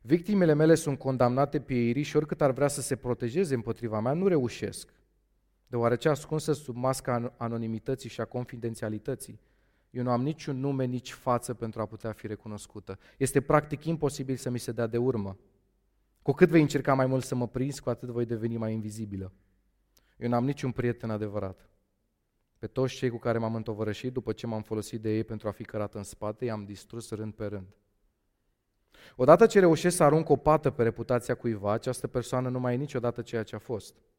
Victimele 0.00 0.52
mele 0.52 0.74
sunt 0.74 0.98
condamnate 0.98 1.60
pieirii 1.60 2.02
și 2.02 2.16
oricât 2.16 2.40
ar 2.40 2.50
vrea 2.50 2.68
să 2.68 2.80
se 2.80 2.96
protejeze 2.96 3.54
împotriva 3.54 4.00
mea, 4.00 4.12
nu 4.12 4.26
reușesc 4.26 4.92
deoarece 5.72 6.08
ascunsă 6.08 6.52
sub 6.52 6.76
masca 6.76 7.34
anonimității 7.36 8.08
și 8.08 8.20
a 8.20 8.24
confidențialității, 8.24 9.40
eu 9.90 10.02
nu 10.02 10.10
am 10.10 10.22
niciun 10.22 10.60
nume, 10.60 10.84
nici 10.84 11.12
față 11.12 11.54
pentru 11.54 11.80
a 11.80 11.86
putea 11.86 12.12
fi 12.12 12.26
recunoscută. 12.26 12.98
Este 13.16 13.40
practic 13.40 13.84
imposibil 13.84 14.36
să 14.36 14.50
mi 14.50 14.58
se 14.58 14.72
dea 14.72 14.86
de 14.86 14.98
urmă. 14.98 15.36
Cu 16.22 16.32
cât 16.32 16.48
vei 16.48 16.60
încerca 16.60 16.94
mai 16.94 17.06
mult 17.06 17.24
să 17.24 17.34
mă 17.34 17.48
prins, 17.48 17.80
cu 17.80 17.90
atât 17.90 18.08
voi 18.08 18.24
deveni 18.24 18.56
mai 18.56 18.72
invizibilă. 18.72 19.32
Eu 20.16 20.28
n-am 20.28 20.44
niciun 20.44 20.70
prieten 20.72 21.10
adevărat. 21.10 21.68
Pe 22.58 22.66
toți 22.66 22.94
cei 22.94 23.10
cu 23.10 23.18
care 23.18 23.38
m-am 23.38 23.54
întovărășit, 23.54 24.12
după 24.12 24.32
ce 24.32 24.46
m-am 24.46 24.62
folosit 24.62 25.00
de 25.00 25.14
ei 25.14 25.24
pentru 25.24 25.48
a 25.48 25.50
fi 25.50 25.64
cărat 25.64 25.94
în 25.94 26.02
spate, 26.02 26.44
i-am 26.44 26.64
distrus 26.64 27.10
rând 27.10 27.32
pe 27.32 27.46
rând. 27.46 27.66
Odată 29.16 29.46
ce 29.46 29.60
reușesc 29.60 29.96
să 29.96 30.02
arunc 30.02 30.28
o 30.28 30.36
pată 30.36 30.70
pe 30.70 30.82
reputația 30.82 31.34
cuiva, 31.34 31.72
această 31.72 32.06
persoană 32.06 32.48
nu 32.48 32.60
mai 32.60 32.74
e 32.74 32.76
niciodată 32.76 33.22
ceea 33.22 33.42
ce 33.42 33.54
a 33.54 33.58
fost– 33.58 33.94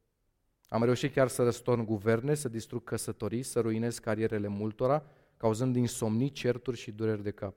am 0.68 0.84
reușit 0.84 1.14
chiar 1.14 1.28
să 1.28 1.44
răstorn 1.44 1.86
guverne, 1.86 2.34
să 2.34 2.50
distrug 2.50 2.84
căsătorii, 2.84 3.44
să 3.44 3.60
ruinez 3.60 4.00
carierele 4.00 4.48
multora, 4.48 5.06
cauzând 5.38 5.76
insomnii, 5.76 6.32
certuri 6.32 6.78
și 6.78 6.92
dureri 6.92 7.24
de 7.24 7.32
cap. 7.32 7.56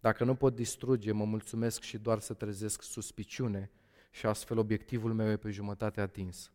Dacă 0.00 0.24
nu 0.24 0.34
pot 0.34 0.54
distruge, 0.54 1.12
mă 1.12 1.24
mulțumesc 1.24 1.80
și 1.80 1.98
doar 1.98 2.18
să 2.18 2.34
trezesc 2.34 2.82
suspiciune 2.82 3.70
și 4.10 4.26
astfel 4.26 4.58
obiectivul 4.58 5.12
meu 5.12 5.30
e 5.30 5.36
pe 5.36 5.50
jumătate 5.50 6.00
atins. 6.00 6.52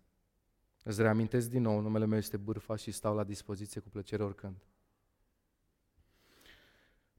Îți 0.84 1.02
reamintesc 1.02 1.50
din 1.50 1.62
nou, 1.62 1.80
numele 1.80 2.06
meu 2.06 2.18
este 2.18 2.38
Bârfa 2.38 2.76
și 2.76 2.92
stau 2.92 3.16
la 3.16 3.24
dispoziție 3.24 3.82
cu 3.82 3.90
plăcere 3.90 4.24
oricând. 4.24 4.56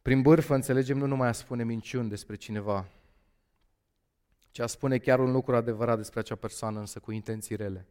Prin 0.02 0.22
bârfă 0.22 0.54
înțelegem 0.54 0.98
nu 0.98 1.06
numai 1.06 1.28
a 1.28 1.32
spune 1.32 1.64
minciuni 1.64 2.08
despre 2.08 2.36
cineva, 2.36 2.88
ci 4.50 4.58
a 4.58 4.66
spune 4.66 4.98
chiar 4.98 5.20
un 5.20 5.32
lucru 5.32 5.56
adevărat 5.56 5.96
despre 5.96 6.20
acea 6.20 6.34
persoană, 6.34 6.78
însă 6.78 6.98
cu 6.98 7.12
intenții 7.12 7.56
rele. 7.56 7.86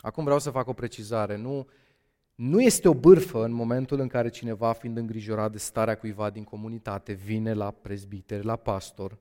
Acum 0.00 0.24
vreau 0.24 0.38
să 0.38 0.50
fac 0.50 0.68
o 0.68 0.72
precizare. 0.72 1.36
Nu, 1.36 1.68
nu 2.34 2.62
este 2.62 2.88
o 2.88 2.94
bârfă 2.94 3.44
în 3.44 3.52
momentul 3.52 4.00
în 4.00 4.08
care 4.08 4.28
cineva, 4.28 4.72
fiind 4.72 4.96
îngrijorat 4.96 5.52
de 5.52 5.58
starea 5.58 5.96
cuiva 5.96 6.30
din 6.30 6.44
comunitate, 6.44 7.12
vine 7.12 7.52
la 7.52 7.70
prezbiter, 7.70 8.44
la 8.44 8.56
pastor, 8.56 9.18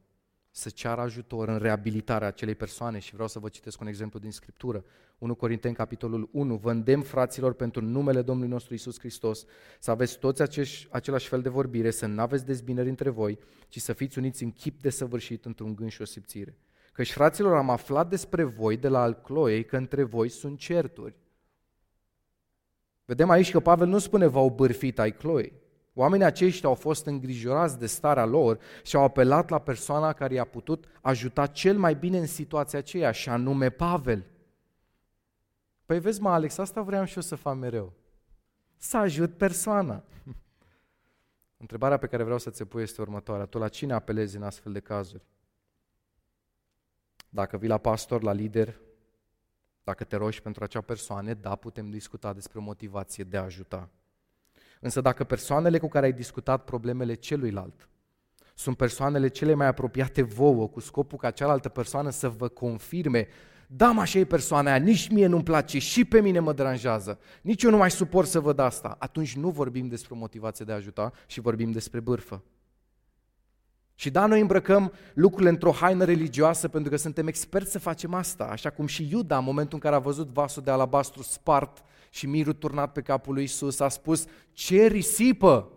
să 0.51 0.69
ceară 0.69 1.01
ajutor 1.01 1.47
în 1.47 1.57
reabilitarea 1.57 2.27
acelei 2.27 2.55
persoane 2.55 2.99
și 2.99 3.13
vreau 3.13 3.27
să 3.27 3.39
vă 3.39 3.49
citesc 3.49 3.81
un 3.81 3.87
exemplu 3.87 4.19
din 4.19 4.31
Scriptură. 4.31 4.83
1 5.17 5.35
Corinteni, 5.35 5.75
capitolul 5.75 6.29
1. 6.31 6.55
Vă 6.55 6.71
îndemn, 6.71 7.01
fraților, 7.01 7.53
pentru 7.53 7.81
numele 7.81 8.21
Domnului 8.21 8.51
nostru 8.51 8.73
Isus 8.73 8.99
Hristos, 8.99 9.45
să 9.79 9.91
aveți 9.91 10.19
toți 10.19 10.41
acești, 10.41 10.87
același 10.91 11.27
fel 11.27 11.41
de 11.41 11.49
vorbire, 11.49 11.91
să 11.91 12.05
nu 12.05 12.21
aveți 12.21 12.45
dezbinări 12.45 12.89
între 12.89 13.09
voi, 13.09 13.39
ci 13.67 13.79
să 13.79 13.93
fiți 13.93 14.17
uniți 14.17 14.43
în 14.43 14.51
chip 14.51 14.81
de 14.81 14.89
săvârșit 14.89 15.45
într-un 15.45 15.75
gând 15.75 15.91
și 15.91 16.01
o 16.01 16.05
simțire 16.05 16.57
Căci, 16.99 17.11
fraților, 17.11 17.55
am 17.55 17.69
aflat 17.69 18.09
despre 18.09 18.43
voi 18.43 18.77
de 18.77 18.87
la 18.87 19.01
Alcloei 19.01 19.65
că 19.65 19.77
între 19.77 20.03
voi 20.03 20.29
sunt 20.29 20.59
certuri. 20.59 21.15
Vedem 23.05 23.29
aici 23.29 23.51
că 23.51 23.59
Pavel 23.59 23.87
nu 23.87 23.97
spune 23.97 24.27
v-au 24.27 24.49
bârfit 24.49 24.99
ai 24.99 25.11
Cloei. 25.11 25.53
Oamenii 25.93 26.25
aceștia 26.25 26.69
au 26.69 26.75
fost 26.75 27.05
îngrijorați 27.05 27.79
de 27.79 27.85
starea 27.85 28.25
lor 28.25 28.59
și 28.83 28.95
au 28.95 29.03
apelat 29.03 29.49
la 29.49 29.59
persoana 29.59 30.13
care 30.13 30.33
i-a 30.33 30.45
putut 30.45 30.85
ajuta 31.01 31.47
cel 31.47 31.77
mai 31.77 31.95
bine 31.95 32.17
în 32.17 32.27
situația 32.27 32.79
aceea, 32.79 33.11
și 33.11 33.29
anume 33.29 33.69
Pavel. 33.69 34.25
Păi 35.85 35.99
vezi, 35.99 36.21
mă, 36.21 36.29
Alex, 36.29 36.57
asta 36.57 36.81
vreau 36.81 37.05
și 37.05 37.15
eu 37.15 37.21
să 37.21 37.35
fac 37.35 37.55
mereu. 37.55 37.93
Să 38.77 38.97
ajut 38.97 39.37
persoana. 39.37 40.03
Întrebarea 41.63 41.97
pe 41.97 42.07
care 42.07 42.23
vreau 42.23 42.39
să 42.39 42.49
ți 42.49 42.63
pui 42.63 42.81
este 42.81 43.01
următoarea. 43.01 43.45
Tu 43.45 43.57
la 43.57 43.67
cine 43.67 43.93
apelezi 43.93 44.35
în 44.35 44.43
astfel 44.43 44.71
de 44.71 44.79
cazuri? 44.79 45.23
Dacă 47.29 47.57
vii 47.57 47.69
la 47.69 47.77
pastor, 47.77 48.23
la 48.23 48.31
lider, 48.31 48.79
dacă 49.83 50.03
te 50.03 50.15
rogi 50.15 50.41
pentru 50.41 50.63
acea 50.63 50.81
persoană, 50.81 51.33
da, 51.33 51.55
putem 51.55 51.89
discuta 51.89 52.33
despre 52.33 52.59
motivație 52.59 53.23
de 53.23 53.37
a 53.37 53.43
ajuta. 53.43 53.89
Însă 54.79 55.01
dacă 55.01 55.23
persoanele 55.23 55.77
cu 55.77 55.87
care 55.87 56.05
ai 56.05 56.13
discutat 56.13 56.63
problemele 56.63 57.13
celuilalt 57.13 57.89
sunt 58.55 58.77
persoanele 58.77 59.27
cele 59.27 59.53
mai 59.53 59.67
apropiate 59.67 60.21
vouă, 60.21 60.67
cu 60.67 60.79
scopul 60.79 61.17
ca 61.17 61.31
cealaltă 61.31 61.69
persoană 61.69 62.09
să 62.09 62.29
vă 62.29 62.47
confirme 62.47 63.27
da, 63.71 63.91
mă, 63.91 64.01
așa 64.01 64.19
e 64.19 64.25
persoana 64.25 64.71
aia, 64.71 64.83
nici 64.83 65.09
mie 65.09 65.27
nu-mi 65.27 65.43
place, 65.43 65.79
și 65.79 66.05
pe 66.05 66.21
mine 66.21 66.39
mă 66.39 66.53
deranjează, 66.53 67.19
nici 67.41 67.63
eu 67.63 67.69
nu 67.69 67.77
mai 67.77 67.91
suport 67.91 68.27
să 68.27 68.39
văd 68.39 68.59
asta. 68.59 68.95
Atunci 68.99 69.35
nu 69.35 69.49
vorbim 69.49 69.87
despre 69.87 70.15
motivație 70.15 70.65
de 70.65 70.71
a 70.71 70.75
ajuta 70.75 71.11
și 71.25 71.39
vorbim 71.39 71.71
despre 71.71 71.99
bârfă. 71.99 72.43
Și 73.99 74.09
da, 74.09 74.25
noi 74.25 74.39
îmbrăcăm 74.39 74.93
lucrurile 75.13 75.49
într-o 75.49 75.71
haină 75.71 76.03
religioasă 76.03 76.67
pentru 76.67 76.91
că 76.91 76.97
suntem 76.97 77.27
experți 77.27 77.71
să 77.71 77.79
facem 77.79 78.13
asta, 78.13 78.43
așa 78.43 78.69
cum 78.69 78.85
și 78.85 79.07
Iuda, 79.11 79.37
în 79.37 79.43
momentul 79.43 79.73
în 79.73 79.79
care 79.79 79.95
a 79.95 79.99
văzut 79.99 80.27
vasul 80.27 80.63
de 80.63 80.71
alabastru 80.71 81.21
spart 81.21 81.83
și 82.09 82.27
mirul 82.27 82.53
turnat 82.53 82.91
pe 82.91 83.01
capul 83.01 83.33
lui 83.33 83.43
Isus, 83.43 83.79
a 83.79 83.87
spus, 83.87 84.25
ce 84.51 84.85
risipă 84.85 85.71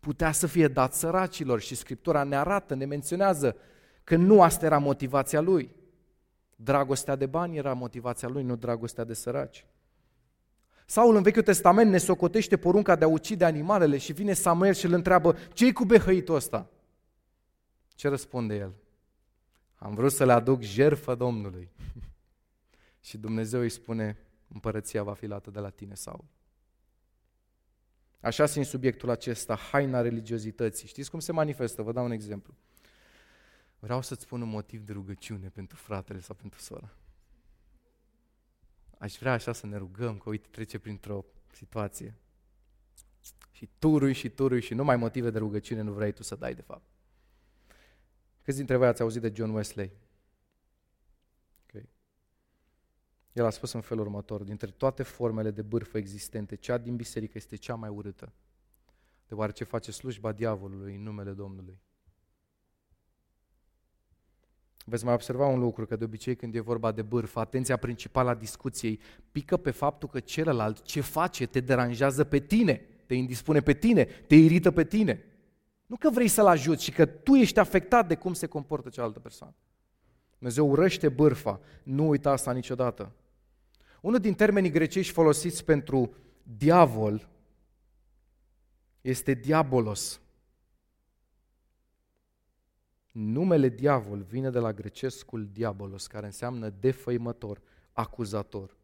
putea 0.00 0.32
să 0.32 0.46
fie 0.46 0.68
dat 0.68 0.94
săracilor 0.94 1.60
și 1.60 1.74
Scriptura 1.74 2.22
ne 2.22 2.36
arată, 2.36 2.74
ne 2.74 2.84
menționează 2.84 3.56
că 4.04 4.16
nu 4.16 4.42
asta 4.42 4.66
era 4.66 4.78
motivația 4.78 5.40
lui. 5.40 5.74
Dragostea 6.56 7.16
de 7.16 7.26
bani 7.26 7.56
era 7.56 7.72
motivația 7.72 8.28
lui, 8.28 8.42
nu 8.42 8.56
dragostea 8.56 9.04
de 9.04 9.14
săraci. 9.14 9.66
Saul 10.86 11.16
în 11.16 11.22
Vechiul 11.22 11.42
Testament 11.42 11.90
ne 11.90 11.98
socotește 11.98 12.56
porunca 12.56 12.96
de 12.96 13.04
a 13.04 13.08
ucide 13.08 13.44
animalele 13.44 13.96
și 13.96 14.12
vine 14.12 14.32
Samuel 14.32 14.74
și 14.74 14.86
îl 14.86 14.92
întreabă, 14.92 15.36
ce-i 15.52 15.72
cu 15.72 15.84
behăitul 15.84 16.34
ăsta? 16.34 16.68
Ce 17.98 18.08
răspunde 18.08 18.54
el? 18.54 18.74
Am 19.74 19.94
vrut 19.94 20.12
să 20.12 20.24
le 20.24 20.32
aduc 20.32 20.62
jerfă 20.62 21.14
Domnului. 21.14 21.70
și 23.08 23.18
Dumnezeu 23.18 23.60
îi 23.60 23.68
spune, 23.68 24.18
împărăția 24.48 25.02
va 25.02 25.14
fi 25.14 25.26
luată 25.26 25.50
de 25.50 25.58
la 25.58 25.70
tine, 25.70 25.94
Saul. 25.94 26.24
Așa 28.20 28.44
în 28.54 28.64
subiectul 28.64 29.10
acesta, 29.10 29.56
haina 29.56 30.00
religiozității. 30.00 30.88
Știți 30.88 31.10
cum 31.10 31.20
se 31.20 31.32
manifestă? 31.32 31.82
Vă 31.82 31.92
dau 31.92 32.04
un 32.04 32.10
exemplu. 32.10 32.54
Vreau 33.78 34.02
să-ți 34.02 34.22
spun 34.22 34.42
un 34.42 34.48
motiv 34.48 34.80
de 34.80 34.92
rugăciune 34.92 35.48
pentru 35.48 35.76
fratele 35.76 36.20
sau 36.20 36.34
pentru 36.34 36.60
sora. 36.60 36.90
Aș 38.98 39.16
vrea 39.18 39.32
așa 39.32 39.52
să 39.52 39.66
ne 39.66 39.76
rugăm, 39.76 40.18
că 40.18 40.28
uite, 40.28 40.48
trece 40.50 40.78
printr-o 40.78 41.24
situație. 41.52 42.14
Și 43.52 43.68
turui 43.78 44.12
și 44.12 44.28
turui 44.28 44.60
și 44.60 44.74
numai 44.74 44.96
motive 44.96 45.30
de 45.30 45.38
rugăciune 45.38 45.80
nu 45.80 45.92
vrei 45.92 46.12
tu 46.12 46.22
să 46.22 46.36
dai 46.36 46.54
de 46.54 46.62
fapt. 46.62 46.96
Câți 48.48 48.60
dintre 48.60 48.76
voi 48.76 48.86
ați 48.86 49.02
auzit 49.02 49.20
de 49.20 49.32
John 49.34 49.50
Wesley? 49.50 49.92
Okay. 51.66 51.88
El 53.32 53.44
a 53.44 53.50
spus 53.50 53.72
în 53.72 53.80
felul 53.80 54.04
următor, 54.04 54.42
dintre 54.42 54.70
toate 54.70 55.02
formele 55.02 55.50
de 55.50 55.62
bârfă 55.62 55.98
existente, 55.98 56.56
cea 56.56 56.78
din 56.78 56.96
biserică 56.96 57.32
este 57.36 57.56
cea 57.56 57.74
mai 57.74 57.88
urâtă, 57.88 58.32
deoarece 59.26 59.64
face 59.64 59.92
slujba 59.92 60.32
diavolului 60.32 60.94
în 60.94 61.02
numele 61.02 61.30
Domnului. 61.30 61.80
Veți 64.84 65.04
mai 65.04 65.14
observa 65.14 65.46
un 65.46 65.58
lucru, 65.58 65.86
că 65.86 65.96
de 65.96 66.04
obicei 66.04 66.36
când 66.36 66.54
e 66.54 66.60
vorba 66.60 66.92
de 66.92 67.02
bârfă, 67.02 67.40
atenția 67.40 67.76
principală 67.76 68.30
a 68.30 68.34
discuției 68.34 69.00
pică 69.32 69.56
pe 69.56 69.70
faptul 69.70 70.08
că 70.08 70.20
celălalt 70.20 70.82
ce 70.82 71.00
face 71.00 71.46
te 71.46 71.60
deranjează 71.60 72.24
pe 72.24 72.38
tine, 72.38 72.74
te 73.06 73.14
indispune 73.14 73.60
pe 73.60 73.72
tine, 73.72 74.04
te 74.04 74.34
irită 74.34 74.70
pe 74.70 74.84
tine. 74.84 75.22
Nu 75.88 75.96
că 75.96 76.10
vrei 76.10 76.28
să-l 76.28 76.46
ajuți, 76.46 76.84
ci 76.84 76.94
că 76.94 77.06
tu 77.06 77.34
ești 77.34 77.58
afectat 77.58 78.08
de 78.08 78.14
cum 78.14 78.32
se 78.32 78.46
comportă 78.46 78.88
cealaltă 78.88 79.20
persoană. 79.20 79.54
Dumnezeu 80.38 80.70
urăște 80.70 81.08
bârfa, 81.08 81.60
nu 81.82 82.08
uita 82.08 82.30
asta 82.30 82.52
niciodată. 82.52 83.12
Unul 84.00 84.18
din 84.18 84.34
termenii 84.34 84.70
grecești 84.70 85.12
folosiți 85.12 85.64
pentru 85.64 86.14
diavol 86.42 87.28
este 89.00 89.34
diabolos. 89.34 90.20
Numele 93.12 93.68
diavol 93.68 94.22
vine 94.22 94.50
de 94.50 94.58
la 94.58 94.72
grecescul 94.72 95.48
diabolos, 95.52 96.06
care 96.06 96.26
înseamnă 96.26 96.68
defăimător, 96.68 97.60
acuzator. 97.92 98.76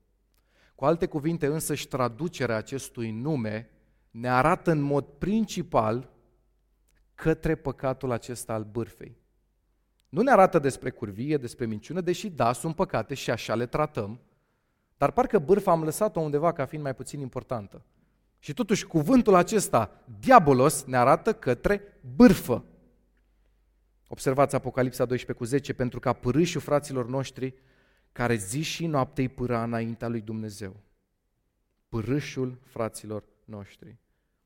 Cu 0.74 0.84
alte 0.84 1.06
cuvinte, 1.06 1.46
însă, 1.46 1.74
și 1.74 1.88
traducerea 1.88 2.56
acestui 2.56 3.10
nume 3.10 3.70
ne 4.10 4.28
arată 4.28 4.70
în 4.70 4.80
mod 4.80 5.04
principal 5.04 6.13
către 7.14 7.54
păcatul 7.54 8.10
acesta 8.10 8.52
al 8.52 8.64
bârfei. 8.64 9.16
Nu 10.08 10.22
ne 10.22 10.30
arată 10.30 10.58
despre 10.58 10.90
curvie, 10.90 11.36
despre 11.36 11.66
minciună, 11.66 12.00
deși 12.00 12.30
da, 12.30 12.52
sunt 12.52 12.74
păcate 12.74 13.14
și 13.14 13.30
așa 13.30 13.54
le 13.54 13.66
tratăm, 13.66 14.20
dar 14.96 15.10
parcă 15.10 15.38
bârfa 15.38 15.70
am 15.70 15.84
lăsat-o 15.84 16.20
undeva 16.20 16.52
ca 16.52 16.64
fiind 16.64 16.84
mai 16.84 16.94
puțin 16.94 17.20
importantă. 17.20 17.84
Și 18.38 18.54
totuși 18.54 18.86
cuvântul 18.86 19.34
acesta, 19.34 20.04
diabolos, 20.20 20.84
ne 20.84 20.96
arată 20.96 21.32
către 21.32 21.98
bârfă. 22.16 22.64
Observați 24.08 24.54
Apocalipsa 24.54 25.04
12 25.04 25.44
cu 25.44 25.50
10, 25.50 25.72
pentru 25.72 26.00
ca 26.00 26.12
pârâșul 26.12 26.60
fraților 26.60 27.06
noștri, 27.06 27.54
care 28.12 28.34
zi 28.34 28.60
și 28.60 28.86
noapte 28.86 29.20
îi 29.20 29.28
pâra 29.28 29.62
înaintea 29.62 30.08
lui 30.08 30.20
Dumnezeu. 30.20 30.76
Pârâșul 31.88 32.58
fraților 32.62 33.24
noștri. 33.44 33.96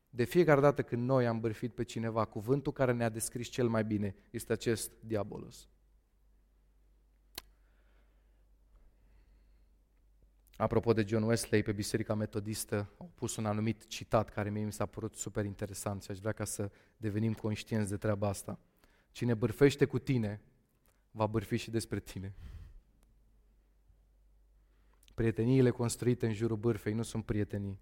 De 0.09 0.23
fiecare 0.23 0.61
dată 0.61 0.83
când 0.83 1.03
noi 1.03 1.27
am 1.27 1.39
bârfit 1.39 1.73
pe 1.73 1.83
cineva, 1.83 2.25
cuvântul 2.25 2.71
care 2.71 2.91
ne-a 2.91 3.09
descris 3.09 3.47
cel 3.47 3.67
mai 3.67 3.83
bine 3.83 4.15
este 4.29 4.53
acest 4.53 4.91
diabolos. 4.99 5.67
Apropo 10.59 10.93
de 10.93 11.05
John 11.07 11.23
Wesley, 11.23 11.63
pe 11.63 11.71
Biserica 11.71 12.13
Metodistă 12.13 12.93
au 12.97 13.11
pus 13.15 13.35
un 13.35 13.45
anumit 13.45 13.87
citat 13.87 14.29
care 14.29 14.49
mie 14.49 14.63
mi 14.63 14.71
s-a 14.71 14.85
părut 14.85 15.15
super 15.15 15.45
interesant 15.45 16.03
și 16.03 16.11
aș 16.11 16.19
vrea 16.19 16.31
ca 16.31 16.43
să 16.43 16.71
devenim 16.97 17.33
conștienți 17.33 17.89
de 17.89 17.97
treaba 17.97 18.27
asta. 18.27 18.59
Cine 19.11 19.33
bârfește 19.33 19.85
cu 19.85 19.99
tine, 19.99 20.41
va 21.11 21.27
bârfi 21.27 21.55
și 21.55 21.71
despre 21.71 21.99
tine. 21.99 22.33
Prieteniile 25.13 25.69
construite 25.69 26.25
în 26.25 26.33
jurul 26.33 26.57
bârfei 26.57 26.93
nu 26.93 27.01
sunt 27.01 27.25
prietenii. 27.25 27.79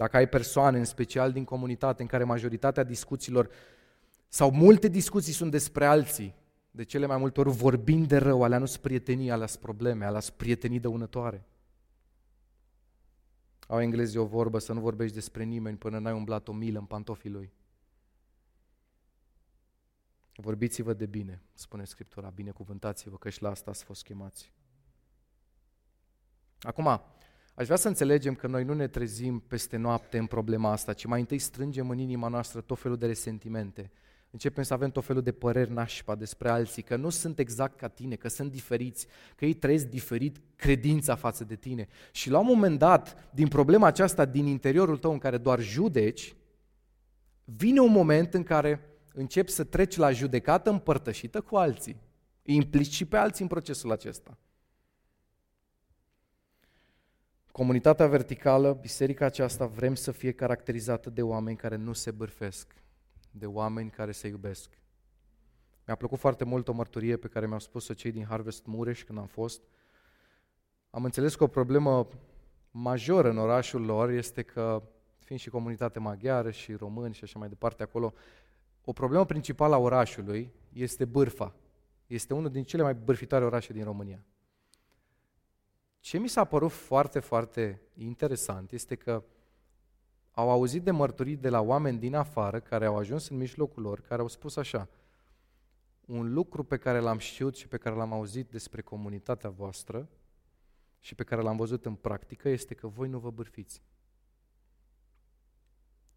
Dacă 0.00 0.16
ai 0.16 0.28
persoane, 0.28 0.78
în 0.78 0.84
special 0.84 1.32
din 1.32 1.44
comunitate, 1.44 2.02
în 2.02 2.08
care 2.08 2.24
majoritatea 2.24 2.82
discuțiilor 2.82 3.50
sau 4.28 4.50
multe 4.50 4.88
discuții 4.88 5.32
sunt 5.32 5.50
despre 5.50 5.86
alții, 5.86 6.34
de 6.70 6.84
cele 6.84 7.06
mai 7.06 7.16
multe 7.16 7.40
ori 7.40 7.50
vorbind 7.50 8.08
de 8.08 8.16
rău, 8.16 8.42
alea 8.42 8.58
nu 8.58 8.66
sunt 8.66 8.82
prietenii, 8.82 9.30
alea 9.30 9.46
sunt 9.46 9.60
probleme, 9.60 10.04
alea 10.04 10.20
sunt 10.20 10.36
prietenii 10.36 10.80
dăunătoare. 10.80 11.46
Au 13.66 13.80
englezii 13.80 14.18
o 14.18 14.24
vorbă 14.24 14.58
să 14.58 14.72
nu 14.72 14.80
vorbești 14.80 15.14
despre 15.14 15.44
nimeni 15.44 15.76
până 15.76 15.98
n-ai 15.98 16.12
umblat 16.12 16.48
o 16.48 16.52
milă 16.52 16.78
în 16.78 16.84
pantofii 16.84 17.30
lui. 17.30 17.52
Vorbiți-vă 20.34 20.92
de 20.92 21.06
bine, 21.06 21.42
spune 21.54 21.84
Scriptura, 21.84 22.28
binecuvântați-vă 22.28 23.16
că 23.16 23.28
și 23.28 23.42
la 23.42 23.50
asta 23.50 23.70
ați 23.70 23.84
fost 23.84 24.02
chemați. 24.02 24.52
Acum, 26.60 27.00
aș 27.54 27.64
vrea 27.64 27.76
să 27.76 27.88
înțelegem 27.88 28.34
că 28.34 28.46
noi 28.46 28.64
nu 28.64 28.74
ne 28.74 28.88
trezim 28.88 29.40
peste 29.46 29.76
noapte 29.76 30.18
în 30.18 30.26
problema 30.26 30.70
asta, 30.70 30.92
ci 30.92 31.04
mai 31.04 31.20
întâi 31.20 31.38
strângem 31.38 31.90
în 31.90 31.98
inima 31.98 32.28
noastră 32.28 32.60
tot 32.60 32.78
felul 32.78 32.96
de 32.96 33.06
resentimente. 33.06 33.90
Începem 34.30 34.62
să 34.62 34.74
avem 34.74 34.90
tot 34.90 35.04
felul 35.04 35.22
de 35.22 35.32
păreri 35.32 35.72
nașpa 35.72 36.14
despre 36.14 36.48
alții, 36.48 36.82
că 36.82 36.96
nu 36.96 37.08
sunt 37.08 37.38
exact 37.38 37.76
ca 37.76 37.88
tine, 37.88 38.14
că 38.14 38.28
sunt 38.28 38.50
diferiți, 38.50 39.06
că 39.36 39.44
ei 39.44 39.54
trăiesc 39.54 39.86
diferit 39.86 40.40
credința 40.56 41.14
față 41.14 41.44
de 41.44 41.56
tine. 41.56 41.88
Și 42.12 42.30
la 42.30 42.38
un 42.38 42.46
moment 42.46 42.78
dat, 42.78 43.30
din 43.34 43.48
problema 43.48 43.86
aceasta 43.86 44.24
din 44.24 44.46
interiorul 44.46 44.98
tău 44.98 45.12
în 45.12 45.18
care 45.18 45.38
doar 45.38 45.60
judeci, 45.60 46.34
vine 47.44 47.80
un 47.80 47.92
moment 47.92 48.34
în 48.34 48.42
care 48.42 48.80
începi 49.12 49.50
să 49.50 49.64
treci 49.64 49.96
la 49.96 50.10
judecată 50.12 50.70
împărtășită 50.70 51.40
cu 51.40 51.56
alții. 51.56 51.96
Îi 52.42 52.54
implici 52.54 52.92
și 52.92 53.04
pe 53.04 53.16
alții 53.16 53.42
în 53.42 53.48
procesul 53.48 53.92
acesta. 53.92 54.38
Comunitatea 57.52 58.06
verticală, 58.06 58.72
biserica 58.72 59.24
aceasta, 59.24 59.66
vrem 59.66 59.94
să 59.94 60.12
fie 60.12 60.32
caracterizată 60.32 61.10
de 61.10 61.22
oameni 61.22 61.56
care 61.56 61.76
nu 61.76 61.92
se 61.92 62.10
bârfesc, 62.10 62.74
de 63.30 63.46
oameni 63.46 63.90
care 63.90 64.12
se 64.12 64.28
iubesc. 64.28 64.78
Mi-a 65.86 65.94
plăcut 65.94 66.18
foarte 66.18 66.44
mult 66.44 66.68
o 66.68 66.72
mărturie 66.72 67.16
pe 67.16 67.28
care 67.28 67.46
mi-au 67.46 67.58
spus-o 67.58 67.94
cei 67.94 68.12
din 68.12 68.24
Harvest 68.24 68.66
Mureș 68.66 69.02
când 69.02 69.18
am 69.18 69.26
fost. 69.26 69.62
Am 70.90 71.04
înțeles 71.04 71.34
că 71.34 71.44
o 71.44 71.46
problemă 71.46 72.08
majoră 72.70 73.28
în 73.28 73.38
orașul 73.38 73.84
lor 73.84 74.10
este 74.10 74.42
că, 74.42 74.82
fiind 75.18 75.40
și 75.40 75.50
comunitate 75.50 75.98
maghiară 75.98 76.50
și 76.50 76.74
români 76.74 77.14
și 77.14 77.24
așa 77.24 77.38
mai 77.38 77.48
departe 77.48 77.82
acolo, 77.82 78.12
o 78.84 78.92
problemă 78.92 79.24
principală 79.24 79.74
a 79.74 79.78
orașului 79.78 80.52
este 80.72 81.04
bârfa. 81.04 81.54
Este 82.06 82.34
unul 82.34 82.50
din 82.50 82.64
cele 82.64 82.82
mai 82.82 82.94
bârfitoare 82.94 83.44
orașe 83.44 83.72
din 83.72 83.84
România. 83.84 84.24
Ce 86.00 86.18
mi 86.18 86.28
s-a 86.28 86.44
părut 86.44 86.70
foarte, 86.70 87.20
foarte 87.20 87.80
interesant 87.94 88.72
este 88.72 88.94
că 88.94 89.24
au 90.30 90.50
auzit 90.50 90.82
de 90.82 90.90
mărturii 90.90 91.36
de 91.36 91.48
la 91.48 91.60
oameni 91.60 91.98
din 91.98 92.14
afară 92.14 92.60
care 92.60 92.86
au 92.86 92.96
ajuns 92.96 93.28
în 93.28 93.36
mijlocul 93.36 93.82
lor, 93.82 94.00
care 94.00 94.20
au 94.20 94.28
spus 94.28 94.56
așa, 94.56 94.88
un 96.06 96.32
lucru 96.32 96.64
pe 96.64 96.76
care 96.76 96.98
l-am 96.98 97.18
știut 97.18 97.56
și 97.56 97.68
pe 97.68 97.76
care 97.76 97.96
l-am 97.96 98.12
auzit 98.12 98.50
despre 98.50 98.82
comunitatea 98.82 99.50
voastră 99.50 100.08
și 100.98 101.14
pe 101.14 101.24
care 101.24 101.42
l-am 101.42 101.56
văzut 101.56 101.86
în 101.86 101.94
practică 101.94 102.48
este 102.48 102.74
că 102.74 102.86
voi 102.86 103.08
nu 103.08 103.18
vă 103.18 103.30
bârfiți. 103.30 103.82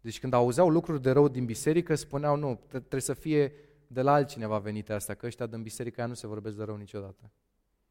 Deci 0.00 0.20
când 0.20 0.32
auzeau 0.32 0.68
lucruri 0.68 1.02
de 1.02 1.10
rău 1.10 1.28
din 1.28 1.44
biserică, 1.44 1.94
spuneau, 1.94 2.36
nu, 2.36 2.60
trebuie 2.68 3.00
să 3.00 3.14
fie 3.14 3.52
de 3.86 4.02
la 4.02 4.12
altcineva 4.12 4.58
venite 4.58 4.92
astea, 4.92 5.14
că 5.14 5.26
ăștia 5.26 5.46
din 5.46 5.62
biserica 5.62 5.96
aia 5.98 6.06
nu 6.06 6.14
se 6.14 6.26
vorbesc 6.26 6.56
de 6.56 6.64
rău 6.64 6.76
niciodată. 6.76 7.30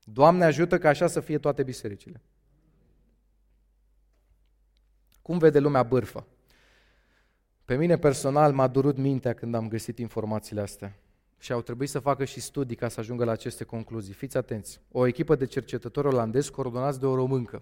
Doamne 0.03 0.45
ajută 0.45 0.77
ca 0.77 0.89
așa 0.89 1.07
să 1.07 1.19
fie 1.19 1.37
toate 1.37 1.63
bisericile. 1.63 2.21
Cum 5.21 5.37
vede 5.37 5.59
lumea 5.59 5.83
bârfă? 5.83 6.27
Pe 7.65 7.75
mine 7.75 7.97
personal 7.97 8.53
m-a 8.53 8.67
durut 8.67 8.97
mintea 8.97 9.33
când 9.33 9.55
am 9.55 9.67
găsit 9.67 9.97
informațiile 9.97 10.61
astea 10.61 10.97
și 11.39 11.51
au 11.51 11.61
trebuit 11.61 11.89
să 11.89 11.99
facă 11.99 12.25
și 12.25 12.39
studii 12.39 12.75
ca 12.75 12.87
să 12.87 12.99
ajungă 12.99 13.23
la 13.23 13.31
aceste 13.31 13.63
concluzii. 13.63 14.13
Fiți 14.13 14.37
atenți, 14.37 14.81
o 14.91 15.07
echipă 15.07 15.35
de 15.35 15.45
cercetători 15.45 16.07
olandezi 16.07 16.51
coordonați 16.51 16.99
de 16.99 17.05
o 17.05 17.15
româncă. 17.15 17.61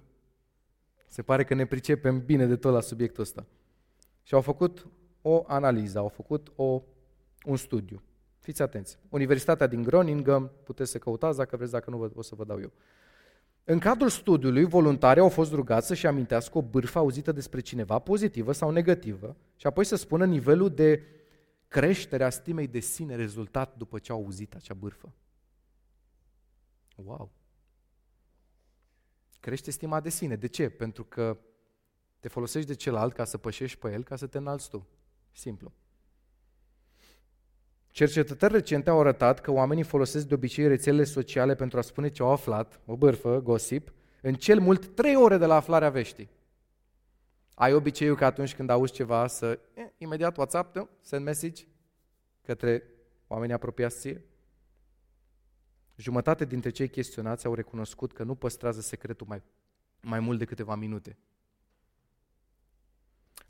Se 1.07 1.21
pare 1.21 1.43
că 1.43 1.53
ne 1.53 1.65
pricepem 1.65 2.25
bine 2.25 2.45
de 2.45 2.55
tot 2.55 2.73
la 2.73 2.81
subiectul 2.81 3.23
ăsta. 3.23 3.45
Și 4.23 4.33
au 4.33 4.41
făcut 4.41 4.87
o 5.21 5.43
analiză, 5.47 5.97
au 5.97 6.07
făcut 6.07 6.51
o, 6.55 6.81
un 7.45 7.57
studiu. 7.57 8.01
Fiți 8.41 8.61
atenți. 8.61 8.97
Universitatea 9.09 9.67
din 9.67 9.83
Groningen, 9.83 10.51
puteți 10.63 10.91
să 10.91 10.97
căutați 10.97 11.37
dacă 11.37 11.55
vreți, 11.55 11.71
dacă 11.71 11.89
nu 11.89 11.97
vă, 11.97 12.11
o 12.15 12.21
să 12.21 12.35
vă 12.35 12.43
dau 12.43 12.59
eu. 12.59 12.71
În 13.63 13.79
cadrul 13.79 14.09
studiului, 14.09 14.63
voluntarii 14.63 15.21
au 15.21 15.29
fost 15.29 15.53
rugați 15.53 15.87
să-și 15.87 16.07
amintească 16.07 16.57
o 16.57 16.61
bârfă 16.61 16.97
auzită 16.97 17.31
despre 17.31 17.59
cineva, 17.59 17.99
pozitivă 17.99 18.51
sau 18.51 18.71
negativă, 18.71 19.35
și 19.55 19.67
apoi 19.67 19.85
să 19.85 19.95
spună 19.95 20.25
nivelul 20.25 20.69
de 20.69 21.05
creștere 21.67 22.23
a 22.23 22.29
stimei 22.29 22.67
de 22.67 22.79
sine 22.79 23.15
rezultat 23.15 23.77
după 23.77 23.99
ce 23.99 24.11
au 24.11 24.17
auzit 24.17 24.55
acea 24.55 24.73
bârfă. 24.73 25.13
Wow! 26.95 27.31
Crește 29.39 29.71
stima 29.71 29.99
de 29.99 30.09
sine. 30.09 30.35
De 30.35 30.47
ce? 30.47 30.69
Pentru 30.69 31.03
că 31.03 31.37
te 32.19 32.27
folosești 32.27 32.67
de 32.67 32.75
celălalt 32.75 33.13
ca 33.13 33.23
să 33.23 33.37
pășești 33.37 33.77
pe 33.77 33.91
el, 33.91 34.03
ca 34.03 34.15
să 34.15 34.27
te 34.27 34.37
înalți 34.37 34.69
tu. 34.69 34.87
Simplu. 35.31 35.71
Cercetători 37.91 38.53
recente 38.53 38.89
au 38.89 38.99
arătat 38.99 39.41
că 39.41 39.51
oamenii 39.51 39.83
folosesc 39.83 40.27
de 40.27 40.33
obicei 40.33 40.67
rețelele 40.67 41.03
sociale 41.03 41.55
pentru 41.55 41.77
a 41.77 41.81
spune 41.81 42.09
ce 42.09 42.21
au 42.21 42.31
aflat, 42.31 42.79
o 42.85 42.95
bârfă, 42.95 43.41
gossip, 43.43 43.93
în 44.21 44.33
cel 44.33 44.59
mult 44.59 44.95
trei 44.95 45.15
ore 45.15 45.37
de 45.37 45.45
la 45.45 45.55
aflarea 45.55 45.89
veștii. 45.89 46.29
Ai 47.53 47.73
obiceiul 47.73 48.15
că 48.15 48.25
atunci 48.25 48.55
când 48.55 48.69
auzi 48.69 48.93
ceva 48.93 49.27
să, 49.27 49.59
eh, 49.73 49.85
imediat 49.97 50.37
WhatsApp, 50.37 50.75
nu? 50.75 50.89
send 51.01 51.25
message 51.25 51.63
către 52.41 52.83
oamenii 53.27 53.55
apropiați 53.55 53.99
ție? 53.99 54.25
Jumătate 55.95 56.45
dintre 56.45 56.69
cei 56.69 56.89
chestionați 56.89 57.45
au 57.45 57.53
recunoscut 57.53 58.13
că 58.13 58.23
nu 58.23 58.35
păstrează 58.35 58.81
secretul 58.81 59.27
mai, 59.29 59.41
mai 60.01 60.19
mult 60.19 60.39
de 60.39 60.45
câteva 60.45 60.75
minute. 60.75 61.17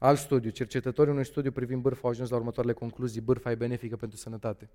Alt 0.04 0.18
studiu, 0.18 0.50
cercetătorii 0.50 1.12
unui 1.12 1.26
studiu 1.26 1.52
privind 1.52 1.82
bârfa 1.82 2.00
au 2.04 2.10
ajuns 2.10 2.30
la 2.30 2.36
următoarele 2.36 2.74
concluzii. 2.74 3.22
Bârfa 3.22 3.52
e 3.52 3.56
benefică 3.56 3.96
pentru 3.96 4.18
sănătate. 4.18 4.70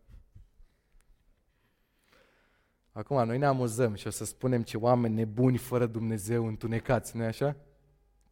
Acum, 2.92 3.26
noi 3.26 3.38
ne 3.38 3.46
amuzăm 3.46 3.94
și 3.94 4.06
o 4.06 4.10
să 4.10 4.24
spunem 4.24 4.62
ce 4.62 4.76
oameni 4.76 5.14
nebuni 5.14 5.56
fără 5.56 5.86
Dumnezeu 5.86 6.46
întunecați, 6.46 7.16
nu 7.16 7.24
așa? 7.24 7.56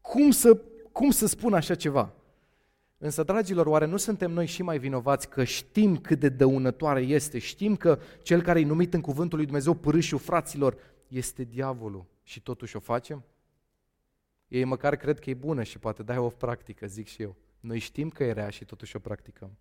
Cum 0.00 0.30
să, 0.30 0.60
cum 0.92 1.10
să 1.10 1.26
spun 1.26 1.54
așa 1.54 1.74
ceva? 1.74 2.12
Însă, 2.98 3.22
dragilor, 3.22 3.66
oare 3.66 3.84
nu 3.84 3.96
suntem 3.96 4.30
noi 4.30 4.46
și 4.46 4.62
mai 4.62 4.78
vinovați 4.78 5.28
că 5.28 5.44
știm 5.44 5.96
cât 5.96 6.20
de 6.20 6.28
dăunătoare 6.28 7.00
este, 7.00 7.38
știm 7.38 7.76
că 7.76 7.98
cel 8.22 8.42
care 8.42 8.60
e 8.60 8.64
numit 8.64 8.94
în 8.94 9.00
cuvântul 9.00 9.36
lui 9.36 9.46
Dumnezeu 9.46 9.74
pârâșul 9.74 10.18
fraților 10.18 10.76
este 11.08 11.44
diavolul 11.44 12.04
și 12.22 12.40
totuși 12.42 12.76
o 12.76 12.80
facem? 12.80 13.24
Ei 14.48 14.64
măcar 14.64 14.96
cred 14.96 15.18
că 15.18 15.30
e 15.30 15.34
bună 15.34 15.62
și 15.62 15.78
poate 15.78 16.02
dai 16.02 16.18
o 16.18 16.28
practică, 16.28 16.86
zic 16.86 17.06
și 17.06 17.22
eu. 17.22 17.36
Noi 17.60 17.78
știm 17.78 18.10
că 18.10 18.24
e 18.24 18.32
rea 18.32 18.50
și 18.50 18.64
totuși 18.64 18.96
o 18.96 18.98
practicăm. 18.98 19.56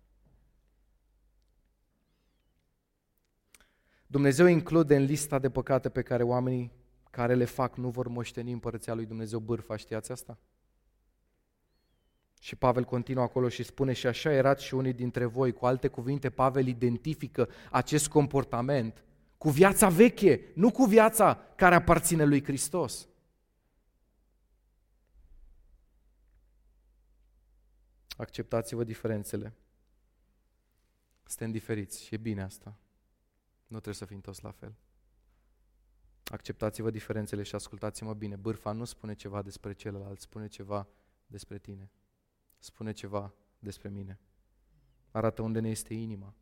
Dumnezeu 4.06 4.46
include 4.46 4.96
în 4.96 5.04
lista 5.04 5.38
de 5.38 5.50
păcate 5.50 5.88
pe 5.88 6.02
care 6.02 6.22
oamenii 6.22 6.72
care 7.10 7.34
le 7.34 7.44
fac 7.44 7.76
nu 7.76 7.88
vor 7.88 8.08
moșteni 8.08 8.52
împărăția 8.52 8.94
lui 8.94 9.06
Dumnezeu 9.06 9.38
bârfa, 9.38 9.76
știați 9.76 10.12
asta? 10.12 10.38
Și 12.40 12.56
Pavel 12.56 12.84
continuă 12.84 13.22
acolo 13.22 13.48
și 13.48 13.62
spune, 13.62 13.92
și 13.92 14.06
așa 14.06 14.32
erați 14.32 14.64
și 14.64 14.74
unii 14.74 14.92
dintre 14.92 15.24
voi. 15.24 15.52
Cu 15.52 15.66
alte 15.66 15.88
cuvinte, 15.88 16.30
Pavel 16.30 16.66
identifică 16.66 17.48
acest 17.70 18.08
comportament 18.08 19.04
cu 19.38 19.50
viața 19.50 19.88
veche, 19.88 20.40
nu 20.54 20.70
cu 20.70 20.84
viața 20.84 21.40
care 21.56 21.74
aparține 21.74 22.24
lui 22.24 22.44
Hristos. 22.44 23.08
Acceptați-vă 28.16 28.84
diferențele. 28.84 29.54
Suntem 31.24 31.50
diferiți 31.50 32.04
și 32.04 32.14
e 32.14 32.16
bine 32.16 32.42
asta. 32.42 32.76
Nu 33.66 33.80
trebuie 33.80 33.94
să 33.94 34.04
fim 34.04 34.20
toți 34.20 34.44
la 34.44 34.50
fel. 34.50 34.74
Acceptați-vă 36.24 36.90
diferențele 36.90 37.42
și 37.42 37.54
ascultați-mă 37.54 38.14
bine. 38.14 38.36
Bârfa 38.36 38.72
nu 38.72 38.84
spune 38.84 39.14
ceva 39.14 39.42
despre 39.42 39.72
celălalt, 39.72 40.20
spune 40.20 40.46
ceva 40.46 40.88
despre 41.26 41.58
tine. 41.58 41.90
Spune 42.58 42.92
ceva 42.92 43.34
despre 43.58 43.88
mine. 43.88 44.20
Arată 45.10 45.42
unde 45.42 45.60
ne 45.60 45.68
este 45.68 45.94
inima 45.94 46.34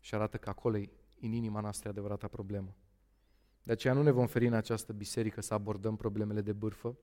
și 0.00 0.14
arată 0.14 0.36
că 0.36 0.48
acolo 0.48 0.78
e 0.78 0.90
în 1.20 1.32
inima 1.32 1.60
noastră 1.60 1.88
adevărata 1.88 2.28
problemă. 2.28 2.74
De 3.62 3.72
aceea 3.72 3.94
nu 3.94 4.02
ne 4.02 4.10
vom 4.10 4.26
feri 4.26 4.46
în 4.46 4.52
această 4.52 4.92
biserică 4.92 5.40
să 5.40 5.54
abordăm 5.54 5.96
problemele 5.96 6.40
de 6.40 6.52
bârfă, 6.52 6.98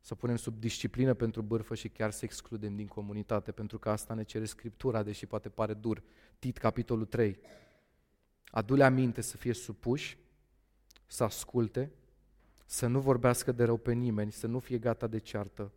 să 0.00 0.14
punem 0.14 0.36
sub 0.36 0.60
disciplină 0.60 1.14
pentru 1.14 1.42
bârfă 1.42 1.74
și 1.74 1.88
chiar 1.88 2.10
să 2.10 2.24
excludem 2.24 2.76
din 2.76 2.86
comunitate, 2.86 3.52
pentru 3.52 3.78
că 3.78 3.90
asta 3.90 4.14
ne 4.14 4.22
cere 4.22 4.44
Scriptura, 4.44 5.02
deși 5.02 5.26
poate 5.26 5.48
pare 5.48 5.74
dur. 5.74 6.02
Tit, 6.38 6.58
capitolul 6.58 7.06
3. 7.06 7.38
Adu-le 8.50 8.84
aminte 8.84 9.20
să 9.20 9.36
fie 9.36 9.52
supuși, 9.52 10.18
să 11.06 11.24
asculte, 11.24 11.92
să 12.66 12.86
nu 12.86 13.00
vorbească 13.00 13.52
de 13.52 13.64
rău 13.64 13.76
pe 13.76 13.92
nimeni, 13.92 14.32
să 14.32 14.46
nu 14.46 14.58
fie 14.58 14.78
gata 14.78 15.06
de 15.06 15.18
ceartă, 15.18 15.72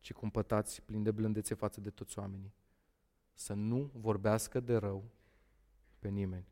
ci 0.00 0.12
cumpătați 0.12 0.82
plin 0.82 1.02
de 1.02 1.10
blândețe 1.10 1.54
față 1.54 1.80
de 1.80 1.90
toți 1.90 2.18
oamenii. 2.18 2.54
Să 3.34 3.52
nu 3.52 3.90
vorbească 3.94 4.60
de 4.60 4.76
rău 4.76 5.04
pe 5.98 6.08
nimeni. 6.08 6.46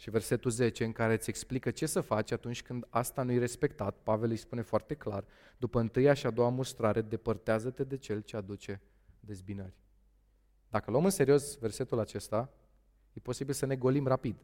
Și 0.00 0.10
versetul 0.10 0.50
10 0.50 0.84
în 0.84 0.92
care 0.92 1.12
îți 1.12 1.30
explică 1.30 1.70
ce 1.70 1.86
să 1.86 2.00
faci 2.00 2.30
atunci 2.30 2.62
când 2.62 2.86
asta 2.88 3.22
nu-i 3.22 3.38
respectat, 3.38 3.96
Pavel 4.02 4.30
îi 4.30 4.36
spune 4.36 4.62
foarte 4.62 4.94
clar, 4.94 5.24
după 5.56 5.80
întâia 5.80 6.14
și 6.14 6.26
a 6.26 6.30
doua 6.30 6.48
mustrare, 6.48 7.02
depărtează-te 7.02 7.84
de 7.84 7.96
cel 7.96 8.20
ce 8.20 8.36
aduce 8.36 8.80
dezbinări. 9.20 9.74
Dacă 10.68 10.90
luăm 10.90 11.04
în 11.04 11.10
serios 11.10 11.58
versetul 11.58 11.98
acesta, 11.98 12.52
e 13.12 13.20
posibil 13.20 13.54
să 13.54 13.66
ne 13.66 13.76
golim 13.76 14.06
rapid. 14.06 14.36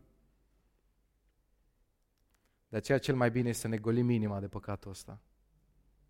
De 2.69 2.77
aceea 2.77 2.99
cel 2.99 3.15
mai 3.15 3.31
bine 3.31 3.49
este 3.49 3.61
să 3.61 3.69
ne 3.69 3.79
golim 3.79 4.11
inima 4.11 4.41
de 4.41 4.49
păcatul 4.49 4.91
ăsta. 4.91 5.21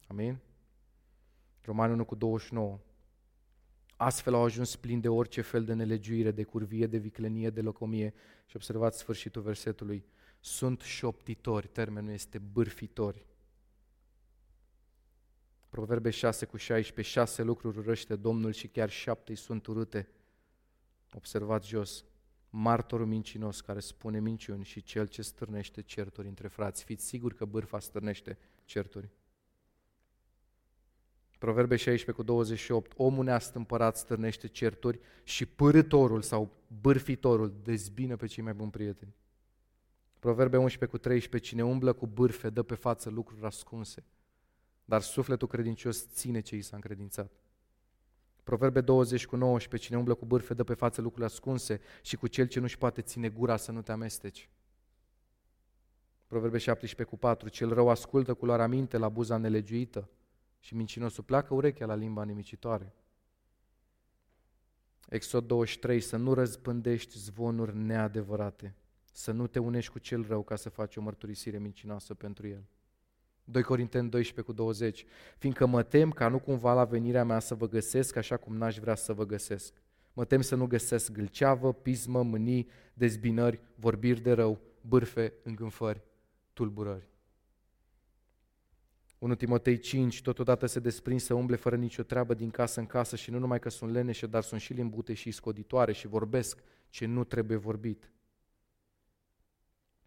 Amin? 0.07 0.39
Romani 1.61 1.93
1 1.93 2.05
cu 2.05 2.15
29. 2.15 2.81
Astfel 3.97 4.35
au 4.35 4.45
ajuns 4.45 4.77
plini 4.77 5.01
de 5.01 5.09
orice 5.09 5.41
fel 5.41 5.65
de 5.65 5.73
nelegiuire, 5.73 6.31
de 6.31 6.43
curvie, 6.43 6.87
de 6.87 6.99
viclenie, 6.99 7.51
de 7.51 7.61
locomie. 7.61 8.15
Și 8.47 8.57
observați 8.57 8.99
sfârșitul 8.99 9.43
versetului. 9.43 10.05
Sunt 10.41 10.81
șoptitori, 10.81 11.67
termenul 11.67 12.13
este 12.13 12.39
bârfitori. 12.39 13.27
Proverbe 15.69 16.11
6 16.11 16.45
cu 16.45 16.57
16, 16.57 17.13
șase 17.15 17.43
lucruri 17.43 17.79
urăște 17.79 18.17
Domnul 18.17 18.53
și 18.53 18.69
chiar 18.69 18.91
șapte 18.91 19.35
sunt 19.35 19.67
urâte. 19.67 20.09
Observați 21.13 21.69
jos, 21.69 22.05
martorul 22.51 23.07
mincinos 23.07 23.61
care 23.61 23.81
spune 23.81 24.21
minciuni 24.21 24.65
și 24.65 24.83
cel 24.83 25.07
ce 25.07 25.23
stârnește 25.23 25.83
certuri 25.83 26.29
între 26.29 26.49
frați. 26.49 26.85
Fiți 26.85 27.07
siguri 27.07 27.35
că 27.35 27.45
bârfa 27.45 27.79
stârnește 27.79 28.39
certuri. 28.65 29.11
Proverbe 31.47 31.77
16 31.77 32.13
cu 32.13 32.23
28, 32.23 32.93
omul 32.97 33.25
neastâmpărat 33.25 33.97
stârnește 33.97 34.47
certuri 34.47 35.01
și 35.23 35.47
părătorul 35.47 36.23
sau 36.23 36.51
bârfitorul 36.81 37.55
dezbină 37.63 38.17
pe 38.17 38.27
cei 38.27 38.43
mai 38.43 38.55
buni 38.55 38.71
prieteni. 38.71 39.15
Proverbe 40.19 40.57
11 40.57 40.99
cu 40.99 41.03
13, 41.03 41.51
cine 41.51 41.65
umblă 41.65 41.93
cu 41.93 42.07
bârfe 42.07 42.51
dă 42.51 42.63
pe 42.63 42.75
față 42.75 43.11
lucruri 43.11 43.45
ascunse, 43.45 44.05
dar 44.85 45.01
sufletul 45.01 45.49
credincios 45.49 46.09
ține 46.13 46.41
ce 46.41 46.57
i 46.57 46.63
s-a 46.63 46.77
încredințat. 46.77 47.33
Proverbe 48.43 48.81
20 48.81 49.27
cu 49.27 49.37
19, 49.37 49.89
cine 49.89 49.99
umblă 49.99 50.15
cu 50.15 50.25
bârfe 50.25 50.55
dă 50.55 50.65
pe 50.65 50.75
față 50.75 51.01
lucruri 51.01 51.25
ascunse 51.25 51.81
și 52.03 52.17
cu 52.17 52.27
cel 52.27 52.47
ce 52.47 52.61
nu-și 52.61 52.79
poate 52.79 53.01
ține 53.01 53.29
gura 53.29 53.57
să 53.57 53.73
nu 53.73 53.83
te 53.83 53.93
amesteci. 53.93 54.51
Proverbe 56.27 56.59
17 56.59 57.15
cu 57.15 57.21
4, 57.21 57.49
cel 57.49 57.73
rău 57.73 57.89
ascultă 57.89 58.35
cu 58.35 58.45
luarea 58.45 58.67
minte 58.67 58.99
la 58.99 59.09
buza 59.09 59.37
nelegiuită 59.37 60.11
și 60.67 60.75
mincinosul 60.75 61.25
pleacă 61.25 61.55
urechea 61.55 61.87
la 61.87 61.95
limba 61.95 62.25
nimicitoare. 62.25 62.95
Exod 65.09 65.47
23, 65.47 66.01
să 66.01 66.17
nu 66.17 66.35
răzpândești 66.35 67.19
zvonuri 67.19 67.77
neadevărate, 67.77 68.75
să 69.13 69.33
nu 69.33 69.47
te 69.47 69.59
unești 69.59 69.93
cu 69.93 69.99
cel 69.99 70.27
rău 70.29 70.43
ca 70.43 70.57
să 70.57 70.69
faci 70.69 70.97
o 70.97 71.01
mărturisire 71.01 71.59
mincinoasă 71.59 72.15
pentru 72.15 72.47
el. 72.47 72.65
2 73.45 73.63
Corinteni 73.63 74.11
12 74.11 74.53
cu 74.53 74.53
20, 74.53 75.07
fiindcă 75.39 75.67
mă 75.67 75.83
tem 75.83 76.11
ca 76.11 76.29
nu 76.29 76.39
cumva 76.39 76.75
la 76.75 76.85
venirea 76.85 77.25
mea 77.25 77.39
să 77.39 77.55
vă 77.55 77.69
găsesc 77.69 78.17
așa 78.17 78.37
cum 78.37 78.57
n-aș 78.57 78.79
vrea 78.79 78.95
să 78.95 79.13
vă 79.13 79.27
găsesc. 79.27 79.75
Mă 80.13 80.25
tem 80.25 80.41
să 80.41 80.55
nu 80.55 80.67
găsesc 80.67 81.13
gâlceavă, 81.13 81.73
pismă, 81.73 82.23
mânii, 82.23 82.69
dezbinări, 82.95 83.61
vorbiri 83.75 84.21
de 84.21 84.33
rău, 84.33 84.61
bârfe, 84.81 85.33
îngânfări, 85.43 86.03
tulburări. 86.53 87.09
1 89.19 89.35
Timotei 89.35 89.79
5, 89.79 90.23
totodată 90.23 90.67
se 90.67 90.81
desprind 90.81 91.21
să 91.21 91.35
umble 91.35 91.57
fără 91.57 91.77
nicio 91.77 92.03
treabă 92.03 92.35
din 92.35 92.51
casă 92.51 92.81
în 92.81 92.87
casă 92.87 93.17
și 93.17 93.31
nu 93.31 93.39
numai 93.39 93.59
că 93.59 93.69
sunt 93.69 93.93
leneșe, 93.93 94.27
dar 94.27 94.43
sunt 94.43 94.61
și 94.61 94.73
limbute 94.73 95.15
și 95.15 95.31
scoditoare 95.31 95.93
și 95.93 96.07
vorbesc 96.07 96.63
ce 96.89 97.07
nu 97.07 97.25
trebuie 97.25 97.57
vorbit. 97.57 98.11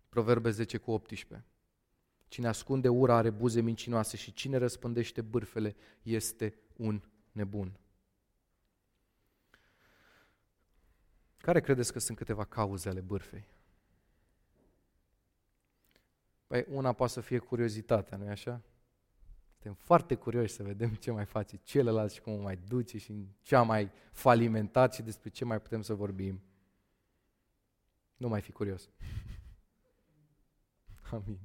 Proverbe 0.10 0.49
10 0.49 0.78
cu 0.78 0.91
18. 0.91 1.47
Cine 2.28 2.47
ascunde 2.47 2.88
ura 2.89 3.16
are 3.16 3.30
buze 3.30 3.62
mincinoase 3.62 4.18
și 4.18 4.34
cine 4.34 4.57
răspândește 4.57 5.22
bârfele 5.22 5.76
este 6.01 6.53
un 6.76 7.01
nebun. 7.32 7.80
Care 11.38 11.62
credeți 11.62 11.91
că 11.91 11.99
sunt 11.99 12.18
câteva 12.18 12.45
cauze 12.45 12.89
ale 12.89 13.01
bârfei? 13.01 13.47
Păi 16.47 16.66
una 16.70 16.93
poate 16.93 17.14
să 17.14 17.22
fie 17.22 17.38
curiozitatea, 17.38 18.18
nu-i 18.18 18.30
așa? 18.30 18.62
Suntem 19.62 19.78
foarte 19.86 20.16
curioși 20.16 20.53
să 20.53 20.64
vedem 20.64 20.95
ce 20.95 21.12
mai 21.12 21.26
face 21.26 21.57
celălalt 21.64 22.12
și 22.12 22.22
cum 22.22 22.34
o 22.34 22.41
mai 22.41 22.57
duce 22.57 22.97
și 22.97 23.28
ce 23.41 23.55
a 23.55 23.62
mai 23.62 23.91
falimentat 24.12 24.93
și 24.93 25.01
despre 25.01 25.30
ce 25.30 25.45
mai 25.45 25.62
putem 25.62 25.82
să 25.82 25.93
vorbim. 25.93 26.41
Nu 28.18 28.28
mai 28.28 28.41
fi 28.41 28.51
curios. 28.51 28.89
Amin. 31.12 31.39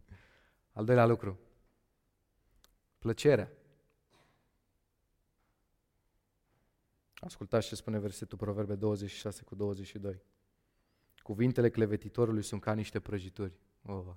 Al 0.73 0.85
doilea 0.85 1.07
lucru. 1.07 1.39
Plăcerea. 2.99 3.53
Ascultați 7.15 7.69
ce 7.69 7.75
spune 7.75 7.99
versetul 7.99 8.39
Proverbe 8.39 8.75
26 8.75 9.43
cu 9.43 9.55
22. 9.55 10.23
Cuvintele 11.23 11.71
clevetitorului 11.71 12.43
sunt 12.43 12.61
ca 12.61 12.75
niște 12.75 13.01
prăjituri. 13.01 13.53
Oh, 13.83 14.15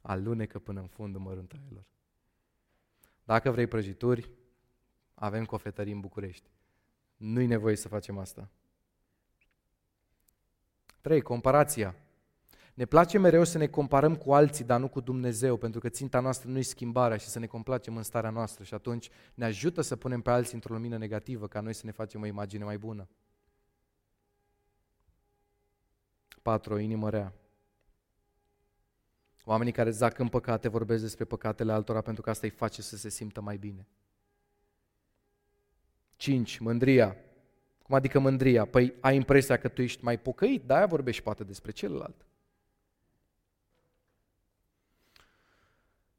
alunecă 0.00 0.58
până 0.58 0.80
în 0.80 0.86
fundul 0.86 1.20
măruntailor. 1.20 1.84
Dacă 3.26 3.50
vrei 3.50 3.66
prăjituri, 3.66 4.30
avem 5.14 5.44
cofetării 5.44 5.92
în 5.92 6.00
București. 6.00 6.50
Nu-i 7.16 7.46
nevoie 7.46 7.76
să 7.76 7.88
facem 7.88 8.18
asta. 8.18 8.48
3. 11.00 11.20
Comparația. 11.20 11.94
Ne 12.74 12.84
place 12.84 13.18
mereu 13.18 13.44
să 13.44 13.58
ne 13.58 13.66
comparăm 13.66 14.16
cu 14.16 14.34
alții, 14.34 14.64
dar 14.64 14.80
nu 14.80 14.88
cu 14.88 15.00
Dumnezeu, 15.00 15.56
pentru 15.56 15.80
că 15.80 15.88
ținta 15.88 16.20
noastră 16.20 16.50
nu 16.50 16.58
e 16.58 16.62
schimbarea 16.62 17.16
și 17.16 17.26
să 17.26 17.38
ne 17.38 17.46
complacem 17.46 17.96
în 17.96 18.02
starea 18.02 18.30
noastră 18.30 18.64
și 18.64 18.74
atunci 18.74 19.10
ne 19.34 19.44
ajută 19.44 19.80
să 19.80 19.96
punem 19.96 20.20
pe 20.20 20.30
alții 20.30 20.54
într-o 20.54 20.74
lumină 20.74 20.96
negativă, 20.96 21.48
ca 21.48 21.60
noi 21.60 21.72
să 21.72 21.82
ne 21.86 21.92
facem 21.92 22.22
o 22.22 22.26
imagine 22.26 22.64
mai 22.64 22.78
bună. 22.78 23.08
4. 26.42 26.74
O 26.74 26.78
inimă 26.78 27.10
rea. 27.10 27.32
Oamenii 29.48 29.72
care 29.72 29.90
zac 29.90 30.18
în 30.18 30.28
păcate 30.28 30.68
vorbesc 30.68 31.02
despre 31.02 31.24
păcatele 31.24 31.72
altora 31.72 32.00
pentru 32.00 32.22
că 32.22 32.30
asta 32.30 32.46
îi 32.46 32.52
face 32.52 32.82
să 32.82 32.96
se 32.96 33.08
simtă 33.08 33.40
mai 33.40 33.56
bine. 33.56 33.86
5. 36.16 36.58
Mândria. 36.58 37.16
Cum 37.82 37.94
adică 37.94 38.18
mândria? 38.18 38.64
Păi 38.64 38.94
ai 39.00 39.16
impresia 39.16 39.58
că 39.58 39.68
tu 39.68 39.82
ești 39.82 40.04
mai 40.04 40.18
pocăit, 40.18 40.62
de 40.62 40.74
aia 40.74 40.86
vorbești 40.86 41.22
poate 41.22 41.44
despre 41.44 41.70
celălalt. 41.70 42.26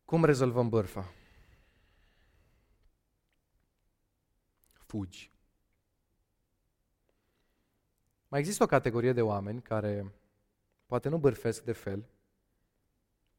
Cum 0.06 0.26
rezolvăm 0.26 0.70
bărfa? 0.70 1.14
Fugi. 4.72 5.32
Mai 8.28 8.40
există 8.40 8.64
o 8.64 8.68
categorie 8.68 9.14
de 9.14 9.22
oameni 9.22 9.62
care 9.62 10.14
poate 10.86 11.10
nu 11.10 11.18
bârfesc 11.18 11.64
de 11.64 11.72
fel, 11.72 12.06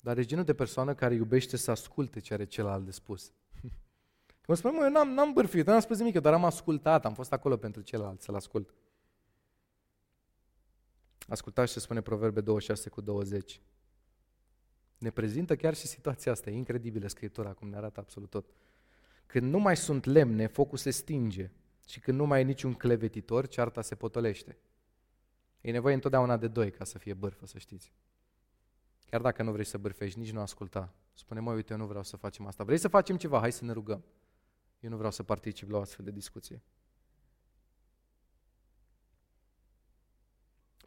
dar 0.01 0.19
e 0.19 0.25
genul 0.25 0.45
de 0.45 0.55
persoană 0.55 0.95
care 0.95 1.15
iubește 1.15 1.57
să 1.57 1.71
asculte 1.71 2.21
ce 2.21 2.35
are 2.35 2.45
celălalt 2.45 2.85
de 2.85 2.91
spus. 2.91 3.33
Când 4.41 4.59
spune, 4.59 4.79
mă, 4.79 4.85
eu 4.85 4.91
n-am, 4.91 5.09
n-am 5.09 5.33
bârfit, 5.33 5.67
n-am 5.67 5.81
spus 5.81 5.99
nimic, 5.99 6.19
dar 6.19 6.33
am 6.33 6.45
ascultat, 6.45 7.05
am 7.05 7.15
fost 7.15 7.33
acolo 7.33 7.57
pentru 7.57 7.83
celălalt 7.83 8.21
să-l 8.21 8.35
ascult. 8.35 8.75
Ascultați 11.29 11.73
ce 11.73 11.81
spune 11.81 12.01
Proverbe 12.01 12.41
26 12.41 12.89
cu 12.89 13.01
20. 13.01 13.61
Ne 14.99 15.11
prezintă 15.11 15.57
chiar 15.57 15.75
și 15.75 15.87
situația 15.87 16.33
asta, 16.33 16.51
e 16.51 16.55
incredibilă 16.55 17.09
Scriptura, 17.09 17.53
cum 17.53 17.69
ne 17.69 17.77
arată 17.77 18.01
absolut 18.01 18.31
tot. 18.31 18.51
Când 19.27 19.51
nu 19.51 19.59
mai 19.59 19.77
sunt 19.77 20.05
lemne, 20.05 20.47
focul 20.47 20.79
se 20.79 20.91
stinge 20.91 21.51
și 21.89 22.01
când 22.01 22.19
nu 22.19 22.27
mai 22.27 22.41
e 22.41 22.45
niciun 22.45 22.75
clevetitor, 22.75 23.47
cearta 23.47 23.83
se 23.83 23.95
potolește. 23.95 24.59
E 25.61 25.71
nevoie 25.71 25.95
întotdeauna 25.95 26.37
de 26.37 26.49
doi 26.49 26.71
ca 26.71 26.85
să 26.85 26.99
fie 26.99 27.15
bârfă, 27.15 27.47
să 27.47 27.59
știți. 27.59 27.93
Chiar 29.11 29.21
dacă 29.21 29.43
nu 29.43 29.53
vrei 29.53 29.65
să 29.65 29.79
bârfești, 29.79 30.19
nici 30.19 30.33
nu 30.33 30.41
asculta. 30.41 30.95
Spune, 31.13 31.41
mă, 31.41 31.53
uite, 31.53 31.73
eu 31.73 31.79
nu 31.79 31.87
vreau 31.87 32.03
să 32.03 32.17
facem 32.17 32.47
asta. 32.47 32.65
Vrei 32.65 32.79
să 32.79 32.89
facem 32.89 33.17
ceva? 33.17 33.39
Hai 33.39 33.53
să 33.53 33.65
ne 33.65 33.73
rugăm. 33.73 34.05
Eu 34.81 34.91
nu 34.91 34.97
vreau 34.97 35.11
să 35.11 35.23
particip 35.23 35.71
la 35.71 35.79
o 35.79 35.81
astfel 35.81 36.05
de 36.05 36.11
discuție. 36.11 36.63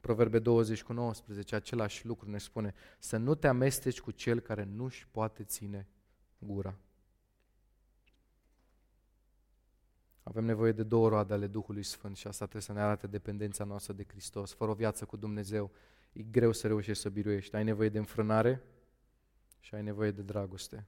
Proverbe 0.01 0.39
20 0.39 0.83
cu 0.83 0.93
19, 0.93 1.55
același 1.55 2.05
lucru 2.05 2.29
ne 2.29 2.37
spune, 2.37 2.73
să 2.99 3.17
nu 3.17 3.35
te 3.35 3.47
amesteci 3.47 4.01
cu 4.01 4.11
cel 4.11 4.39
care 4.39 4.63
nu-și 4.63 5.07
poate 5.07 5.43
ține 5.43 5.87
gura. 6.37 6.77
Avem 10.23 10.45
nevoie 10.45 10.71
de 10.71 10.83
două 10.83 11.09
roade 11.09 11.33
ale 11.33 11.47
Duhului 11.47 11.83
Sfânt 11.83 12.17
și 12.17 12.27
asta 12.27 12.43
trebuie 12.43 12.61
să 12.61 12.73
ne 12.73 12.81
arate 12.81 13.07
dependența 13.07 13.63
noastră 13.63 13.93
de 13.93 14.05
Hristos. 14.07 14.53
Fără 14.53 14.71
o 14.71 14.73
viață 14.73 15.05
cu 15.05 15.17
Dumnezeu, 15.17 15.71
e 16.13 16.21
greu 16.21 16.51
să 16.51 16.67
reușești 16.67 17.01
să 17.01 17.09
biruiești. 17.09 17.55
Ai 17.55 17.63
nevoie 17.63 17.89
de 17.89 17.97
înfrânare 17.97 18.63
și 19.59 19.75
ai 19.75 19.83
nevoie 19.83 20.11
de 20.11 20.21
dragoste. 20.21 20.87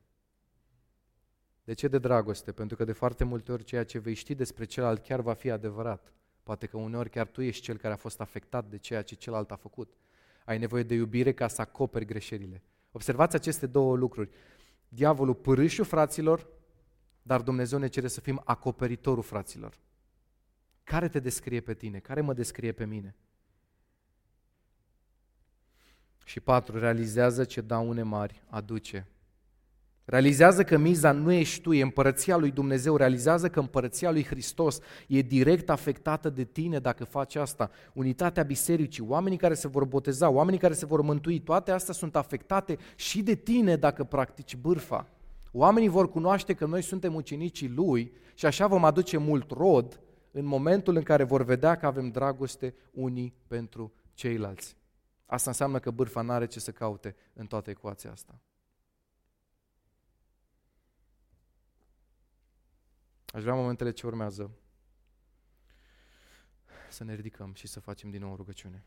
De 1.64 1.74
ce 1.74 1.88
de 1.88 1.98
dragoste? 1.98 2.52
Pentru 2.52 2.76
că 2.76 2.84
de 2.84 2.92
foarte 2.92 3.24
multe 3.24 3.52
ori 3.52 3.64
ceea 3.64 3.84
ce 3.84 4.00
vei 4.00 4.14
ști 4.14 4.36
despre 4.36 4.66
celălalt 4.66 5.04
chiar 5.04 5.22
va 5.22 5.34
fi 5.34 5.50
adevărat. 5.50 6.14
Poate 6.44 6.66
că 6.66 6.78
uneori 6.78 7.10
chiar 7.10 7.28
tu 7.28 7.42
ești 7.42 7.64
cel 7.64 7.78
care 7.78 7.94
a 7.94 7.98
fost 7.98 8.22
afectat 8.22 8.70
de 8.70 8.78
ceea 8.78 9.02
ce 9.02 9.16
celălalt 9.16 9.52
a 9.52 9.56
făcut. 9.56 9.94
Ai 10.46 10.58
nevoie 10.58 10.84
de 10.84 10.94
iubire 10.94 11.34
ca 11.34 11.48
să 11.48 11.62
acoperi 11.62 12.06
greșelile. 12.06 12.64
Observați 12.92 13.36
aceste 13.36 13.68
două 13.68 13.96
lucruri. 13.96 14.30
Diavolul 14.88 15.36
pârâșul 15.36 15.86
fraților, 15.86 16.48
dar 17.22 17.42
Dumnezeu 17.42 17.80
ne 17.80 17.88
cere 17.88 18.08
să 18.08 18.22
fim 18.22 18.42
acoperitorul 18.46 19.24
fraților. 19.24 19.78
Care 20.84 21.10
te 21.10 21.20
descrie 21.20 21.62
pe 21.62 21.74
tine? 21.74 22.00
Care 22.00 22.22
mă 22.22 22.34
descrie 22.34 22.72
pe 22.72 22.86
mine? 22.86 23.16
Și 26.24 26.40
patru, 26.40 26.80
realizează 26.80 27.44
ce 27.44 27.62
daune 27.62 28.04
mari 28.04 28.44
aduce. 28.50 29.08
Realizează 30.06 30.64
că 30.64 30.78
miza 30.78 31.12
nu 31.12 31.32
ești 31.32 31.62
tu, 31.62 31.74
e 31.74 31.82
împărăția 31.82 32.38
lui 32.38 32.52
Dumnezeu. 32.52 32.96
Realizează 32.96 33.50
că 33.50 33.60
împărăția 33.60 34.12
lui 34.12 34.24
Hristos 34.24 34.80
e 35.08 35.22
direct 35.22 35.70
afectată 35.70 36.30
de 36.30 36.44
tine 36.44 36.80
dacă 36.80 37.04
faci 37.04 37.36
asta. 37.36 37.72
Unitatea 37.94 38.44
bisericii, 38.44 39.06
oamenii 39.08 39.38
care 39.38 39.54
se 39.54 39.68
vor 39.68 39.86
boteza, 39.86 40.30
oamenii 40.30 40.60
care 40.60 40.74
se 40.74 40.86
vor 40.86 41.02
mântui, 41.02 41.40
toate 41.40 41.72
astea 41.72 41.94
sunt 41.94 42.16
afectate 42.16 42.78
și 42.96 43.22
de 43.22 43.36
tine 43.36 43.76
dacă 43.76 44.04
practici 44.04 44.56
bârfa. 44.56 45.08
Oamenii 45.52 45.90
vor 45.90 46.10
cunoaște 46.10 46.54
că 46.54 46.66
noi 46.66 46.82
suntem 46.82 47.16
ucenicii 47.16 47.70
Lui 47.70 48.12
și 48.34 48.46
așa 48.46 48.68
vom 48.68 48.86
aduce 48.86 49.18
mult 49.18 49.52
rod 49.52 50.00
în 50.32 50.46
momentul 50.46 50.96
în 50.96 51.04
care 51.04 51.24
vor 51.24 51.44
vedea 51.44 51.76
că 51.76 51.86
avem 51.86 52.10
dragoste 52.10 52.76
unii 52.92 53.34
pentru 53.48 53.94
ceilalți. 54.14 54.76
Asta 55.34 55.50
înseamnă 55.50 55.80
că 55.80 55.92
bârfa 55.92 56.22
nu 56.22 56.32
are 56.32 56.46
ce 56.46 56.60
să 56.60 56.72
caute 56.72 57.16
în 57.34 57.48
toată 57.48 57.70
ecuația 57.70 58.12
asta. 58.12 58.40
Aș 63.26 63.42
vrea 63.42 63.54
momentele 63.54 63.92
ce 63.92 64.08
urmează 64.08 64.52
să 66.90 67.04
ne 67.04 67.14
ridicăm 67.16 67.54
și 67.54 67.68
să 67.68 67.80
facem 67.80 68.10
din 68.10 68.22
nou 68.22 68.32
o 68.32 68.36
rugăciune. 68.36 68.84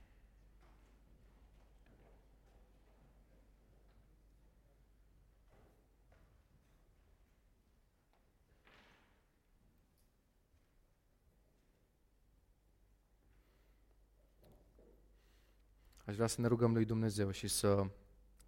Vrea 16.16 16.26
să 16.26 16.40
ne 16.40 16.46
rugăm 16.46 16.72
lui 16.72 16.84
Dumnezeu 16.84 17.30
și 17.30 17.48
să 17.48 17.86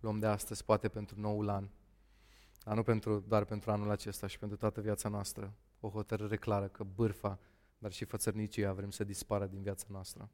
luăm 0.01 0.19
de 0.19 0.27
astăzi, 0.27 0.65
poate 0.65 0.89
pentru 0.89 1.21
noul 1.21 1.49
an, 1.49 1.69
dar 2.65 2.77
nu 2.77 2.83
pentru, 2.83 3.25
doar 3.29 3.45
pentru 3.45 3.71
anul 3.71 3.91
acesta 3.91 4.27
și 4.27 4.39
pentru 4.39 4.57
toată 4.57 4.81
viața 4.81 5.09
noastră, 5.09 5.55
o 5.81 5.89
hotărâre 5.89 6.37
clară 6.37 6.69
că 6.69 6.85
bârfa, 6.85 7.39
dar 7.79 7.93
și 7.93 8.05
fățărnicia 8.05 8.73
vrem 8.73 8.91
să 8.91 9.05
dispară 9.05 9.47
din 9.47 9.63
viața 9.63 9.87
noastră. 9.91 10.31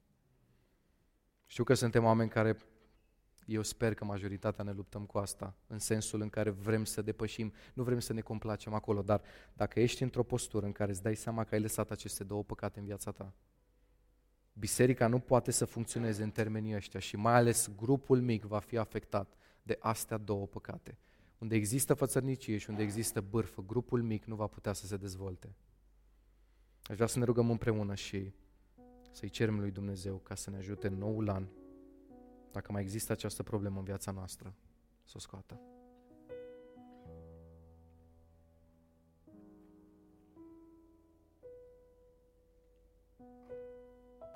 Știu 1.46 1.64
că 1.64 1.74
suntem 1.74 2.04
oameni 2.04 2.30
care, 2.30 2.56
eu 3.46 3.62
sper 3.62 3.94
că 3.94 4.04
majoritatea 4.04 4.64
ne 4.64 4.72
luptăm 4.72 5.06
cu 5.06 5.18
asta, 5.18 5.54
în 5.66 5.78
sensul 5.78 6.20
în 6.20 6.28
care 6.28 6.50
vrem 6.50 6.84
să 6.84 7.02
depășim, 7.02 7.52
nu 7.74 7.82
vrem 7.82 7.98
să 8.00 8.12
ne 8.12 8.20
complacem 8.20 8.74
acolo, 8.74 9.02
dar 9.02 9.22
dacă 9.52 9.80
ești 9.80 10.02
într-o 10.02 10.22
postură 10.22 10.66
în 10.66 10.72
care 10.72 10.90
îți 10.90 11.02
dai 11.02 11.16
seama 11.16 11.44
că 11.44 11.54
ai 11.54 11.60
lăsat 11.60 11.90
aceste 11.90 12.24
două 12.24 12.44
păcate 12.44 12.78
în 12.78 12.84
viața 12.84 13.10
ta, 13.10 13.32
biserica 14.54 15.06
nu 15.06 15.18
poate 15.18 15.50
să 15.50 15.64
funcționeze 15.64 16.22
în 16.22 16.30
termenii 16.30 16.74
ăștia 16.74 17.00
și 17.00 17.16
mai 17.16 17.34
ales 17.34 17.70
grupul 17.76 18.20
mic 18.20 18.44
va 18.44 18.58
fi 18.58 18.76
afectat 18.76 19.36
de 19.62 19.76
astea 19.80 20.16
două 20.16 20.46
păcate. 20.46 20.98
Unde 21.38 21.54
există 21.54 21.94
fățărnicie 21.94 22.56
și 22.58 22.70
unde 22.70 22.82
există 22.82 23.20
bârfă, 23.20 23.62
grupul 23.66 24.02
mic 24.02 24.24
nu 24.24 24.34
va 24.34 24.46
putea 24.46 24.72
să 24.72 24.86
se 24.86 24.96
dezvolte. 24.96 25.54
Aș 26.82 26.94
vrea 26.94 27.06
să 27.06 27.18
ne 27.18 27.24
rugăm 27.24 27.50
împreună 27.50 27.94
și 27.94 28.32
să-i 29.10 29.28
cerem 29.28 29.60
lui 29.60 29.70
Dumnezeu 29.70 30.16
ca 30.16 30.34
să 30.34 30.50
ne 30.50 30.56
ajute 30.56 30.86
în 30.86 30.98
noul 30.98 31.28
an, 31.28 31.46
dacă 32.50 32.72
mai 32.72 32.82
există 32.82 33.12
această 33.12 33.42
problemă 33.42 33.78
în 33.78 33.84
viața 33.84 34.10
noastră, 34.10 34.54
să 35.04 35.12
o 35.16 35.18
scoată. 35.18 35.60